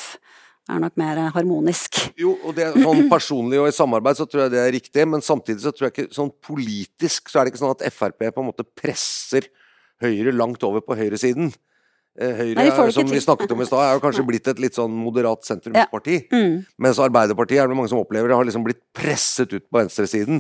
er 0.69 0.81
nok 0.83 0.97
mer 1.01 1.21
harmonisk. 1.33 1.97
Jo, 2.19 2.35
og 2.45 2.53
det 2.57 2.67
er 2.67 2.75
sånn 2.77 3.07
personlig 3.09 3.61
og 3.61 3.69
i 3.71 3.75
samarbeid 3.75 4.19
så 4.19 4.27
tror 4.29 4.45
jeg 4.45 4.53
det 4.53 4.59
er 4.61 4.75
riktig, 4.75 5.05
men 5.09 5.23
samtidig 5.25 5.63
så 5.63 5.73
tror 5.73 5.88
jeg 5.88 5.95
ikke 5.95 6.17
sånn 6.17 6.29
politisk 6.45 7.31
så 7.31 7.39
er 7.39 7.47
det 7.47 7.53
ikke 7.53 7.63
sånn 7.63 7.73
at 7.73 7.88
Frp 7.93 8.27
på 8.27 8.43
en 8.43 8.49
måte 8.51 8.67
presser 8.67 9.49
Høyre 9.99 10.31
langt 10.31 10.61
over 10.63 10.79
på 10.85 10.95
høyresiden. 10.95 11.49
Eh, 12.19 12.38
Høyre, 12.38 12.61
Nei, 12.61 12.91
som 12.95 13.09
vi 13.09 13.19
snakket 13.19 13.51
om 13.51 13.63
i 13.63 13.67
stad, 13.67 13.81
er 13.83 13.97
jo 13.97 14.03
kanskje 14.05 14.23
blitt 14.29 14.47
et 14.47 14.61
litt 14.63 14.77
sånn 14.77 14.93
moderat 14.95 15.43
sentrumsparti. 15.43 16.21
Ja. 16.21 16.39
Mm. 16.39 16.53
Mens 16.85 17.01
Arbeiderpartiet 17.03 17.59
er 17.59 17.67
det 17.67 17.75
mange 17.75 17.91
som 17.91 17.99
opplever 17.99 18.31
det 18.31 18.38
har 18.39 18.47
liksom 18.47 18.63
blitt 18.63 18.79
presset 18.95 19.51
ut 19.51 19.65
på 19.65 19.81
venstresiden. 19.81 20.39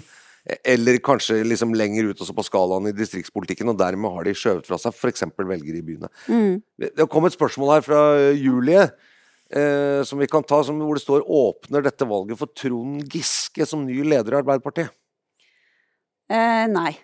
Eller 0.65 0.97
kanskje 1.03 1.43
liksom 1.45 1.75
lenger 1.77 2.09
ut 2.09 2.21
også 2.23 2.33
på 2.37 2.45
skalaen 2.47 2.89
i 2.89 2.95
distriktspolitikken, 2.95 3.69
og 3.69 3.77
dermed 3.79 4.15
har 4.15 4.25
de 4.25 4.35
skjøvet 4.37 4.69
fra 4.69 4.79
seg 4.81 4.95
f.eks. 4.95 5.27
velgere 5.37 5.81
i 5.81 5.85
byene. 5.85 6.09
Mm. 6.27 6.59
Det 6.97 7.09
kom 7.11 7.27
et 7.27 7.35
spørsmål 7.35 7.75
her 7.75 7.85
fra 7.85 8.01
Julie, 8.33 8.87
eh, 9.53 10.01
som 10.07 10.21
vi 10.21 10.29
kan 10.31 10.45
ta, 10.45 10.63
som, 10.65 10.79
hvor 10.81 10.97
det 10.97 11.05
står 11.05 11.27
'Åpner 11.27 11.85
dette 11.85 12.07
valget 12.07 12.39
for 12.39 12.49
Trond 12.55 13.03
Giske 13.13 13.67
som 13.67 13.85
ny 13.85 14.01
leder 14.03 14.33
i 14.33 14.41
Arbeiderpartiet'? 14.41 14.95
Eh, 16.29 16.65
nei. 16.69 16.97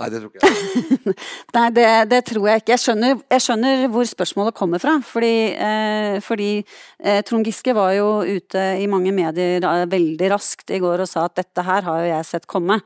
Nei, 0.00 0.08
det 0.08 0.20
tror 0.22 0.30
ikke 0.32 0.48
jeg. 0.48 1.14
Nei, 1.56 1.66
det, 1.76 1.86
det, 2.08 2.20
tror 2.30 2.46
jeg 2.48 2.62
ikke. 2.62 2.72
Jeg 2.72 2.80
skjønner, 2.80 3.18
jeg 3.34 3.44
skjønner, 3.44 3.82
hvor 3.92 4.06
spørsmålet 4.08 4.56
kommer 4.56 4.80
fra. 4.80 4.94
Fordi, 5.04 5.32
eh, 5.52 6.16
fordi 6.24 6.50
eh, 6.56 7.20
Trond 7.28 7.44
Giske 7.44 7.74
var 7.76 7.92
jo 7.98 8.06
ute 8.24 8.62
i 8.80 8.88
mange 8.88 9.12
medier 9.12 9.60
veldig 9.90 10.30
raskt 10.32 10.72
i 10.72 10.80
går 10.80 11.04
og 11.04 11.10
sa 11.10 11.26
at 11.28 11.36
dette 11.42 11.64
her 11.66 11.84
har 11.84 12.00
jo 12.00 12.08
jeg 12.14 12.28
sett 12.30 12.48
komme. 12.48 12.80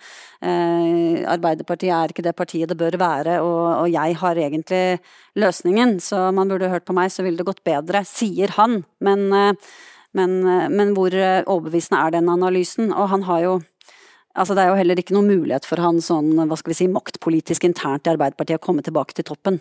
Eh, 0.45 1.23
Arbeiderpartiet 1.31 1.95
er 1.95 2.11
ikke 2.11 2.25
det 2.27 2.35
partiet 2.37 2.73
det 2.73 2.79
bør 2.81 2.99
være, 3.01 3.39
og, 3.47 3.63
og, 3.85 3.89
jeg 3.95 4.19
har 4.21 4.41
egentlig 4.41 4.85
løsningen. 5.39 6.01
Så 6.03 6.27
man 6.35 6.51
burde 6.51 6.73
hørt 6.73 6.89
på 6.89 6.97
meg, 6.97 7.13
så 7.15 7.23
ville 7.23 7.39
det 7.39 7.47
gått 7.47 7.63
bedre, 7.67 8.03
sier 8.09 8.57
han. 8.59 8.83
Men, 8.99 9.29
eh, 9.31 9.77
men, 10.19 10.41
eh, 10.43 10.67
men 10.67 10.97
hvor 10.99 11.15
overbevisende 11.15 12.03
er 12.03 12.19
den 12.19 12.33
analysen? 12.33 12.91
Og 12.91 13.09
han 13.15 13.29
har 13.31 13.47
jo 13.47 13.55
Altså, 14.35 14.57
det 14.57 14.65
er 14.65 14.73
jo 14.73 14.79
heller 14.81 14.99
ikke 14.99 15.15
noen 15.15 15.31
mulighet 15.31 15.67
for 15.69 15.83
han 15.83 16.01
sånn, 16.03 16.33
hva 16.35 16.59
skal 16.59 16.73
vi 16.73 16.79
si, 16.81 16.89
maktpolitisk 16.91 17.69
internt 17.69 18.09
i 18.09 18.13
Arbeiderpartiet 18.15 18.59
å 18.59 18.65
komme 18.65 18.83
tilbake 18.83 19.15
til 19.15 19.27
toppen. 19.29 19.61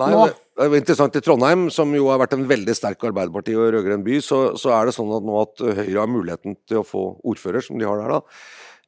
Nei, 0.00 0.08
Nå. 0.10 0.24
Det 0.54 0.66
er 0.66 0.74
interessant 0.78 1.16
I 1.18 1.22
Trondheim, 1.22 1.68
som 1.74 1.90
jo 1.94 2.08
har 2.10 2.20
vært 2.22 2.34
en 2.36 2.44
veldig 2.46 2.74
sterk 2.74 3.06
Arbeiderparti- 3.06 3.56
og 3.58 3.72
rød-grønn 3.74 4.04
by, 4.06 4.18
så, 4.22 4.40
så, 4.58 4.70
er 4.74 4.86
det 4.86 4.94
sånn 4.94 5.10
at 5.14 5.24
nå 5.26 5.38
at 5.40 5.62
Høyre 5.62 5.98
har 5.98 6.10
muligheten 6.10 6.58
til 6.66 6.80
å 6.80 6.86
få 6.86 7.06
ordfører, 7.26 7.62
som 7.62 7.78
de 7.78 7.86
har 7.86 7.98
der, 8.02 8.16
da. 8.16 8.42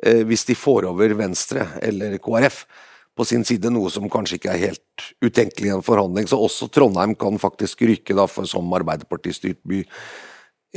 Eh, 0.06 0.22
hvis 0.28 0.44
de 0.46 0.58
får 0.58 0.86
over 0.90 1.14
Venstre 1.18 1.64
eller 1.82 2.18
KrF 2.22 2.64
på 3.16 3.26
sin 3.26 3.46
side, 3.48 3.70
noe 3.72 3.90
som 3.90 4.06
kanskje 4.12 4.38
ikke 4.38 4.52
er 4.52 4.62
helt 4.66 5.06
utenkelig 5.24 5.70
i 5.70 5.74
en 5.74 5.84
forhandling. 5.86 6.28
Så 6.28 6.38
også 6.38 6.68
Trondheim 6.70 7.16
kan 7.18 7.38
faktisk 7.40 7.86
ryke 7.88 8.14
da, 8.14 8.26
for, 8.30 8.48
som 8.48 8.74
Arbeiderpartistyrt 8.76 9.62
by 9.66 9.82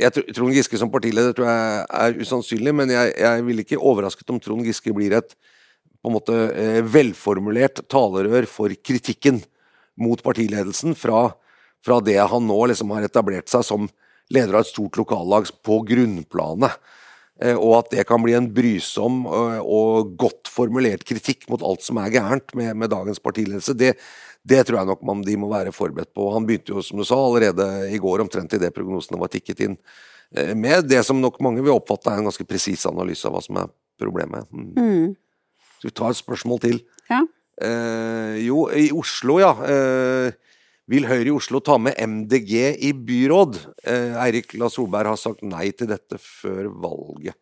jeg 0.00 0.14
tror, 0.14 0.26
Trond 0.36 0.56
Giske 0.56 0.80
som 0.80 0.90
partileder 0.92 1.34
tror 1.36 1.48
jeg 1.50 1.86
er 2.00 2.20
usannsynlig, 2.20 2.74
men 2.76 2.92
jeg, 2.92 3.14
jeg 3.20 3.46
ville 3.46 3.64
ikke 3.66 3.80
overrasket 3.80 4.32
om 4.32 4.40
Trond 4.42 4.64
Giske 4.66 4.94
blir 4.96 5.14
et 5.18 5.34
på 6.00 6.08
en 6.08 6.16
måte 6.16 6.36
eh, 6.56 6.80
velformulert 6.80 7.82
talerør 7.92 8.46
for 8.48 8.72
kritikken 8.80 9.42
mot 10.00 10.22
partiledelsen 10.24 10.96
fra, 10.96 11.26
fra 11.84 11.98
det 12.04 12.16
han 12.16 12.46
nå 12.48 12.60
liksom 12.70 12.92
har 12.96 13.04
etablert 13.04 13.52
seg 13.52 13.66
som 13.66 13.90
leder 14.32 14.56
av 14.56 14.64
et 14.64 14.70
stort 14.70 14.96
lokallag 14.96 15.50
på 15.66 15.80
grunnplanet. 15.90 16.78
Eh, 17.40 17.56
og 17.56 17.78
at 17.78 17.94
det 17.94 18.04
kan 18.08 18.20
bli 18.20 18.34
en 18.36 18.50
brysom 18.52 19.22
eh, 19.24 19.60
og 19.64 20.12
godt 20.20 20.50
formulert 20.52 21.06
kritikk 21.08 21.46
mot 21.52 21.62
alt 21.64 21.84
som 21.86 22.00
er 22.02 22.12
gærent 22.12 22.52
med, 22.58 22.74
med 22.76 22.92
dagens 22.92 23.22
partiledelse. 23.22 23.74
Det, 23.78 23.94
det 24.44 24.60
tror 24.68 24.82
jeg 24.82 24.90
nok 24.90 25.04
man, 25.08 25.24
de 25.24 25.38
må 25.40 25.48
være 25.52 25.72
forberedt 25.72 26.12
på. 26.16 26.28
Han 26.34 26.48
begynte 26.48 26.74
jo, 26.74 26.84
som 26.84 27.00
du 27.00 27.06
sa, 27.08 27.16
allerede 27.16 27.66
i 27.94 28.00
går 28.02 28.26
omtrent 28.26 28.58
idet 28.58 28.74
prognosene 28.76 29.20
var 29.20 29.32
tikket 29.32 29.64
inn, 29.66 29.78
eh, 30.36 30.52
med 30.52 30.90
det 30.90 31.00
som 31.08 31.20
nok 31.22 31.40
mange 31.44 31.64
vil 31.64 31.78
oppfatte 31.78 32.12
er 32.12 32.20
en 32.20 32.28
ganske 32.28 32.48
presis 32.48 32.84
analyse 32.90 33.24
av 33.28 33.36
hva 33.36 33.44
som 33.44 33.62
er 33.62 33.72
problemet. 34.00 34.48
Mm. 34.52 34.72
Mm. 34.76 35.16
Skal 35.78 35.88
vi 35.88 35.96
ta 35.96 36.12
et 36.12 36.20
spørsmål 36.20 36.60
til? 36.66 36.80
Ja. 37.08 37.24
Eh, 37.60 38.36
jo, 38.44 38.66
i 38.72 38.90
Oslo, 38.96 39.40
ja. 39.40 39.54
Eh, 39.64 40.49
vil 40.90 41.06
Høyre 41.06 41.28
i 41.30 41.34
Oslo 41.34 41.60
ta 41.62 41.76
med 41.78 41.98
MDG 41.98 42.54
i 42.82 42.90
byråd? 42.94 43.60
Eh, 43.86 44.16
Eirik 44.24 44.56
La 44.58 44.70
Solberg 44.72 45.12
har 45.12 45.20
sagt 45.20 45.44
nei 45.46 45.70
til 45.76 45.90
dette 45.92 46.18
før 46.18 46.70
valget. 46.82 47.38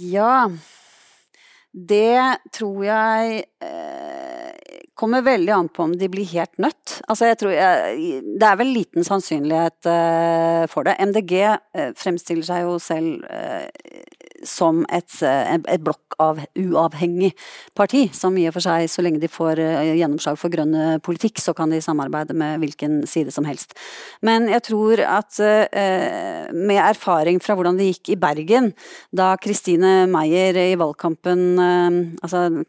Ja, 0.00 0.46
det 1.72 2.20
tror 2.54 2.78
jeg 2.86 3.42
eh, 3.64 4.86
kommer 4.96 5.24
veldig 5.26 5.52
an 5.56 5.70
på 5.72 5.88
om 5.88 5.96
de 5.98 6.08
blir 6.12 6.30
helt 6.32 6.62
nødt. 6.62 7.00
Altså 7.10 7.32
jeg 7.32 7.40
tror 7.42 7.56
jeg, 7.56 8.22
det 8.38 8.48
er 8.48 8.60
vel 8.60 8.72
liten 8.76 9.08
sannsynlighet 9.08 9.90
eh, 9.90 10.64
for 10.72 10.88
det. 10.88 10.96
MDG 11.02 11.34
fremstiller 11.98 12.46
seg 12.46 12.68
jo 12.68 12.78
selv 12.80 13.26
som 14.44 14.84
et, 14.92 15.22
eh, 15.22 15.54
et 15.54 15.82
blokk 15.82 16.16
av 16.20 16.38
uavhengig 16.58 17.32
parti, 17.74 18.08
som 18.14 18.36
i 18.38 18.46
og 18.48 18.54
for 18.56 18.64
seg, 18.64 18.88
så 18.90 19.02
lenge 19.02 19.20
de 19.22 19.30
får 19.30 19.60
eh, 19.62 19.94
gjennomslag 19.98 20.38
for 20.38 20.52
grønn 20.52 20.74
politikk, 21.02 21.40
så 21.40 21.54
kan 21.56 21.70
de 21.72 21.80
samarbeide 21.82 22.34
med 22.36 22.60
hvilken 22.62 23.02
side 23.08 23.32
som 23.32 23.46
helst. 23.48 23.74
Men 24.22 24.48
jeg 24.50 24.62
tror 24.68 25.02
at 25.06 25.38
eh, 25.40 26.50
med 26.52 26.80
erfaring 26.82 27.40
fra 27.42 27.56
hvordan 27.56 27.78
det 27.78 27.90
gikk 27.92 28.12
i 28.14 28.18
Bergen, 28.20 28.72
da 29.12 29.32
Kristine 29.40 30.06
Meyer 30.10 30.58
i 30.58 30.76
valgkampen, 30.78 31.42
altså 32.22 32.64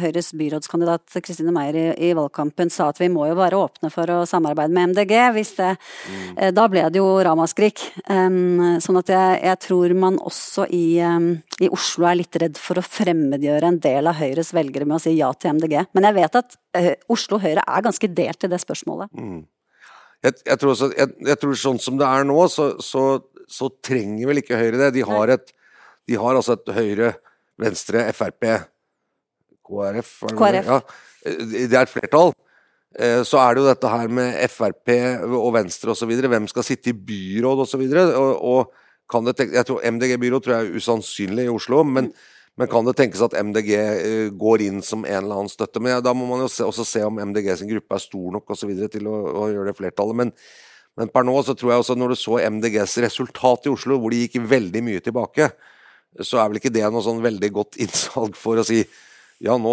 Høyres 0.00 0.32
byrådskandidat 0.36 1.18
Kristine 1.24 1.52
Meyer 1.54 1.78
i, 1.78 1.86
i, 2.10 2.12
valgkampen 2.16 2.70
sa 2.72 2.90
at 2.92 3.00
vi 3.00 3.10
må 3.12 3.26
jo 3.30 3.38
være 3.38 3.58
åpne 3.58 3.90
for 3.92 4.10
å 4.12 4.22
samarbeide 4.28 4.74
med 4.74 4.92
MDG, 4.94 5.14
hvis 5.34 5.54
det, 5.58 5.72
mm. 5.76 6.54
da 6.56 6.66
ble 6.70 6.86
det 6.92 7.00
jo 7.00 7.08
ramaskrik. 7.24 7.82
Sånn 8.04 9.00
at 9.00 9.12
jeg, 9.12 9.38
jeg 9.44 9.60
tror 9.64 9.94
man 9.98 10.18
også 10.22 10.66
i 10.74 10.84
i 11.62 11.68
Oslo 11.72 12.06
er 12.08 12.18
litt 12.20 12.36
redd 12.40 12.58
for 12.60 12.80
å 12.80 12.84
fremmedgjøre 12.84 13.70
en 13.70 13.80
del 13.82 14.10
av 14.10 14.18
Høyres 14.18 14.52
velgere 14.56 14.86
med 14.88 14.98
å 14.98 15.02
si 15.02 15.14
ja 15.16 15.30
til 15.36 15.56
MDG. 15.58 15.76
Men 15.96 16.08
jeg 16.08 16.16
vet 16.18 16.38
at 16.40 16.56
uh, 16.78 16.92
Oslo 17.12 17.40
Høyre 17.42 17.64
er 17.64 17.84
ganske 17.86 18.10
delt 18.20 18.46
i 18.46 18.50
det 18.52 18.60
spørsmålet. 18.62 19.12
Mm. 19.18 19.42
Jeg, 20.24 20.38
jeg, 20.40 20.58
tror 20.60 20.72
også, 20.72 20.90
jeg, 20.96 21.14
jeg, 21.28 21.40
tror 21.40 21.58
sånn 21.60 21.80
som 21.82 21.98
det 22.00 22.08
er 22.08 22.28
nå, 22.28 22.38
så, 22.52 22.70
så, 22.80 23.04
så, 23.50 23.68
trenger 23.84 24.30
vel 24.30 24.40
ikke 24.40 24.60
Høyre 24.60 24.80
det. 24.86 24.92
De 24.96 25.04
har, 25.08 25.34
et, 25.36 25.52
de 26.08 26.20
har 26.20 26.38
altså 26.38 26.56
et 26.56 26.72
Høyre, 26.78 27.10
Venstre, 27.60 28.06
Frp, 28.16 28.48
KrF, 29.64 30.14
KrF. 30.38 30.70
Ja, 30.70 30.80
Det 31.24 31.68
er 31.68 31.84
et 31.84 31.92
flertall. 31.92 32.34
Eh, 32.94 33.20
så 33.26 33.40
er 33.42 33.54
det 33.54 33.62
jo 33.62 33.68
dette 33.68 33.90
her 33.90 34.10
med 34.12 34.38
Frp 34.52 34.92
og 35.26 35.50
Venstre 35.56 35.94
osv. 35.94 36.10
Hvem 36.14 36.48
skal 36.50 36.66
sitte 36.66 36.92
i 36.92 36.96
byråd 36.96 37.64
osv. 37.64 37.84
Og, 37.84 38.14
og, 38.14 38.44
og 38.54 38.83
kan 39.10 39.26
det 39.26 39.36
tenke, 39.38 39.56
jeg 39.58 39.68
tror 39.68 39.84
MDG-byrå 39.84 40.40
tror 40.42 40.54
jeg 40.54 40.66
er 40.66 40.78
usannsynlig 40.80 41.48
i 41.48 41.52
Oslo, 41.52 41.82
men, 41.84 42.12
Men 42.54 42.68
kan 42.70 42.86
det 42.86 42.92
tenkes 42.94 43.18
at 43.18 43.34
MDG 43.34 43.70
eh, 43.74 44.28
går 44.30 44.62
inn 44.62 44.76
som 44.86 45.02
en 45.02 45.16
eller 45.24 45.40
annen 45.40 45.50
støtte? 45.50 45.80
Men 45.82 45.96
ja, 45.96 46.00
Da 46.00 46.12
må 46.14 46.22
man 46.28 46.44
jo 46.44 46.46
se, 46.46 46.62
også 46.62 46.84
se 46.86 47.00
om 47.02 47.18
MDG 47.18 47.48
sin 47.58 47.70
gruppe 47.72 47.96
er 47.96 48.02
stor 48.04 48.28
nok 48.30 48.52
og 48.54 48.58
så 48.60 48.68
videre 48.68 48.86
til 48.92 49.08
å, 49.10 49.14
å 49.42 49.48
gjøre 49.50 49.72
det 49.72 49.78
flertallet. 49.80 50.20
Men, 50.20 50.30
men 50.94 51.10
per 51.10 51.26
nå 51.26 51.34
så 51.42 51.56
tror 51.58 51.72
jeg 51.72 51.82
også 51.82 51.96
når 51.98 52.14
du 52.14 52.20
så 52.20 52.38
MDGs 52.38 52.94
resultat 53.02 53.66
i 53.66 53.72
Oslo, 53.74 53.98
hvor 53.98 54.14
de 54.14 54.22
gikk 54.22 54.38
veldig 54.46 54.84
mye 54.86 55.02
tilbake, 55.02 55.50
så 56.22 56.38
er 56.38 56.52
vel 56.52 56.60
ikke 56.60 56.70
det 56.76 56.86
noe 56.86 57.02
sånn 57.02 57.24
veldig 57.24 57.50
godt 57.58 57.80
innsalg 57.82 58.38
for 58.38 58.62
å 58.62 58.66
si 58.66 58.84
ja, 59.42 59.56
nå 59.58 59.72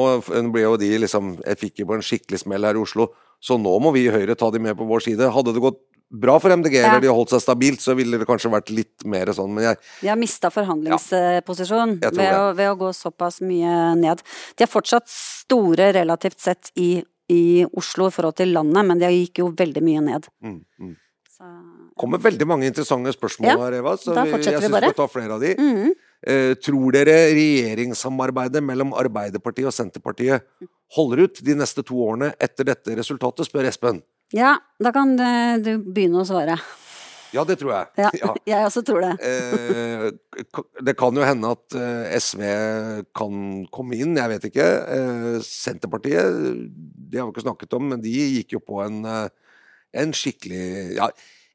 ble 0.51 0.63
jo 0.63 0.73
de 0.81 0.87
liksom 1.03 1.35
Jeg 1.45 1.59
fikk 1.61 1.83
jo 1.83 1.91
på 1.91 1.93
en 1.95 2.03
skikkelig 2.03 2.41
smell 2.41 2.65
her 2.65 2.75
i 2.75 2.81
Oslo, 2.81 3.11
så 3.37 3.61
nå 3.61 3.75
må 3.81 3.93
vi 3.93 4.07
i 4.07 4.13
Høyre 4.13 4.33
ta 4.35 4.49
de 4.51 4.59
med 4.61 4.73
på 4.77 4.89
vår 4.89 5.05
side. 5.05 5.29
Hadde 5.33 5.53
det 5.53 5.61
gått 5.61 5.77
bra 6.11 6.35
for 6.39 6.51
MDG, 6.51 6.75
ja. 6.75 6.89
eller 6.89 7.03
de 7.03 7.09
har 7.09 7.15
holdt 7.15 7.33
seg 7.33 7.43
stabilt, 7.43 7.81
så 7.83 7.95
ville 7.97 8.19
det 8.19 8.27
kanskje 8.29 8.51
vært 8.51 8.71
litt 8.73 9.05
mer 9.07 9.31
sånn, 9.35 9.53
men 9.55 9.69
jeg 9.69 9.79
De 10.01 10.11
har 10.11 10.19
mista 10.19 10.51
forhandlingsposisjon 10.53 11.97
ja, 12.01 12.11
ved, 12.11 12.33
å, 12.35 12.43
ved, 12.57 12.71
å, 12.73 12.77
gå 12.79 12.91
såpass 12.95 13.39
mye 13.45 13.93
ned. 13.99 14.23
De 14.57 14.65
er 14.65 14.71
fortsatt 14.71 15.07
store 15.11 15.91
relativt 15.95 16.41
sett 16.43 16.73
i, 16.75 16.93
i 17.31 17.43
Oslo 17.79 18.09
i 18.11 18.15
forhold 18.15 18.39
til 18.41 18.53
landet, 18.57 18.87
men 18.89 19.01
de 19.01 19.13
gikk 19.15 19.43
jo 19.43 19.51
veldig 19.57 19.85
mye 19.87 20.03
ned. 20.11 20.29
Mm, 20.43 20.59
mm. 20.83 20.93
Så, 21.31 21.47
ja. 21.47 21.89
kommer 22.03 22.21
veldig 22.21 22.47
mange 22.49 22.69
interessante 22.69 23.15
spørsmål 23.15 23.65
her, 23.65 23.79
Eva, 23.79 23.97
så 23.97 24.13
vi, 24.13 24.27
jeg 24.35 24.43
syns 24.59 24.67
vi 24.67 24.85
skal 24.85 24.97
ta 24.99 25.09
flere 25.11 25.37
av 25.37 25.43
de. 25.43 25.55
Mm. 25.57 25.91
Eh, 26.21 26.53
tror 26.61 26.93
dere 26.93 27.15
regjeringssamarbeidet 27.33 28.61
mellom 28.61 28.91
Arbeiderpartiet 28.93 29.71
og 29.71 29.73
Senterpartiet 29.73 30.43
holder 30.93 31.23
ut 31.25 31.39
de 31.41 31.55
neste 31.57 31.81
to 31.87 31.97
årene 32.03 32.33
etter 32.37 32.67
dette 32.67 32.93
resultatet, 32.99 33.47
spør 33.47 33.69
Espen. 33.71 34.03
Ja, 34.35 34.55
da 34.79 34.93
kan 34.95 35.17
du 35.17 35.73
begynne 35.91 36.21
å 36.21 36.27
svare. 36.27 36.59
Ja, 37.31 37.43
det 37.47 37.57
tror 37.61 37.71
jeg. 37.73 37.87
Ja, 38.01 38.11
ja. 38.21 38.31
Jeg 38.51 38.67
også 38.67 38.83
tror 38.87 39.03
det. 39.05 39.11
Eh, 39.23 40.07
det 40.83 40.95
kan 40.99 41.15
jo 41.15 41.25
hende 41.25 41.51
at 41.55 41.77
eh, 41.79 42.15
SV 42.19 42.41
kan 43.17 43.43
komme 43.71 43.99
inn, 43.99 44.17
jeg 44.19 44.33
vet 44.33 44.47
ikke. 44.51 44.69
Senterpartiet, 45.45 46.41
det 46.71 47.21
har 47.21 47.29
vi 47.29 47.35
ikke 47.35 47.45
snakket 47.47 47.77
om, 47.77 47.91
men 47.93 48.03
de 48.03 48.11
gikk 48.11 48.57
jo 48.57 48.63
på 48.63 48.81
en, 48.83 49.03
en 49.07 50.15
skikkelig 50.15 50.97
ja, 50.97 51.07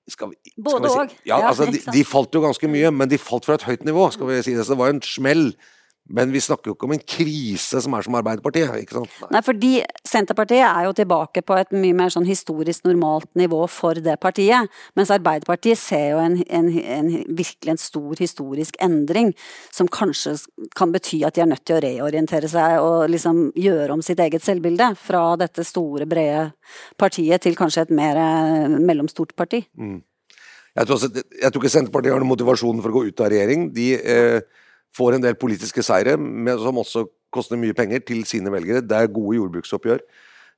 skal 0.09 0.31
vi, 0.33 0.39
skal 0.55 0.65
Både 0.69 0.93
òg. 0.93 1.13
Si, 1.13 1.25
ja, 1.29 1.41
altså, 1.49 1.69
de, 1.71 1.81
de, 1.93 2.05
falt 2.07 2.35
jo 2.37 2.45
ganske 2.45 2.71
mye, 2.71 2.93
men 2.95 3.11
de 3.11 3.19
falt 3.21 3.49
fra 3.49 3.59
et 3.59 3.67
høyt 3.67 3.85
nivå. 3.87 4.09
skal 4.15 4.31
vi 4.31 4.43
si 4.47 4.55
det. 4.57 4.65
Så 4.65 4.77
det 4.77 4.81
var 4.81 4.95
en 4.95 5.03
smell. 5.05 5.51
Men 6.09 6.31
vi 6.31 6.41
snakker 6.43 6.71
jo 6.71 6.77
ikke 6.77 6.87
om 6.87 6.95
en 6.95 7.03
krise 7.03 7.81
som 7.83 7.95
er 7.97 8.05
som 8.07 8.15
Arbeiderpartiet. 8.15 8.71
ikke 8.79 8.95
sant? 9.01 9.15
Nei. 9.25 9.31
Nei, 9.35 9.43
fordi 9.43 9.71
Senterpartiet 10.07 10.63
er 10.63 10.87
jo 10.87 10.93
tilbake 10.95 11.43
på 11.43 11.57
et 11.59 11.73
mye 11.75 11.97
mer 11.99 12.13
sånn 12.15 12.29
historisk 12.29 12.85
normalt 12.87 13.29
nivå 13.39 13.65
for 13.71 13.99
det 13.99 14.15
partiet. 14.23 14.71
Mens 14.99 15.11
Arbeiderpartiet 15.15 15.81
ser 15.81 16.13
jo 16.15 16.21
en, 16.23 16.37
en, 16.47 16.69
en, 16.79 17.09
virkelig 17.27 17.75
en 17.75 17.83
stor 17.83 18.23
historisk 18.23 18.79
endring, 18.83 19.33
som 19.75 19.91
kanskje 19.91 20.37
kan 20.79 20.95
bety 20.95 21.25
at 21.27 21.35
de 21.35 21.43
er 21.43 21.51
nødt 21.51 21.65
til 21.67 21.79
å 21.79 21.83
reorientere 21.83 22.51
seg 22.51 22.79
og 22.85 23.09
liksom 23.11 23.49
gjøre 23.59 23.97
om 23.97 24.05
sitt 24.05 24.23
eget 24.23 24.47
selvbilde. 24.47 24.93
Fra 25.01 25.25
dette 25.41 25.65
store, 25.67 26.07
brede 26.07 26.53
partiet 27.01 27.43
til 27.43 27.59
kanskje 27.59 27.89
et 27.89 27.97
mer 27.97 28.21
eh, 28.21 28.77
mellomstort 28.79 29.35
parti. 29.39 29.65
Mm. 29.75 29.99
Jeg, 30.77 30.87
tror 30.87 31.01
også, 31.01 31.11
jeg, 31.17 31.51
tror 31.51 31.65
ikke 31.65 31.73
Senterpartiet 31.73 32.15
har 32.15 32.23
noen 32.23 32.31
motivasjon 32.31 32.85
for 32.85 32.93
å 32.93 33.01
gå 33.01 33.05
ut 33.11 33.25
av 33.27 33.35
regjering. 33.35 33.69
De... 33.75 33.89
Eh, 33.99 34.63
får 34.97 35.17
en 35.17 35.25
del 35.25 35.37
politiske 35.39 35.85
seire, 35.85 36.17
som 36.63 36.81
også 36.81 37.07
koster 37.35 37.61
mye 37.61 37.77
penger, 37.77 38.05
til 38.07 38.25
sine 38.29 38.53
velgere. 38.53 38.85
Det 38.85 38.97
er 38.97 39.13
gode 39.13 39.37
jordbruksoppgjør. 39.39 40.01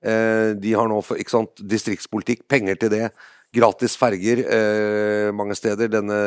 Eh, 0.07 0.53
de 0.63 0.77
har 0.79 0.89
nå 0.91 1.01
ikke 1.19 1.35
sant, 1.35 1.65
distriktspolitikk, 1.67 2.47
penger 2.51 2.79
til 2.79 2.95
det. 2.95 3.05
Gratis 3.55 3.97
ferger 3.99 4.43
eh, 4.45 5.31
mange 5.35 5.57
steder. 5.59 5.91
Denne 5.91 6.19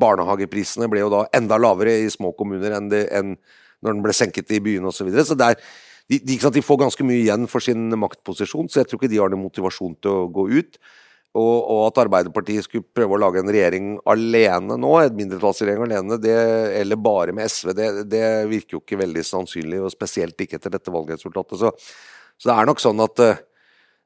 barnehageprisene 0.00 0.88
ble 0.90 1.02
jo 1.02 1.10
da 1.12 1.24
enda 1.36 1.58
lavere 1.60 1.98
i 2.04 2.12
små 2.12 2.32
kommuner 2.38 2.76
enn, 2.78 2.88
det, 2.92 3.08
enn 3.12 3.34
når 3.82 3.96
den 3.96 4.04
ble 4.06 4.14
senket 4.16 4.54
i 4.54 4.62
byene 4.62 4.88
osv. 4.90 5.02
Så, 5.02 5.08
videre. 5.08 5.26
så 5.26 5.36
det 5.38 5.50
er, 5.52 5.66
de, 6.08 6.20
de, 6.24 6.38
de, 6.38 6.64
får 6.64 6.80
ganske 6.84 7.04
mye 7.04 7.20
igjen 7.20 7.44
for 7.50 7.64
sin 7.64 7.90
maktposisjon, 8.00 8.70
så 8.70 8.80
jeg 8.80 8.88
tror 8.88 9.02
ikke 9.02 9.12
de 9.12 9.20
har 9.20 9.32
noen 9.32 9.44
motivasjon 9.44 9.98
til 10.00 10.14
å 10.14 10.30
gå 10.32 10.46
ut. 10.56 10.78
Og, 11.38 11.56
og, 11.62 11.82
at 11.86 12.00
Arbeiderpartiet 12.02 12.66
skulle 12.66 12.86
prøve 12.94 13.16
å 13.16 13.20
lage 13.22 13.42
en 13.42 13.52
regjering 13.52 13.90
alene 14.08 14.78
nå, 14.80 14.92
en 15.00 15.18
mindretallsregjering 15.18 15.86
alene, 15.86 16.18
det, 16.22 16.36
eller 16.80 17.00
bare 17.00 17.34
med 17.36 17.50
SV, 17.50 17.74
det, 17.78 17.88
det, 18.10 18.24
virker 18.50 18.78
jo 18.78 18.82
ikke 18.82 19.02
veldig 19.04 19.24
sannsynlig. 19.26 19.82
Og 19.84 19.94
spesielt 19.94 20.40
ikke 20.44 20.58
etter 20.58 20.74
dette 20.74 20.94
valgresultatet. 20.94 21.60
Så, 21.60 21.72
så 22.38 22.50
det 22.50 22.56
er 22.56 22.70
nok 22.70 22.82
sånn 22.82 23.04
at 23.04 23.24
uh, 23.24 23.44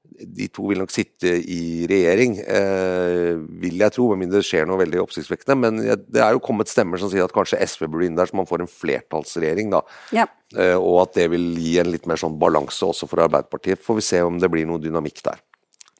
de 0.02 0.46
to 0.52 0.66
vil 0.68 0.80
nok 0.82 0.92
sitte 0.92 1.30
i 1.30 1.86
regjering, 1.90 2.34
eh, 2.40 3.38
vil 3.62 3.80
jeg 3.80 3.94
tro. 3.94 4.08
Med 4.10 4.24
mindre 4.24 4.40
det 4.42 4.48
skjer 4.48 4.66
noe 4.68 4.80
veldig 4.82 5.00
oppsiktsvekkende. 5.02 5.56
Men 5.58 5.80
det 5.82 6.22
er 6.22 6.34
jo 6.34 6.42
kommet 6.44 6.70
stemmer 6.70 7.00
som 7.00 7.10
sier 7.10 7.24
at 7.24 7.34
kanskje 7.34 7.60
SV 7.62 7.86
burde 7.86 8.08
inn 8.08 8.18
der, 8.18 8.28
så 8.28 8.38
man 8.38 8.48
får 8.48 8.64
en 8.64 8.70
flertallsregjering, 8.70 9.72
da. 9.72 9.82
Ja. 10.14 10.26
Eh, 10.56 10.76
og 10.76 11.04
at 11.06 11.16
det 11.20 11.30
vil 11.32 11.52
gi 11.58 11.78
en 11.80 11.92
litt 11.94 12.08
mer 12.10 12.20
sånn 12.20 12.36
balanse 12.40 12.86
også 12.86 13.08
for 13.10 13.24
Arbeiderpartiet. 13.24 13.82
Får 13.82 14.00
vi 14.00 14.06
se 14.10 14.22
om 14.26 14.38
det 14.42 14.50
blir 14.52 14.68
noe 14.68 14.82
dynamikk 14.82 15.22
der. 15.30 15.40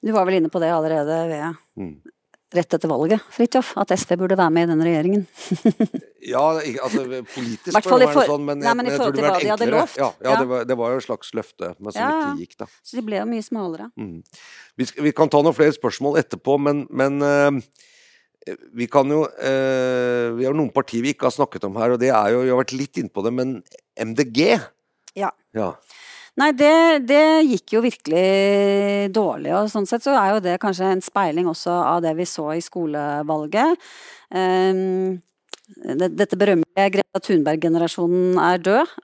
Du 0.03 0.11
var 0.15 0.27
vel 0.27 0.41
inne 0.41 0.51
på 0.51 0.61
det 0.63 0.73
allerede 0.75 1.17
ved 1.31 1.59
mm. 1.79 1.93
rett 2.59 2.75
etter 2.75 2.91
valget, 2.91 3.23
Fridtjof, 3.31 3.73
at 3.79 3.93
SV 3.95 4.17
burde 4.25 4.39
være 4.39 4.51
med 4.55 4.67
i 4.67 4.71
denne 4.73 4.87
regjeringen? 4.89 5.23
ja, 6.33 6.43
altså 6.83 7.05
politisk 7.35 7.77
burde 7.77 8.01
det 8.03 8.09
være 8.11 8.25
sånn, 8.33 8.49
men, 8.49 8.61
nei, 8.65 8.75
men 8.79 8.89
det 8.89 8.97
forhold 8.97 9.17
til 9.21 9.29
hva 9.29 9.37
de 9.39 9.53
hadde 9.53 9.69
lovt. 9.71 10.01
Ja, 10.01 10.11
ja, 10.19 10.27
ja. 10.27 10.35
Det, 10.41 10.49
var, 10.51 10.67
det, 10.73 10.79
var, 10.81 10.97
jo 10.97 11.05
et 11.05 11.07
slags 11.07 11.31
løfte, 11.39 11.71
men 11.79 11.95
som 11.95 12.03
ikke 12.03 12.35
gikk, 12.43 12.59
da. 12.65 12.69
Så 12.83 12.99
de 12.99 13.07
ble 13.07 13.23
jo 13.23 13.31
mye 13.31 13.47
smalere. 13.47 13.89
Mm. 13.95 14.19
Vi, 14.83 14.91
vi, 15.07 15.15
kan 15.23 15.31
ta 15.31 15.45
noen 15.45 15.57
flere 15.57 15.79
spørsmål 15.79 16.19
etterpå, 16.25 16.59
men, 16.67 16.85
men 16.91 17.23
uh, 17.23 17.63
vi 18.75 18.91
kan 18.91 19.07
jo 19.13 19.23
uh, 19.23 20.27
Vi 20.35 20.49
har 20.49 20.57
noen 20.59 20.73
partier 20.75 21.05
vi 21.07 21.15
ikke 21.15 21.29
har 21.29 21.37
snakket 21.39 21.71
om 21.71 21.79
her, 21.79 21.95
og 21.95 22.03
det 22.03 22.11
er 22.11 22.35
jo 22.35 22.43
Vi 22.43 22.51
har 22.51 22.59
vært 22.59 22.75
litt 22.75 22.99
innpå 22.99 23.23
det, 23.23 23.37
men 23.39 23.61
MDG? 23.95 24.57
Ja. 25.15 25.31
ja. 25.55 25.75
Nei, 26.41 26.49
det, 26.57 27.05
det, 27.05 27.25
gikk 27.45 27.75
jo 27.75 27.83
virkelig 27.85 29.11
dårlig, 29.13 29.53
og 29.53 29.69
sånn 29.69 29.89
sett 29.89 30.05
så 30.05 30.15
er 30.17 30.31
jo 30.33 30.45
det 30.45 30.55
kanskje 30.63 30.89
en 30.95 31.05
speiling 31.05 31.51
også 31.51 31.75
av 31.91 32.01
det 32.05 32.15
vi 32.17 32.25
så 32.29 32.47
i 32.57 32.63
skolevalget. 32.65 33.77
Um, 34.33 35.21
dette 35.83 36.39
berømmelige 36.41 36.89
Greta 36.97 37.21
Thunberg-generasjonen 37.27 38.41
er 38.41 38.65
død. 38.65 38.95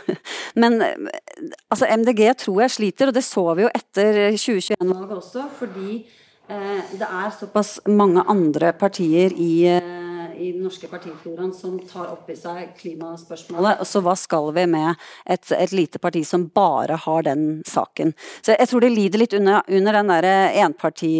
Men 0.62 0.78
altså, 0.82 1.88
MDG 1.90 2.22
tror 2.44 2.62
jeg 2.64 2.74
sliter, 2.76 3.10
og 3.10 3.18
det 3.18 3.24
så 3.26 3.44
vi 3.58 3.66
jo 3.66 3.72
etter 3.74 4.22
2021-valget 4.38 5.18
også, 5.18 5.46
fordi 5.58 5.98
eh, 5.98 6.94
det 6.94 7.06
er 7.06 7.34
såpass 7.34 7.78
mange 7.90 8.24
andre 8.30 8.72
partier 8.78 9.34
i 9.34 9.52
eh, 9.74 10.05
i 10.36 10.52
den 10.52 10.64
norske 10.66 10.88
partifloraen 10.90 11.52
som 11.56 11.78
tar 11.88 12.10
opp 12.12 12.30
i 12.30 12.36
seg 12.38 12.74
klimaspørsmålet. 12.78 13.82
Så 13.88 14.02
hva 14.04 14.16
skal 14.18 14.52
vi 14.56 14.66
med 14.70 14.94
et, 15.24 15.50
et 15.56 15.74
lite 15.74 16.00
parti 16.02 16.22
som 16.26 16.48
bare 16.54 16.98
har 17.06 17.26
den 17.26 17.46
saken? 17.68 18.14
Så 18.44 18.56
jeg 18.56 18.70
tror 18.70 18.84
det 18.84 18.92
lider 18.94 19.22
litt 19.22 19.36
under, 19.36 19.62
under 19.66 20.00
den 20.00 20.14
derre 20.14 20.36
enparti... 20.64 21.14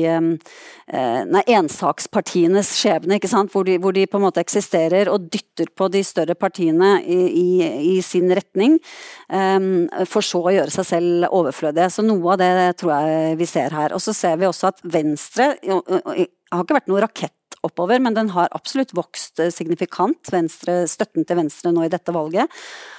Eh, 0.87 1.22
nei, 1.26 1.42
ensakspartienes 1.50 2.68
skjebne, 2.79 3.16
ikke 3.18 3.31
sant? 3.31 3.50
Hvor 3.50 3.66
de, 3.66 3.74
hvor 3.83 3.94
de, 3.96 4.05
på 4.07 4.20
en 4.20 4.26
måte 4.29 4.42
eksisterer 4.42 5.11
og 5.11 5.26
dytter 5.33 5.72
på 5.74 5.88
de 5.90 6.02
større 6.07 6.37
partiene 6.38 7.00
i, 7.02 7.18
i, 7.26 7.48
i 7.90 7.96
sin 8.07 8.31
retning, 8.31 8.79
um, 9.26 9.87
for 10.07 10.22
så 10.22 10.44
å 10.46 10.55
gjøre 10.55 10.74
seg 10.74 10.87
selv 10.87 11.29
overflødige. 11.35 11.90
Så 11.90 12.07
noe 12.07 12.37
av 12.37 12.42
det 12.42 12.52
tror 12.79 12.94
jeg 12.94 13.40
vi 13.40 13.50
ser 13.50 13.74
her. 13.74 13.96
Og 13.96 14.05
så 14.05 14.14
ser 14.14 14.38
vi 14.38 14.46
også 14.46 14.70
at 14.70 14.85
Venstre 14.87 15.52
har 15.66 16.62
ikke 16.62 16.79
vært 16.79 16.90
noe 16.92 17.02
rakett 17.02 17.36
oppover, 17.66 18.02
men 18.02 18.16
den 18.16 18.33
har 18.35 18.52
absolutt 18.57 18.94
vokst 18.96 19.42
eh, 19.42 19.52
signifikant, 19.55 20.33
venstre, 20.33 20.85
støtten 20.90 21.26
til 21.26 21.40
Venstre 21.40 21.72
nå 21.74 21.87
i 21.87 21.92
dette 21.92 22.14
valget. 22.14 22.52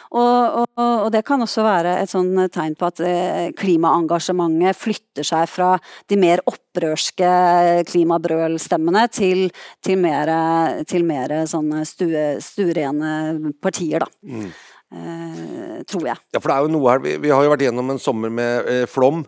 Og, 0.08 0.62
og, 0.62 0.68
og, 0.78 1.10
det 1.12 1.26
kan 1.28 1.42
også 1.44 1.66
være 1.66 1.98
et 2.00 2.12
sånn 2.12 2.32
tegn 2.54 2.78
på 2.80 2.88
at 2.88 3.02
eh, 3.04 3.50
klimaengasjementet 3.60 4.80
flytter 4.80 5.28
seg 5.28 5.50
fra 5.52 5.74
de 6.08 6.20
mer 6.20 6.44
opprørske 6.48 7.32
klimabrølstemmene 7.90 9.04
til, 9.12 9.50
til 9.84 10.00
mer, 10.00 10.32
til 10.88 11.04
mer 11.08 11.36
sånne 11.52 11.84
stue, 11.88 12.26
stuerene 12.44 13.52
partier, 13.60 14.08
da. 14.08 14.12
Mm. 14.24 14.50
Eh, 14.88 15.80
tror 15.84 16.06
jeg. 16.08 16.20
Ja, 16.32 16.40
for 16.40 16.48
det 16.48 16.56
er 16.56 16.64
jo 16.64 16.70
noe 16.72 16.92
her 16.94 17.02
Vi, 17.04 17.18
vi 17.20 17.32
har 17.34 17.44
jo 17.44 17.52
vært 17.52 17.66
gjennom 17.66 17.90
en 17.92 18.00
sommer 18.00 18.32
med 18.32 18.70
eh, 18.72 18.86
flom. 18.88 19.26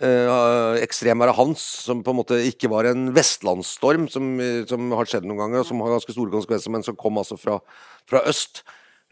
Uh, 0.00 0.78
ekstremværet 0.80 1.36
Hans, 1.36 1.60
som 1.84 1.98
på 2.00 2.14
en 2.14 2.16
måte 2.22 2.38
ikke 2.48 2.70
var 2.72 2.86
en 2.88 3.10
vestlandsstorm, 3.12 4.06
som, 4.08 4.30
som, 4.64 4.86
har 4.96 5.10
skjedd 5.10 5.26
noen 5.28 5.42
ganger, 5.42 5.60
og 5.60 5.68
som 5.68 5.82
har 5.84 5.92
ganske 5.92 6.14
store 6.16 6.32
konsekvenser, 6.32 6.72
men 6.72 6.86
som 6.86 6.96
kom 6.96 7.20
altså 7.20 7.36
fra, 7.36 7.58
fra 8.08 8.22
øst 8.30 8.62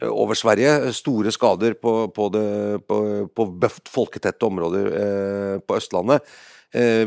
uh, 0.01 0.09
over 0.09 0.39
Sverige. 0.39 0.95
Store 0.97 1.35
skader 1.35 1.77
på, 1.77 1.95
på, 2.17 2.31
det, 2.33 2.47
på, 2.89 3.03
på 3.29 3.49
bøft, 3.61 3.93
folketette 3.93 4.49
områder 4.49 4.91
uh, 4.95 5.55
på 5.61 5.77
Østlandet. 5.77 6.25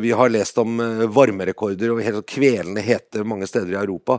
vi 0.01 0.09
har 0.17 0.31
lest 0.33 0.57
om 0.57 0.79
varmerekorder 1.13 1.91
og 1.93 1.99
helt 2.01 2.15
sånn 2.17 2.31
kvelende 2.31 2.81
hete 2.81 3.21
mange 3.21 3.45
steder 3.45 3.75
i 3.75 3.77
Europa. 3.77 4.15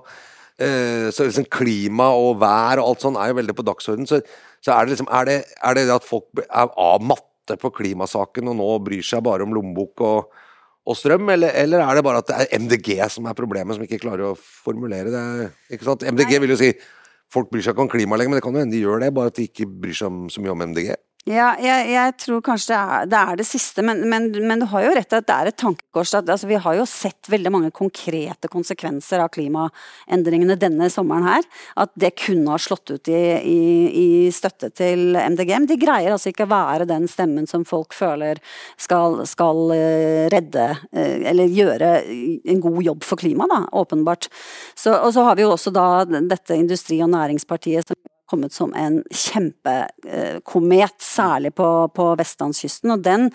så 1.11 1.25
liksom 1.27 1.48
klima 1.51 2.12
og 2.14 2.37
vær 2.38 2.79
og 2.79 2.92
alt 2.92 3.03
sånt 3.03 3.18
er 3.18 3.33
jo 3.33 3.38
veldig 3.40 3.57
på 3.59 3.64
dagsordenen. 3.66 4.07
Så, 4.07 4.20
så 4.62 4.70
er, 4.70 4.87
det 4.87 4.94
liksom, 4.94 5.11
er, 5.11 5.27
det, 5.27 5.37
er 5.59 5.75
det 5.75 5.88
at 5.90 6.07
folk 6.07 6.44
er 6.44 6.70
avmatt 6.79 7.27
matte 7.42 7.59
på 7.61 7.70
klimasaken 7.74 8.48
og 8.48 8.57
nå 8.57 8.70
bryr 8.85 9.02
seg 9.02 9.22
bare 9.22 9.42
om 9.42 9.52
lommebok 9.55 10.00
og, 10.00 10.33
og 10.87 10.96
strøm, 10.96 11.28
eller, 11.31 11.52
eller, 11.55 11.81
er 11.81 11.94
det 11.96 12.05
bare 12.05 12.18
at 12.22 12.28
det 12.28 12.37
er 12.38 12.59
MDG 12.61 13.09
som 13.11 13.26
er 13.26 13.35
problemet, 13.35 13.76
som 13.76 13.83
ikke 13.85 14.00
klarer 14.02 14.31
å 14.31 14.37
formulere 14.37 15.11
det? 15.11 15.50
Ikke 15.70 15.87
sant? 15.87 16.02
MDG 16.02 16.40
vil 16.40 16.55
jo 16.55 16.59
si 16.59 16.72
folk 17.33 17.50
bryr 17.50 17.62
seg 17.62 17.74
ikke 17.74 17.87
om 17.87 17.90
klima 17.90 18.16
lenger, 18.16 18.31
men 18.31 18.38
det 18.38 18.44
kan 18.44 18.55
jo 18.55 18.62
hende 18.62 18.76
de 18.76 18.83
gjør 18.83 19.02
det, 19.02 19.12
bare 19.14 19.33
at 19.33 19.38
de 19.38 19.46
ikke 19.48 19.66
bryr 19.66 19.96
seg 19.96 20.11
om, 20.11 20.26
så 20.31 20.42
mye 20.42 20.52
om 20.52 20.64
MDG. 20.70 20.94
Ja, 21.22 21.52
jeg, 21.62 21.85
jeg, 21.92 22.14
tror 22.18 22.40
kanskje 22.42 22.72
det 22.72 22.78
er 22.82 23.04
det, 23.06 23.18
er 23.30 23.37
det 23.38 23.44
siste, 23.46 23.82
men, 23.87 24.00
men, 24.11 24.24
men, 24.42 24.58
du 24.58 24.66
har 24.72 24.82
jo 24.82 24.94
rett 24.96 25.14
i 25.14 25.18
at 25.20 25.26
det 25.28 25.35
er 25.37 25.50
et 25.52 25.56
tankekors. 25.61 26.16
At, 26.18 26.26
altså, 26.26 26.48
vi 26.50 26.58
har 26.58 26.74
jo 26.74 26.87
sett 26.90 27.30
veldig 27.30 27.52
mange 27.54 27.70
konkrete 27.70 28.50
konsekvenser 28.50 29.22
av 29.22 29.30
klimaendringene 29.30 30.56
denne 30.58 30.88
sommeren 30.90 31.28
her. 31.28 31.46
At 31.78 31.94
det 31.94 32.16
kunne 32.24 32.50
ha 32.50 32.58
slått 32.58 32.90
ut 32.90 33.12
i, 33.12 33.20
i, 33.38 33.62
i 34.02 34.08
støtte 34.35 34.72
til 34.74 35.14
MDG. 35.14 35.52
Men 35.54 35.70
de 35.70 35.78
greier 35.78 36.16
altså 36.16 36.32
ikke 36.32 36.48
å 36.48 36.50
være 36.56 36.90
den 36.90 37.06
stemmen 37.06 37.46
som 37.46 37.62
folk 37.70 37.94
føler 37.94 38.42
skal, 38.74 39.20
skal 39.30 39.62
uh, 39.70 40.26
redde, 40.35 40.68
uh, 40.90 41.16
eller 41.30 41.54
gjøre 41.54 41.92
en 42.02 42.66
god 42.66 42.82
jobb 42.88 43.06
for 43.06 43.22
klimaet, 43.22 43.70
åpenbart. 43.70 44.26
Så, 44.74 44.98
og 44.98 45.14
så 45.14 45.30
har 45.30 45.38
vi 45.38 45.46
jo 45.46 45.54
også 45.54 45.70
da 45.70 45.87
dette 46.02 46.58
industri- 46.58 46.98
og 47.06 47.14
næringspartiet 47.14 47.94
som 47.94 48.01
kommet 48.33 48.57
som 48.57 48.73
en 48.79 49.03
kjempekomet, 49.11 50.97
særlig 51.05 51.53
på, 51.59 51.68
på 51.92 52.09
vestlandskysten. 52.16 52.95
Og 52.97 53.05
den, 53.05 53.29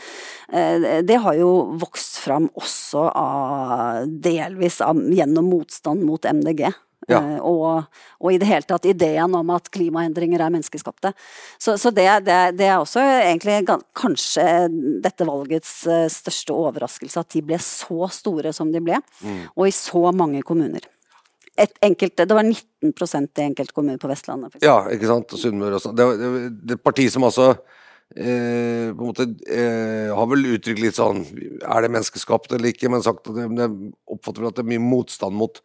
eh, 0.50 1.04
det 1.06 1.22
har 1.22 1.38
jo 1.38 1.52
vokst 1.78 2.18
fram 2.24 2.50
også 2.58 3.06
av, 3.14 4.10
delvis 4.26 4.82
av, 4.82 5.00
gjennom 5.14 5.54
motstand 5.54 6.06
mot 6.08 6.26
MDG. 6.26 6.66
Ja. 7.08 7.22
Eh, 7.22 7.38
og, 7.40 7.86
og, 8.20 8.32
i 8.34 8.40
det 8.42 8.50
hele 8.50 8.68
tatt 8.68 8.88
ideen 8.90 9.36
om 9.38 9.54
at 9.56 9.70
klimaendringer 9.72 10.42
er 10.44 10.52
menneskeskapte. 10.52 11.14
Så, 11.62 11.78
så 11.80 11.94
det, 11.94 12.08
det, 12.28 12.40
det, 12.58 12.68
er 12.68 12.82
også 12.82 13.04
egentlig 13.04 13.62
kanskje 13.98 14.68
dette 15.06 15.28
valgets 15.28 15.80
eh, 15.88 16.08
største 16.12 16.58
overraskelse, 16.58 17.24
at 17.24 17.38
de 17.38 17.46
ble 17.46 17.62
så 17.64 18.10
store 18.12 18.54
som 18.56 18.74
de 18.74 18.84
ble. 18.84 19.00
Mm. 19.22 19.42
Og 19.56 19.70
i 19.70 19.76
så 19.76 20.08
mange 20.16 20.44
kommuner 20.48 20.90
enkelt, 21.58 22.16
det 22.18 22.36
var 22.36 22.46
19% 22.46 23.42
i 23.42 23.46
enkelte 23.48 23.74
kommuner 23.74 24.02
på 24.02 24.10
Vestlandet. 24.12 24.60
Ja, 24.64 24.80
ikke 24.94 25.10
sant. 25.10 25.34
Og 25.34 25.42
Sunnmøre 25.42 25.80
og 25.80 25.84
sånn. 25.84 25.98
Det, 25.98 26.06
er 26.06 26.76
et 26.78 26.84
parti 26.86 27.08
som 27.14 27.26
altså 27.28 27.50
eh, 27.54 28.92
på 28.92 29.02
en 29.02 29.10
måte 29.10 29.28
eh, 29.50 30.14
har 30.14 30.30
vel 30.32 30.54
uttrykt 30.54 30.84
litt 30.84 31.00
sånn 31.00 31.24
Er 31.26 31.84
det 31.84 31.92
menneskeskapt 31.94 32.54
eller 32.54 32.72
ikke? 32.72 32.92
Men 32.94 33.06
sagt 33.06 33.32
at 33.32 33.42
det, 33.58 33.72
oppfatter 34.08 34.44
vel 34.44 34.52
at 34.52 34.60
det 34.60 34.66
er 34.66 34.72
mye 34.76 34.86
motstand 34.86 35.38
mot 35.38 35.62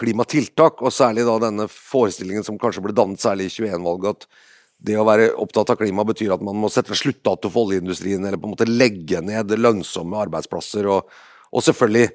klimatiltak, 0.00 0.80
og 0.84 0.94
særlig 0.94 1.26
da 1.26 1.34
denne 1.42 1.66
forestillingen 1.70 2.46
som 2.46 2.58
kanskje 2.60 2.84
ble 2.84 2.94
dannet 2.96 3.20
særlig 3.20 3.48
i 3.50 3.54
21-valget, 3.66 4.22
at 4.22 4.46
det 4.86 4.96
å 4.96 5.04
være 5.04 5.32
opptatt 5.42 5.74
av 5.74 5.80
klima 5.80 6.06
betyr 6.08 6.32
at 6.32 6.44
man 6.44 6.56
må 6.56 6.70
sette 6.72 6.94
en 6.94 7.00
sluttdato 7.00 7.50
for 7.52 7.68
oljeindustrien, 7.68 8.22
eller 8.24 8.40
på 8.40 8.48
en 8.48 8.54
måte 8.54 8.68
legge 8.68 9.20
ned 9.24 9.52
lønnsomme 9.58 10.22
arbeidsplasser, 10.22 10.88
og, 10.88 11.10
og 11.50 11.66
selvfølgelig 11.66 12.06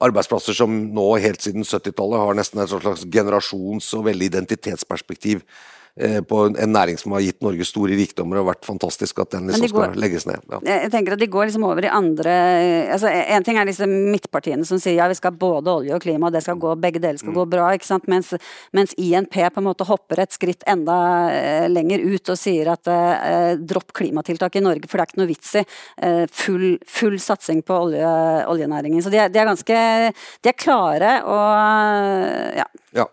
arbeidsplasser 0.00 0.56
som 0.56 0.72
nå 0.94 1.06
helt 1.22 1.42
siden 1.44 1.64
70-tallet 1.64 2.20
har 2.20 2.38
nesten 2.38 2.62
et 2.62 2.72
slags 2.72 3.06
generasjons- 3.08 3.92
og 3.96 4.06
veldig 4.10 4.30
identitetsperspektiv 4.32 5.44
på 6.28 6.42
en 6.48 6.72
næring 6.72 6.96
som 7.00 7.12
har 7.12 7.24
gitt 7.24 7.40
Norge 7.44 7.66
store 7.66 7.96
rikdommer 7.98 8.40
og 8.40 8.46
vært 8.50 8.64
fantastisk, 8.64 9.18
at 9.20 9.34
den 9.34 9.50
liksom 9.50 9.66
de 9.66 9.70
går, 9.74 9.90
skal 9.90 10.02
legges 10.04 10.26
ned. 10.28 10.44
Ja. 10.52 10.60
Jeg 10.68 10.92
tenker 10.94 11.16
at 11.16 11.22
de 11.22 11.28
går 11.30 11.48
liksom 11.50 11.66
over 11.66 11.84
i 11.84 11.90
andre 11.92 12.34
altså 12.94 13.10
En 13.10 13.44
ting 13.44 13.58
er 13.58 13.68
disse 13.68 13.86
midtpartiene 13.88 14.64
som 14.66 14.80
sier 14.80 14.96
ja, 14.96 15.08
vi 15.10 15.18
skal 15.18 15.34
både 15.36 15.72
olje 15.72 15.96
og 15.96 16.02
klima, 16.02 16.28
og 16.28 16.36
det 16.36 16.44
skal 16.44 16.60
gå, 16.62 16.72
begge 16.80 17.02
deler 17.02 17.18
skal 17.20 17.34
mm. 17.34 17.38
gå 17.40 17.46
bra, 17.52 17.68
ikke 17.76 17.88
sant? 17.88 18.08
Mens, 18.10 18.32
mens, 18.76 18.94
INP 19.00 19.34
på 19.34 19.62
en 19.62 19.66
måte 19.66 19.86
hopper 19.88 20.22
et 20.24 20.34
skritt 20.34 20.64
enda 20.70 20.96
eh, 21.34 21.66
lenger 21.70 22.02
ut 22.06 22.32
og 22.32 22.38
sier 22.38 22.72
at 22.72 22.90
eh, 22.90 23.52
dropp 23.58 23.94
klimatiltak 23.96 24.56
i 24.56 24.64
Norge, 24.64 24.88
for 24.88 24.98
det 24.98 25.06
er 25.06 25.12
ikke 25.12 25.22
noe 25.22 25.30
vits 25.30 25.54
i 25.60 25.64
Eh, 25.96 26.26
full, 26.32 26.78
full, 26.86 27.20
satsing 27.20 27.62
på 27.62 27.74
olje, 27.74 28.06
oljenæringen. 28.46 29.02
Så 29.02 29.10
de 29.10 29.18
er, 29.20 29.28
de 29.28 29.38
er 29.38 29.48
ganske 29.48 29.80
De 30.42 30.48
er 30.48 30.56
klare 30.56 31.12
og 31.28 32.56
ja. 32.56 32.66
ja 32.96 33.06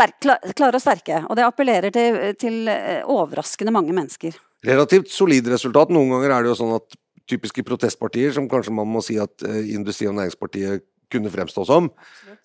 sterk, 0.00 0.56
klare 0.56 0.78
og 0.78 0.82
sterke. 0.82 1.20
Og 1.28 1.36
det 1.38 1.46
appellerer 1.46 1.94
til, 1.94 2.18
til, 2.40 2.68
eh, 2.68 3.02
overraskende 3.04 3.74
mange 3.74 3.94
mennesker. 3.96 4.36
Relativt 4.66 5.12
solid 5.12 5.48
resultat. 5.48 5.92
Noen 5.92 6.10
ganger 6.14 6.34
er 6.34 6.44
det 6.44 6.52
jo 6.52 6.58
sånn 6.58 6.76
at 6.76 6.96
typiske 7.30 7.62
protestpartier, 7.64 8.32
som 8.34 8.48
kanskje 8.50 8.74
man 8.74 8.88
må 8.90 9.02
si 9.04 9.16
at 9.20 9.44
uh, 9.46 9.60
Industri- 9.70 10.08
og 10.10 10.16
Næringspartiet 10.18 10.82
kunne 11.10 11.30
fremstå 11.30 11.62
som, 11.66 11.88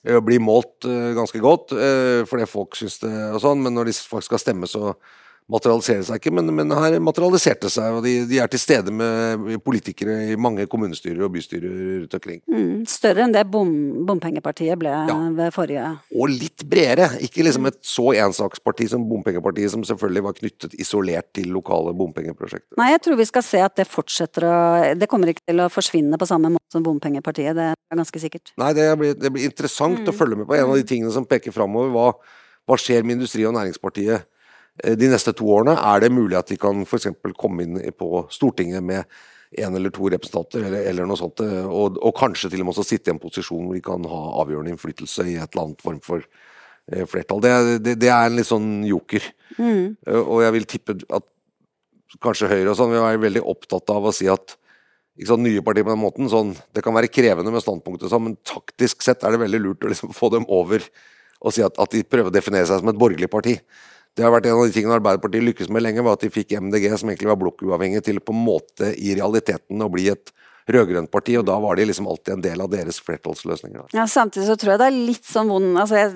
uh, 0.05 0.19
blir 0.21 0.43
målt 0.43 0.85
ganske 0.85 1.41
godt 1.41 1.73
fordi 2.29 2.45
folk 2.49 2.77
syns 2.77 2.99
det 3.01 3.11
og 3.33 3.39
sånn, 3.41 3.63
men 3.65 3.73
når 3.73 3.89
de 3.89 3.95
faktisk 3.97 4.29
skal 4.29 4.41
stemme, 4.41 4.69
så 4.69 4.93
materialisere 5.51 6.01
seg 6.07 6.19
ikke, 6.19 6.31
men, 6.33 6.49
men 6.57 6.73
her 6.73 6.97
materialiserte 7.03 7.69
seg. 7.71 7.99
Og 7.99 8.05
de, 8.05 8.15
de, 8.29 8.39
er 8.41 8.49
til 8.51 8.61
stede 8.61 8.93
med 8.93 9.59
politikere 9.65 10.31
i 10.33 10.37
mange 10.41 10.65
kommunestyrer 10.69 11.21
og 11.27 11.35
bystyrer 11.35 11.75
rundt 12.01 12.17
omkring. 12.17 12.41
Mm, 12.49 12.85
større 12.89 13.25
enn 13.25 13.35
det 13.35 13.45
bom, 13.53 13.71
bompengepartiet 14.07 14.79
ble 14.81 14.93
ja. 14.93 15.17
ved 15.37 15.53
forrige 15.55 15.91
Og 16.15 16.33
litt 16.33 16.65
bredere. 16.69 17.11
Ikke 17.25 17.45
liksom 17.45 17.69
et 17.69 17.79
så 17.85 18.09
ensaksparti 18.25 18.89
som 18.95 19.05
bompengepartiet, 19.09 19.73
som 19.73 19.85
selvfølgelig 19.85 20.25
var 20.25 20.37
knyttet 20.39 20.77
isolert 20.81 21.29
til 21.37 21.51
lokale 21.53 21.93
bompengeprosjekter. 21.97 22.73
Nei, 22.81 22.91
jeg 22.95 23.05
tror 23.05 23.21
vi 23.21 23.29
skal 23.29 23.45
se 23.45 23.61
at 23.65 23.77
det 23.77 23.89
fortsetter 23.89 24.49
å 24.49 24.55
Det 24.97 25.09
kommer 25.11 25.29
ikke 25.31 25.45
til 25.45 25.61
å 25.61 25.69
forsvinne 25.71 26.17
på 26.19 26.27
samme 26.29 26.49
måte 26.55 26.73
som 26.73 26.83
bompengepartiet, 26.85 27.53
det 27.57 27.71
er 27.73 27.99
ganske 27.99 28.21
sikkert. 28.21 28.55
Nei, 28.59 28.71
det 28.77 28.87
blir, 28.99 29.13
det 29.19 29.31
blir 29.33 29.45
interessant 29.45 30.01
mm. 30.01 30.09
å 30.09 30.15
følge 30.15 30.41
med 30.41 30.49
på. 30.49 30.57
En 30.57 30.71
av 30.71 30.79
de 30.79 30.87
tingene 30.87 31.13
som 31.13 31.27
peker 31.29 31.53
framover, 31.53 31.93
hva, 31.93 32.07
hva 32.65 32.77
skjer 32.81 33.05
med 33.05 33.19
Industri- 33.19 33.45
og 33.47 33.53
Næringspartiet? 33.55 34.25
Eh, 34.83 34.97
de 34.99 35.09
neste 35.11 35.33
to 35.35 35.47
årene, 35.51 35.75
er 35.77 36.03
det 36.03 36.11
mulig 36.13 36.37
at 36.39 36.51
de 36.51 36.57
kan 36.59 36.83
f.eks. 36.85 37.11
komme 37.39 37.65
inn 37.65 37.79
på 37.97 38.25
Stortinget 38.33 38.83
med 38.83 39.05
en 39.55 39.77
eller 39.77 39.93
to 39.93 40.09
representanter, 40.11 40.65
eller, 40.67 40.83
eller 40.89 41.07
noe 41.07 41.19
sånt, 41.19 41.39
eh, 41.45 41.63
og, 41.63 41.99
og, 42.01 42.11
kanskje 42.17 42.51
til 42.51 42.63
og 42.63 42.67
med 42.67 42.75
også 42.75 42.87
sitte 42.89 43.11
i 43.11 43.15
en 43.15 43.21
posisjon 43.21 43.69
hvor 43.69 43.77
de 43.77 43.85
kan 43.85 44.09
ha 44.11 44.23
avgjørende 44.41 44.73
innflytelse 44.73 45.29
i 45.29 45.37
et 45.37 45.47
eller 45.53 45.67
annet 45.67 45.85
form 45.85 46.01
for 46.03 46.25
eh, 46.25 47.05
flertall. 47.07 47.43
Det, 47.45 47.53
det, 47.85 47.95
det, 48.01 48.11
er 48.11 48.27
en 48.27 48.35
litt 48.39 48.49
sånn 48.49 48.83
joker. 48.89 49.31
Mm. 49.55 49.95
Og 50.25 50.43
jeg 50.43 50.57
vil 50.57 50.69
tippe 50.75 50.99
at 51.15 51.31
kanskje 52.23 52.51
Høyre 52.51 52.73
og 52.73 52.77
sånn 52.79 52.91
vil 52.91 53.03
være 53.03 53.23
veldig 53.23 53.43
opptatt 53.47 53.91
av 53.93 54.07
å 54.07 54.13
si 54.15 54.27
at 54.31 54.57
ikke 55.15 55.29
sånn, 55.29 55.45
nye 55.47 55.63
partier 55.63 55.85
på 55.87 55.93
den 55.93 56.01
måten, 56.01 56.27
sånn, 56.27 56.49
Det 56.75 56.81
kan 56.83 56.95
være 56.95 57.07
krevende 57.07 57.51
med 57.53 57.63
standpunktet, 57.63 58.09
sånn, 58.11 58.25
men 58.25 58.39
taktisk 58.43 59.03
sett 59.05 59.23
er 59.23 59.31
det 59.31 59.39
veldig 59.45 59.61
lurt 59.63 59.85
å 59.87 59.91
liksom 59.91 60.11
få 60.15 60.27
dem 60.33 60.47
over 60.51 60.83
og 61.45 61.53
si 61.55 61.63
at, 61.63 61.77
at 61.79 61.93
de 61.93 62.01
prøver 62.03 62.31
å 62.31 62.33
definere 62.33 62.67
seg 62.67 62.81
som 62.81 62.89
et 62.91 62.99
borgerlig 62.99 63.29
parti. 63.31 63.53
Det 64.15 64.23
har 64.23 64.31
vært 64.31 64.47
en 64.47 64.55
av 64.55 64.63
de 64.63 64.71
tingene 64.71 64.95
Arbeiderpartiet 64.95 65.43
lykkes 65.43 65.71
med 65.75 65.83
lenge, 65.83 66.03
var 66.05 66.15
at 66.15 66.23
de 66.23 66.31
fikk 66.31 66.55
MDG, 66.55 66.87
som 66.95 67.11
egentlig 67.11 67.31
var 67.33 67.39
blokkuavhengig, 67.41 68.03
til 68.05 68.21
på 68.23 68.35
en 68.35 68.45
måte 68.47 68.93
i 68.95 69.11
realiteten 69.17 69.83
å 69.83 69.91
bli 69.91 70.07
et 70.13 70.31
rød-grønt 70.71 71.11
parti, 71.13 71.35
og 71.37 71.45
da 71.47 71.57
var 71.61 71.77
de 71.77 71.87
liksom 71.89 72.07
alltid 72.09 72.37
en 72.37 72.45
del 72.45 72.63
av 72.63 72.71
deres 72.71 72.99
flertallsløsninger. 73.05 73.91
Ja, 73.93 74.07
Samtidig 74.09 74.47
så 74.47 74.55
tror 74.59 74.73
jeg 74.73 74.81
det 74.81 74.87
er 74.87 75.01
litt 75.11 75.27
sånn 75.27 75.51
vond 75.51 75.77
altså, 75.77 76.07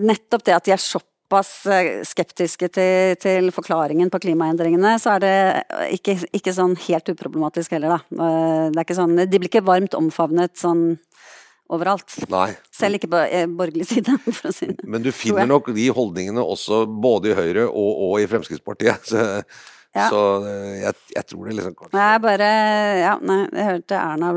Nettopp 0.00 0.46
det 0.46 0.56
at 0.56 0.66
de 0.66 0.74
er 0.74 0.82
såpass 0.82 1.52
eh, 1.70 2.00
skeptiske 2.06 2.70
til, 2.74 3.14
til, 3.22 3.52
forklaringen 3.54 4.10
på 4.10 4.22
klimaendringene, 4.26 4.96
så 5.02 5.16
er 5.16 5.22
det 5.22 5.36
ikke, 5.98 6.16
ikke, 6.34 6.54
sånn 6.56 6.74
helt 6.88 7.12
uproblematisk 7.12 7.76
heller, 7.76 7.98
da. 7.98 8.26
Eh, 8.26 8.64
det 8.72 8.80
er 8.80 8.88
ikke 8.88 8.98
sånn, 8.98 9.16
de 9.22 9.42
blir 9.42 9.52
ikke 9.52 9.66
varmt 9.66 9.94
omfavnet 9.98 10.56
sånn 10.58 10.88
overalt. 11.72 12.16
Nei. 12.32 12.50
Selv 12.74 12.98
ikke 12.98 13.10
på 13.12 13.22
eh, 13.24 13.46
borgerlig 13.50 13.86
side. 13.90 14.16
for 14.36 14.50
å 14.50 14.54
si 14.54 14.68
det. 14.72 14.84
Men 14.88 15.04
du 15.04 15.12
finner 15.14 15.48
nok 15.50 15.72
de 15.76 15.86
holdningene 15.94 16.42
også 16.42 16.84
både 16.86 17.32
i 17.32 17.38
Høyre 17.38 17.64
og, 17.68 18.04
og 18.08 18.20
i 18.22 18.28
Fremskrittspartiet. 18.30 19.08
Så, 19.96 20.02
ja. 20.02 20.10
så 20.12 20.22
eh, 20.44 20.72
jeg, 20.82 20.96
jeg, 21.14 21.24
tror 21.30 21.46
det 21.48 21.54
liksom 21.56 21.72
kanskje 21.78 22.00
Jeg 22.02 22.20
bare 22.20 22.48
Ja, 23.00 23.14
nei, 23.24 23.38
jeg 23.46 23.64
hørte 23.64 23.96
Erna 23.96 24.32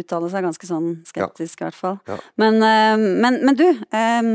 uttale 0.00 0.30
seg 0.32 0.42
ganske 0.42 0.66
sånn 0.66 0.88
skeptisk, 1.06 1.60
i 1.60 1.66
hvert 1.68 1.78
fall. 1.78 2.00
Ja. 2.10 2.16
Men, 2.42 2.58
uh, 2.58 2.96
men, 2.98 3.38
men, 3.46 3.58
du, 3.60 3.62
um, 3.94 4.32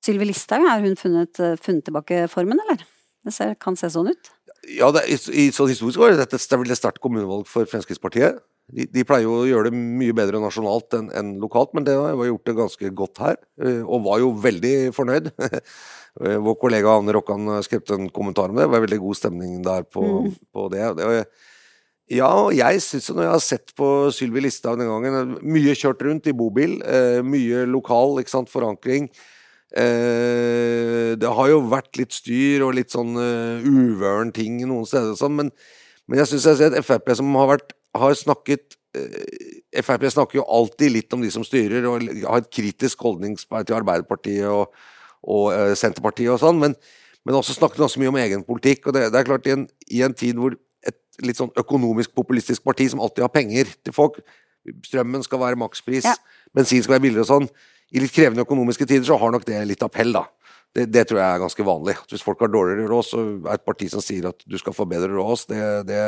Sylvi 0.00 0.30
Listhaug, 0.30 0.64
har 0.64 0.80
hun 0.80 0.96
funnet, 0.96 1.36
funnet, 1.60 1.84
tilbake 1.90 2.22
formen, 2.32 2.62
eller? 2.64 2.86
Det 3.26 3.34
ser, 3.36 3.52
kan 3.60 3.76
se 3.76 3.92
sånn 3.92 4.08
ut? 4.14 4.32
Ja, 4.72 4.88
det, 4.94 5.04
i, 5.12 5.18
i, 5.42 5.44
så 5.52 5.66
historisk 5.68 6.00
var 6.00 6.14
det 6.14 6.22
dette 6.22 6.40
det 6.40 6.78
sterkt 6.78 7.02
kommunevalg 7.02 7.44
for 7.50 7.68
Fremskrittspartiet. 7.68 8.40
De, 8.70 8.86
de, 8.88 9.04
pleier 9.04 9.26
jo 9.26 9.40
å 9.42 9.48
gjøre 9.48 9.68
det 9.68 9.76
mye 9.76 10.14
bedre 10.16 10.40
nasjonalt 10.40 10.94
enn 10.96 11.10
en 11.18 11.32
lokalt, 11.42 11.72
men 11.76 11.84
det 11.86 11.96
har 11.98 12.16
gjort 12.16 12.46
det 12.48 12.56
ganske 12.56 12.92
godt 12.96 13.20
her. 13.20 13.40
Eh, 13.60 13.82
og 13.82 14.06
var 14.06 14.22
jo 14.22 14.36
veldig 14.44 14.76
fornøyd. 14.98 15.32
Eh, 16.20 16.34
vår 16.44 16.58
kollega 16.60 16.90
Anne 16.92 17.14
Rokkan 17.16 17.46
skrev 17.64 17.88
en 17.94 18.10
kommentar 18.12 18.50
om 18.50 18.58
det. 18.58 18.66
Det 18.66 18.72
var 18.74 18.82
veldig 18.82 18.98
god 19.00 19.16
stemning 19.16 19.54
der 19.64 19.86
på, 19.88 20.02
mm. 20.04 20.34
på 20.52 20.66
det. 20.68 20.82
Ja, 22.12 22.28
og 22.42 22.50
jeg 22.52 22.82
syns 22.84 23.08
når 23.08 23.24
jeg 23.24 23.30
har 23.32 23.40
sett 23.40 23.72
på 23.80 23.88
Sylvi 24.12 24.42
Listhaug 24.44 24.76
den 24.76 24.90
gangen 24.90 25.38
Mye 25.40 25.72
kjørt 25.72 26.04
rundt 26.04 26.28
i 26.28 26.34
bobil, 26.36 26.74
eh, 26.84 27.22
mye 27.24 27.64
lokal 27.64 28.20
ikke 28.20 28.34
sant, 28.34 28.52
forankring. 28.52 29.08
det 29.72 31.32
har 31.40 31.48
jo 31.48 31.62
vært 31.72 31.96
litt 31.96 32.12
styr 32.12 32.66
og 32.66 32.76
litt 32.76 32.92
sånn 32.92 33.16
uvøren 33.16 34.36
ting 34.36 34.60
noen 34.68 34.84
steder, 34.84 35.16
sånn, 35.16 35.38
men, 35.38 35.48
men 36.04 36.20
jeg 36.20 36.28
syns 36.28 36.44
jeg 36.44 36.58
har 36.58 36.60
sett 36.76 36.84
Frp 36.84 37.08
som 37.16 37.32
har 37.40 37.54
vært 37.54 37.72
har 37.98 38.16
snakket 38.16 38.76
eh, 38.96 39.82
Frp 39.82 40.08
snakker 40.12 40.40
jo 40.40 40.48
alltid 40.48 40.92
litt 40.92 41.14
om 41.16 41.22
de 41.24 41.30
som 41.32 41.44
styrer, 41.46 41.86
og 41.88 42.04
har 42.24 42.42
et 42.42 42.50
kritisk 42.52 43.00
holdning 43.04 43.38
til 43.40 43.76
Arbeiderpartiet 43.76 44.48
og, 44.48 44.74
og 45.22 45.46
uh, 45.54 45.72
Senterpartiet 45.78 46.32
og 46.34 46.40
sånn, 46.42 46.60
men, 46.60 46.76
men, 47.24 47.38
også 47.38 47.56
snakket 47.56 47.80
ganske 47.80 48.02
mye 48.02 48.12
om 48.12 48.20
egen 48.20 48.44
politikk. 48.44 48.88
og 48.88 48.96
det, 48.96 49.06
det 49.14 49.20
er 49.20 49.28
klart 49.28 49.48
i 49.48 49.54
en, 49.54 49.64
i 49.88 50.02
en, 50.04 50.16
tid 50.16 50.40
hvor 50.40 50.56
et 50.84 50.98
litt 51.24 51.40
sånn 51.40 51.52
økonomisk 51.56 52.12
populistisk 52.18 52.64
parti 52.66 52.90
som 52.92 53.00
alltid 53.00 53.24
har 53.24 53.32
penger 53.32 53.72
til 53.80 53.96
folk 53.96 54.20
Strømmen 54.86 55.24
skal 55.26 55.40
være 55.42 55.58
makspris, 55.58 56.04
ja. 56.06 56.12
bensin 56.54 56.84
skal 56.84 56.94
være 56.94 57.02
billigere 57.02 57.24
og 57.24 57.30
sånn. 57.32 57.48
I 57.90 57.98
litt 58.04 58.12
krevende 58.14 58.44
økonomiske 58.46 58.86
tider 58.86 59.08
så 59.08 59.16
har 59.18 59.32
nok 59.34 59.42
det 59.48 59.58
litt 59.66 59.82
appell, 59.82 60.12
da. 60.14 60.22
Det, 60.72 60.86
det 60.88 61.02
tror 61.08 61.18
jeg 61.18 61.28
er 61.34 61.42
ganske 61.42 61.66
vanlig. 61.66 61.96
Hvis 62.08 62.22
folk 62.24 62.40
har 62.40 62.52
dårligere 62.52 62.86
råd, 62.88 63.06
så 63.08 63.24
er 63.42 63.58
et 63.58 63.64
parti 63.66 63.88
som 63.92 64.04
sier 64.04 64.30
at 64.30 64.44
du 64.46 64.54
skal 64.60 64.76
få 64.76 64.86
bedre 64.88 65.10
råd 65.12 65.48
det, 65.50 65.64
det, 65.90 66.04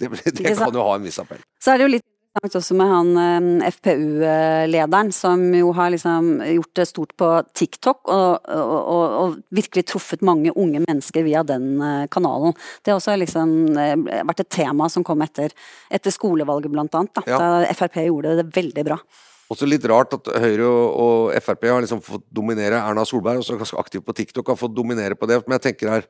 det, 0.00 0.08
det 0.24 0.56
kan 0.58 0.74
jo 0.74 0.86
ha 0.86 0.96
en 0.96 1.06
viss 1.06 1.20
appell. 1.22 1.42
Så 1.62 1.72
er 1.74 1.80
det 1.80 1.88
jo 1.88 1.94
litt 1.96 2.08
interessant 2.32 2.56
også 2.56 2.76
med 2.78 2.88
han 2.88 3.62
eh, 3.62 3.70
FPU-lederen, 3.72 5.12
som 5.12 5.42
jo 5.54 5.72
har 5.76 5.90
liksom 5.92 6.40
gjort 6.40 6.76
det 6.78 6.86
stort 6.88 7.16
på 7.16 7.28
TikTok, 7.54 8.08
og, 8.08 8.48
og, 8.48 9.16
og, 9.22 9.36
virkelig 9.50 9.84
truffet 9.90 10.22
mange 10.24 10.52
unge 10.56 10.80
mennesker 10.86 11.26
via 11.26 11.42
den 11.44 11.80
eh, 11.80 12.06
kanalen. 12.10 12.54
Det 12.82 12.92
har 12.92 13.00
også 13.00 13.18
liksom 13.20 13.76
eh, 13.76 13.96
vært 14.24 14.46
et 14.46 14.52
tema 14.52 14.88
som 14.88 15.04
kom 15.04 15.20
etter, 15.22 15.52
etter 15.90 16.14
skolevalget, 16.14 16.72
blant 16.72 16.94
annet. 16.94 17.14
Da, 17.14 17.26
Ja. 17.26 17.38
da 17.38 17.76
Frp 17.76 18.00
gjorde 18.06 18.36
det 18.40 18.48
veldig 18.54 18.84
bra. 18.88 18.98
Også 19.52 19.68
litt 19.68 19.84
rart 19.84 20.14
at 20.16 20.28
Høyre 20.40 20.64
og, 20.64 20.84
og 20.96 21.42
Frp 21.44 21.68
har 21.68 21.84
liksom 21.84 22.00
fått 22.04 22.24
dominere 22.32 22.80
Erna 22.80 23.04
Solberg, 23.04 23.42
også 23.42 23.58
ganske 23.60 23.80
aktiv 23.80 24.04
på 24.06 24.14
TikTok, 24.16 24.48
har 24.48 24.56
fått 24.60 24.74
dominere 24.76 25.18
på 25.18 25.28
det. 25.28 25.42
Men 25.44 25.58
jeg 25.58 25.68
tenker 25.68 25.92
her 25.98 26.08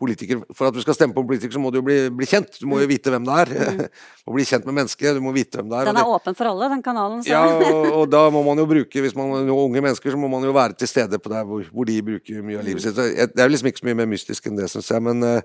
politiker, 0.00 0.40
For 0.54 0.66
at 0.68 0.74
du 0.74 0.80
skal 0.82 0.96
stemme 0.96 1.14
på 1.14 1.22
en 1.22 1.28
politiker, 1.28 1.52
så 1.54 1.60
må 1.62 1.70
du 1.72 1.78
jo 1.78 1.84
bli, 1.86 1.96
bli 2.10 2.26
kjent. 2.26 2.56
Du 2.60 2.66
må 2.66 2.80
jo 2.82 2.88
vite 2.90 3.12
hvem 3.14 3.24
det 3.28 3.36
er. 3.44 3.52
og 4.26 4.34
bli 4.34 4.44
kjent 4.48 4.66
med 4.66 4.74
mennesket. 4.80 5.14
Du 5.16 5.22
må 5.24 5.32
vite 5.36 5.60
hvem 5.60 5.68
det 5.70 5.78
er. 5.78 5.86
Mm. 5.86 5.92
Den 5.92 6.00
er 6.02 6.10
åpen 6.16 6.34
for 6.38 6.50
alle, 6.50 6.68
den 6.74 6.82
kanalen. 6.84 7.22
Så. 7.22 7.30
Ja, 7.30 7.44
og, 7.70 7.86
og 8.00 8.08
da 8.12 8.24
må 8.34 8.42
man 8.46 8.58
jo 8.58 8.66
bruke, 8.74 9.04
hvis 9.04 9.14
man 9.18 9.30
er 9.38 9.52
unge 9.54 9.80
mennesker, 9.84 10.10
så 10.10 10.18
må 10.20 10.28
man 10.32 10.42
jo 10.46 10.52
være 10.56 10.74
til 10.80 10.90
stede 10.90 11.20
på 11.22 11.30
der 11.32 11.46
hvor, 11.48 11.62
hvor 11.70 11.88
de 11.88 12.00
bruker 12.02 12.42
mye 12.44 12.58
av 12.60 12.66
livet 12.66 12.82
sitt. 12.88 12.98
Jeg- 12.98 13.30
Det 13.34 13.44
er 13.46 13.48
liksom 13.54 13.70
ikke 13.70 13.84
så 13.84 13.88
mye 13.92 14.00
mer 14.02 14.10
mystisk 14.10 14.46
enn 14.50 14.58
det, 14.58 14.68
syns 14.72 14.90
jeg. 14.90 15.02
Men, 15.06 15.22
eh, 15.22 15.40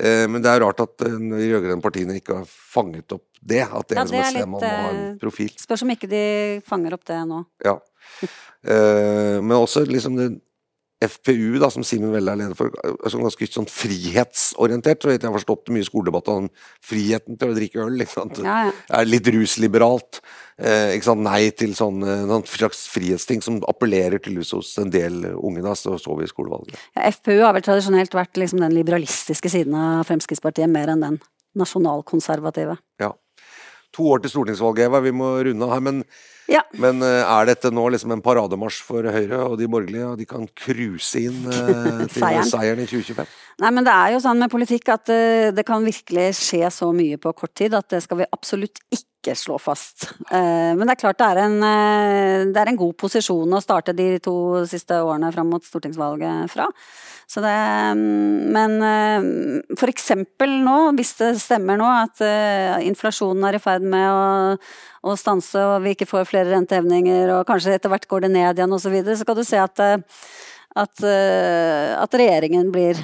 eh, 0.00 0.24
men 0.26 0.40
det 0.42 0.50
er 0.54 0.64
rart 0.64 0.80
at 0.82 1.06
eh, 1.06 1.18
de 1.20 1.52
rød-grønne 1.52 1.82
partiene 1.84 2.16
ikke 2.20 2.40
har 2.40 2.48
fanget 2.48 3.12
opp 3.12 3.26
det. 3.42 3.62
At 3.68 3.86
det 3.92 4.00
Ja, 4.00 4.02
er 4.02 4.08
liksom 4.08 4.16
det 4.16 4.18
et 4.18 4.24
er 4.24 4.30
sted 4.32 4.40
litt, 4.40 4.48
man 4.50 4.60
må 4.60 4.64
ha 4.66 4.88
en 4.90 5.04
eh, 5.12 5.18
profil. 5.22 5.52
Spørs 5.62 5.84
om 5.86 5.92
ikke 5.94 6.08
de 6.10 6.24
fanger 6.66 6.96
opp 6.96 7.04
det 7.12 7.20
nå. 7.28 7.44
Ja. 7.68 7.76
Eh, 8.66 9.36
men 9.44 9.52
også 9.54 9.84
liksom 9.86 10.16
det 10.18 10.24
FPU, 11.04 11.58
da, 11.60 11.68
som 11.68 11.84
Simen 11.84 12.12
Velle 12.14 12.32
er 12.32 12.40
leder 12.40 12.56
for, 12.56 12.72
er 12.80 13.12
sånn 13.12 13.24
ganske 13.26 13.48
sånn 13.52 13.68
frihetsorientert. 13.68 15.02
Så 15.02 15.10
vet 15.10 15.20
jeg 15.20 15.28
har 15.28 15.36
forstått 15.36 15.68
mye 15.74 15.84
skoledebatt 15.84 16.30
om 16.32 16.46
friheten 16.84 17.36
til 17.36 17.52
å 17.52 17.56
drikke 17.58 17.82
øl. 17.84 18.00
Ikke 18.00 18.14
sant? 18.14 18.40
Ja, 18.40 18.56
ja. 18.70 18.72
Er 18.96 19.10
litt 19.10 19.28
rusliberalt. 19.28 20.22
Eh, 20.56 20.94
ikke 20.96 21.10
sant? 21.10 21.24
Nei 21.26 21.50
til 21.52 21.76
sånn, 21.76 22.00
eh, 22.00 22.24
sånn 22.30 22.46
slags 22.48 22.86
frihetsting 22.88 23.44
som 23.44 23.60
appellerer 23.68 24.24
til 24.24 24.38
lus 24.40 24.54
hos 24.56 24.72
en 24.80 24.92
del 24.94 25.20
unge. 25.36 25.60
Da, 25.66 25.76
så 25.76 25.98
så 26.00 26.16
vi 26.16 26.24
i 26.24 26.32
skolevalget. 26.32 26.80
Ja, 26.96 27.10
FPU 27.12 27.42
har 27.44 27.52
vel 27.52 27.66
tradisjonelt 27.66 28.16
vært 28.16 28.40
liksom 28.40 28.64
den 28.64 28.76
liberalistiske 28.78 29.52
siden 29.52 29.76
av 29.76 30.08
Fremskrittspartiet, 30.08 30.72
mer 30.72 30.94
enn 30.94 31.04
den 31.04 31.20
nasjonalkonservative. 31.56 32.78
Ja. 33.02 33.12
To 33.96 34.08
år 34.12 34.20
til 34.24 34.32
stortingsvalget, 34.34 34.86
Eva. 34.90 35.00
Vi 35.04 35.12
må 35.16 35.30
runde 35.46 35.64
av 35.64 35.72
her. 35.76 35.84
Men, 35.88 36.02
Ja. 36.48 36.60
men 36.78 37.00
eh, 37.02 37.24
er 37.26 37.46
dette 37.48 37.72
nå 37.74 37.88
liksom 37.90 38.12
en 38.14 38.20
parademarsj 38.22 38.82
for 38.86 39.02
Høyre 39.10 39.40
og 39.48 39.56
de 39.58 39.66
borgerlige, 39.66 40.04
og 40.12 40.18
de 40.20 40.26
kan 40.30 40.44
cruise 40.54 41.18
inn 41.18 41.40
eh, 41.50 42.04
til 42.06 42.20
Seieren. 42.22 42.46
seieren 42.52 42.82
i 42.84 42.86
2025? 42.86 43.26
Nei, 43.64 43.70
men 43.74 43.88
det 43.88 43.94
er 43.96 44.12
jo 44.14 44.20
sånn 44.22 44.38
med 44.38 44.52
politikk 44.52 44.92
at 44.94 45.10
eh, 45.10 45.48
det 45.56 45.64
kan 45.66 45.82
virkelig 45.82 46.28
skje 46.38 46.68
så 46.70 46.92
mye 46.94 47.18
på 47.18 47.32
kort 47.34 47.54
tid 47.58 47.74
at 47.74 47.88
det 47.90 48.02
skal 48.04 48.20
vi 48.20 48.28
absolutt 48.36 48.78
ikke 48.94 49.04
slå 49.34 49.56
fast. 49.58 50.06
Eh, 50.30 50.72
men 50.76 50.84
det 50.84 50.94
er 50.94 51.00
klart 51.00 51.18
det 51.18 51.26
er 51.26 51.40
en, 51.42 51.56
eh, 51.66 52.44
det 52.52 52.60
er 52.60 52.70
en 52.70 52.78
god 52.78 52.94
posisjon 53.00 53.56
å 53.56 53.62
starte 53.62 53.96
de 53.96 54.18
to 54.22 54.64
siste 54.70 55.00
årene 55.02 55.32
fram 55.34 55.50
mot 55.50 55.64
stortingsvalget 55.64 56.52
fra. 56.52 56.68
Så 57.26 57.42
det, 57.42 57.56
mm, 57.98 58.52
men 58.54 58.76
eh, 58.86 59.74
for 59.74 59.90
eksempel 59.90 60.58
nå, 60.62 60.76
hvis 60.98 61.16
det 61.18 61.32
stemmer 61.42 61.80
nå 61.80 61.88
at 61.90 62.22
inflasjonen 62.86 63.48
er 63.48 63.58
i 63.58 63.62
ferd 63.62 63.82
med 63.82 64.06
å, 64.06 64.56
å 65.10 65.16
stanse 65.18 65.58
og 65.58 65.82
vi 65.82 65.96
ikke 65.96 66.06
får 66.06 66.28
flere 66.30 66.52
rentehevninger 66.52 67.34
og 67.34 67.46
kanskje 67.48 67.74
etter 67.74 67.90
hvert 67.90 68.06
går 68.06 68.28
det 68.28 68.34
ned 68.36 68.60
igjen 68.60 68.76
osv., 68.78 68.86
så, 68.86 68.94
videre, 68.94 69.18
så 69.18 69.26
kan 69.26 69.40
du 69.40 69.44
se 69.46 69.58
at 69.58 69.82
at, 70.76 71.02
eh, 71.04 71.92
at 71.96 72.16
regjeringen 72.16 72.68
blir 72.74 72.98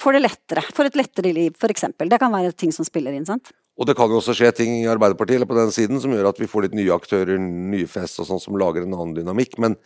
får 0.00 0.16
det 0.16 0.22
lettere, 0.24 0.64
får 0.72 0.88
et 0.88 1.00
lettere 1.02 1.32
liv, 1.36 1.56
f.eks. 1.56 1.90
Det 2.00 2.20
kan 2.20 2.32
være 2.32 2.54
ting 2.56 2.72
som 2.72 2.86
spiller 2.86 3.16
inn, 3.16 3.26
sant. 3.28 3.52
Og 3.80 3.88
det 3.88 3.96
kan 3.96 4.12
jo 4.12 4.18
også 4.20 4.34
skje 4.36 4.50
ting 4.56 4.74
i 4.78 4.88
Arbeiderpartiet 4.92 5.38
eller 5.38 5.48
på 5.48 5.56
den 5.56 5.72
siden 5.72 6.00
som 6.02 6.12
gjør 6.12 6.30
at 6.30 6.40
vi 6.40 6.48
får 6.50 6.66
litt 6.66 6.76
nye 6.76 6.92
aktører, 6.96 7.40
nye 7.40 7.88
fest 7.88 8.20
og 8.20 8.28
sånn 8.28 8.42
som 8.42 8.58
lager 8.60 8.84
en 8.84 8.96
annen 8.96 9.14
dynamikk. 9.16 9.56
Men, 9.62 9.76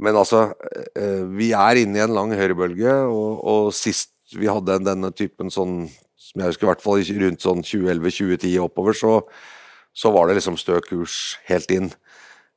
men 0.00 0.16
altså, 0.16 0.50
eh, 0.96 1.24
vi 1.36 1.50
er 1.56 1.82
inne 1.82 2.00
i 2.00 2.04
en 2.04 2.16
lang 2.16 2.32
høyrebølge, 2.36 2.94
og, 3.08 3.42
og 3.44 3.72
sist 3.76 4.14
vi 4.36 4.48
hadde 4.48 4.78
denne 4.86 5.10
typen 5.16 5.50
sånn, 5.52 5.88
som 6.20 6.42
jeg 6.42 6.52
husker 6.52 6.68
i 6.68 6.70
hvert 6.70 6.84
fall 6.84 7.02
rundt 7.24 7.44
sånn 7.44 7.64
2011-2010 7.66 8.60
oppover, 8.62 8.96
så, 8.96 9.14
så 9.92 10.12
var 10.14 10.28
det 10.28 10.38
liksom 10.38 10.60
stø 10.60 10.78
kurs 10.84 11.18
helt 11.50 11.72
inn. 11.74 11.90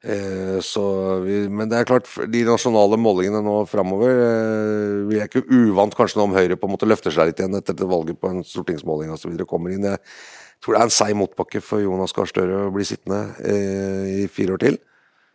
Eh, 0.03 0.59
så 0.59 0.83
vi, 1.23 1.35
men 1.47 1.69
det 1.71 1.77
er 1.79 1.87
klart, 1.87 2.09
de 2.27 2.41
nasjonale 2.43 2.97
målingene 2.99 3.39
nå 3.39 3.53
framover 3.71 4.09
eh, 4.11 4.95
Vi 5.07 5.15
er 5.15 5.29
ikke 5.29 5.45
uvant 5.47 5.95
kanskje 5.95 6.19
nå 6.19 6.25
om 6.27 6.33
Høyre 6.35 6.57
på 6.59 6.67
en 6.67 6.73
måte 6.73 6.89
løfter 6.89 7.13
seg 7.15 7.29
litt 7.29 7.39
igjen 7.39 7.55
etter 7.55 7.87
valget 7.87 8.19
på 8.19 8.27
en 8.27 8.41
stortingsmåling 8.43 9.13
osv. 9.15 9.37
kommer 9.47 9.71
inn. 9.71 9.87
Jeg 9.87 10.01
tror 10.59 10.75
det 10.75 10.81
er 10.81 10.89
en 10.89 10.95
seig 10.97 11.15
motbakke 11.15 11.63
for 11.63 11.79
Jonas 11.79 12.11
Gahr 12.15 12.27
Støre 12.27 12.65
å 12.65 12.73
bli 12.75 12.83
sittende 12.87 13.21
eh, 13.47 14.11
i 14.25 14.27
fire 14.27 14.57
år 14.57 14.63
til, 14.65 14.77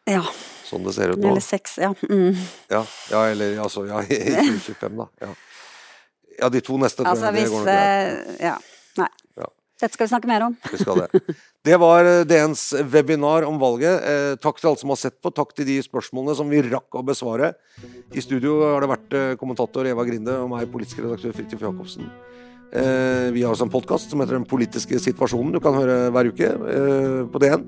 Ja. 0.08 0.20
sånn 0.68 0.84
det 0.84 0.96
ser 0.98 1.14
ut 1.16 1.22
nå. 1.24 1.32
Eller 1.32 1.48
seks, 1.48 1.78
ja. 1.80 1.94
Mm. 2.04 2.36
Ja, 2.68 2.84
ja 3.14 3.24
eller 3.32 3.62
altså 3.64 3.86
ja, 3.88 4.02
i 4.04 4.20
2025, 4.36 5.00
da. 5.00 5.08
Ja, 5.24 5.32
ja 6.42 6.52
de 6.52 6.64
to 6.68 6.76
neste 6.76 7.08
Altså 7.08 7.32
hvis 7.32 7.48
går 7.48 7.64
nok 7.64 7.72
greit. 7.72 8.36
Ja. 8.50 8.58
Nei. 9.00 9.08
Ja. 9.40 9.48
Dette 9.78 9.94
skal 9.94 10.08
vi 10.08 10.10
snakke 10.10 10.26
mer 10.26 10.42
om. 10.48 10.54
Vi 10.72 10.80
skal 10.80 11.04
det. 11.04 11.36
Det 11.68 11.76
var 11.78 12.06
eh, 12.06 12.24
DNs 12.26 12.62
webinar 12.90 13.44
om 13.46 13.60
valget. 13.60 14.02
Eh, 14.10 14.32
takk 14.42 14.58
til 14.58 14.70
alle 14.70 14.80
som 14.80 14.90
har 14.90 14.98
sett 14.98 15.18
på. 15.22 15.30
Takk 15.34 15.52
til 15.54 15.68
de 15.68 15.76
spørsmålene 15.84 16.34
som 16.38 16.50
vi 16.50 16.64
rakk 16.66 16.98
å 16.98 17.04
besvare. 17.06 17.52
I 18.10 18.24
studio 18.24 18.56
har 18.64 18.82
det 18.82 18.90
vært 18.90 19.14
eh, 19.14 19.36
kommentator 19.38 19.86
Eva 19.86 20.06
Grinde 20.08 20.34
og 20.42 20.50
meg, 20.50 20.66
politisk 20.72 21.04
redaktør 21.04 21.36
Fridtjof 21.36 21.62
Jacobsen. 21.68 22.10
Vi 22.68 23.40
har 23.40 23.54
også 23.54 23.64
en 23.64 23.72
podkast 23.72 24.10
som 24.12 24.20
heter 24.20 24.36
Den 24.36 24.44
politiske 24.44 24.98
situasjonen. 25.00 25.54
Du 25.54 25.60
kan 25.64 25.72
høre 25.72 26.10
hver 26.12 26.28
uke 26.28 26.50
på 27.32 27.40
DN. 27.40 27.62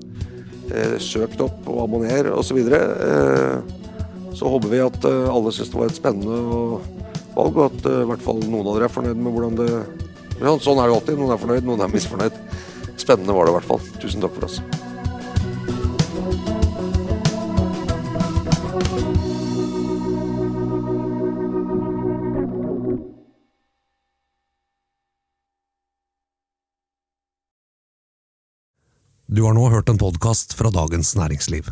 Søk 1.01 1.33
det 1.39 1.47
opp 1.47 1.71
og 1.73 1.79
abonner 1.87 2.29
osv. 2.35 2.59
Så, 2.61 4.35
så 4.37 4.51
håper 4.53 4.69
vi 4.69 4.83
at 4.83 5.07
alle 5.09 5.55
syns 5.55 5.73
det 5.73 5.79
var 5.79 5.89
et 5.89 5.97
spennende 5.97 6.37
valg, 7.33 7.57
og 7.57 7.65
at 7.65 7.89
i 7.89 8.05
hvert 8.11 8.21
fall 8.27 8.45
noen 8.45 8.61
av 8.67 8.77
dere 8.77 8.91
er 8.91 8.93
fornøyd 8.93 9.25
med 9.25 9.33
hvordan 9.33 9.57
det 9.57 9.71
ja, 10.41 10.57
Sånn 10.57 10.79
er 10.81 10.89
det 10.89 10.95
alltid. 10.97 11.19
Noen 11.21 11.35
er 11.35 11.41
fornøyd, 11.41 11.65
noen 11.67 11.85
er 11.85 11.91
misfornøyd. 11.93 12.37
Spennende 12.97 13.35
var 13.35 13.45
det 13.45 13.53
i 13.53 13.59
hvert 13.59 13.69
fall. 13.69 13.83
Tusen 14.01 14.23
takk 14.23 14.37
for 14.37 14.49
oss. 14.49 14.61
Du 29.31 29.45
har 29.45 29.53
nå 29.55 29.69
hørt 29.71 29.87
en 29.87 30.01
podkast 30.01 30.57
fra 30.59 30.73
Dagens 30.75 31.13
Næringsliv. 31.15 31.69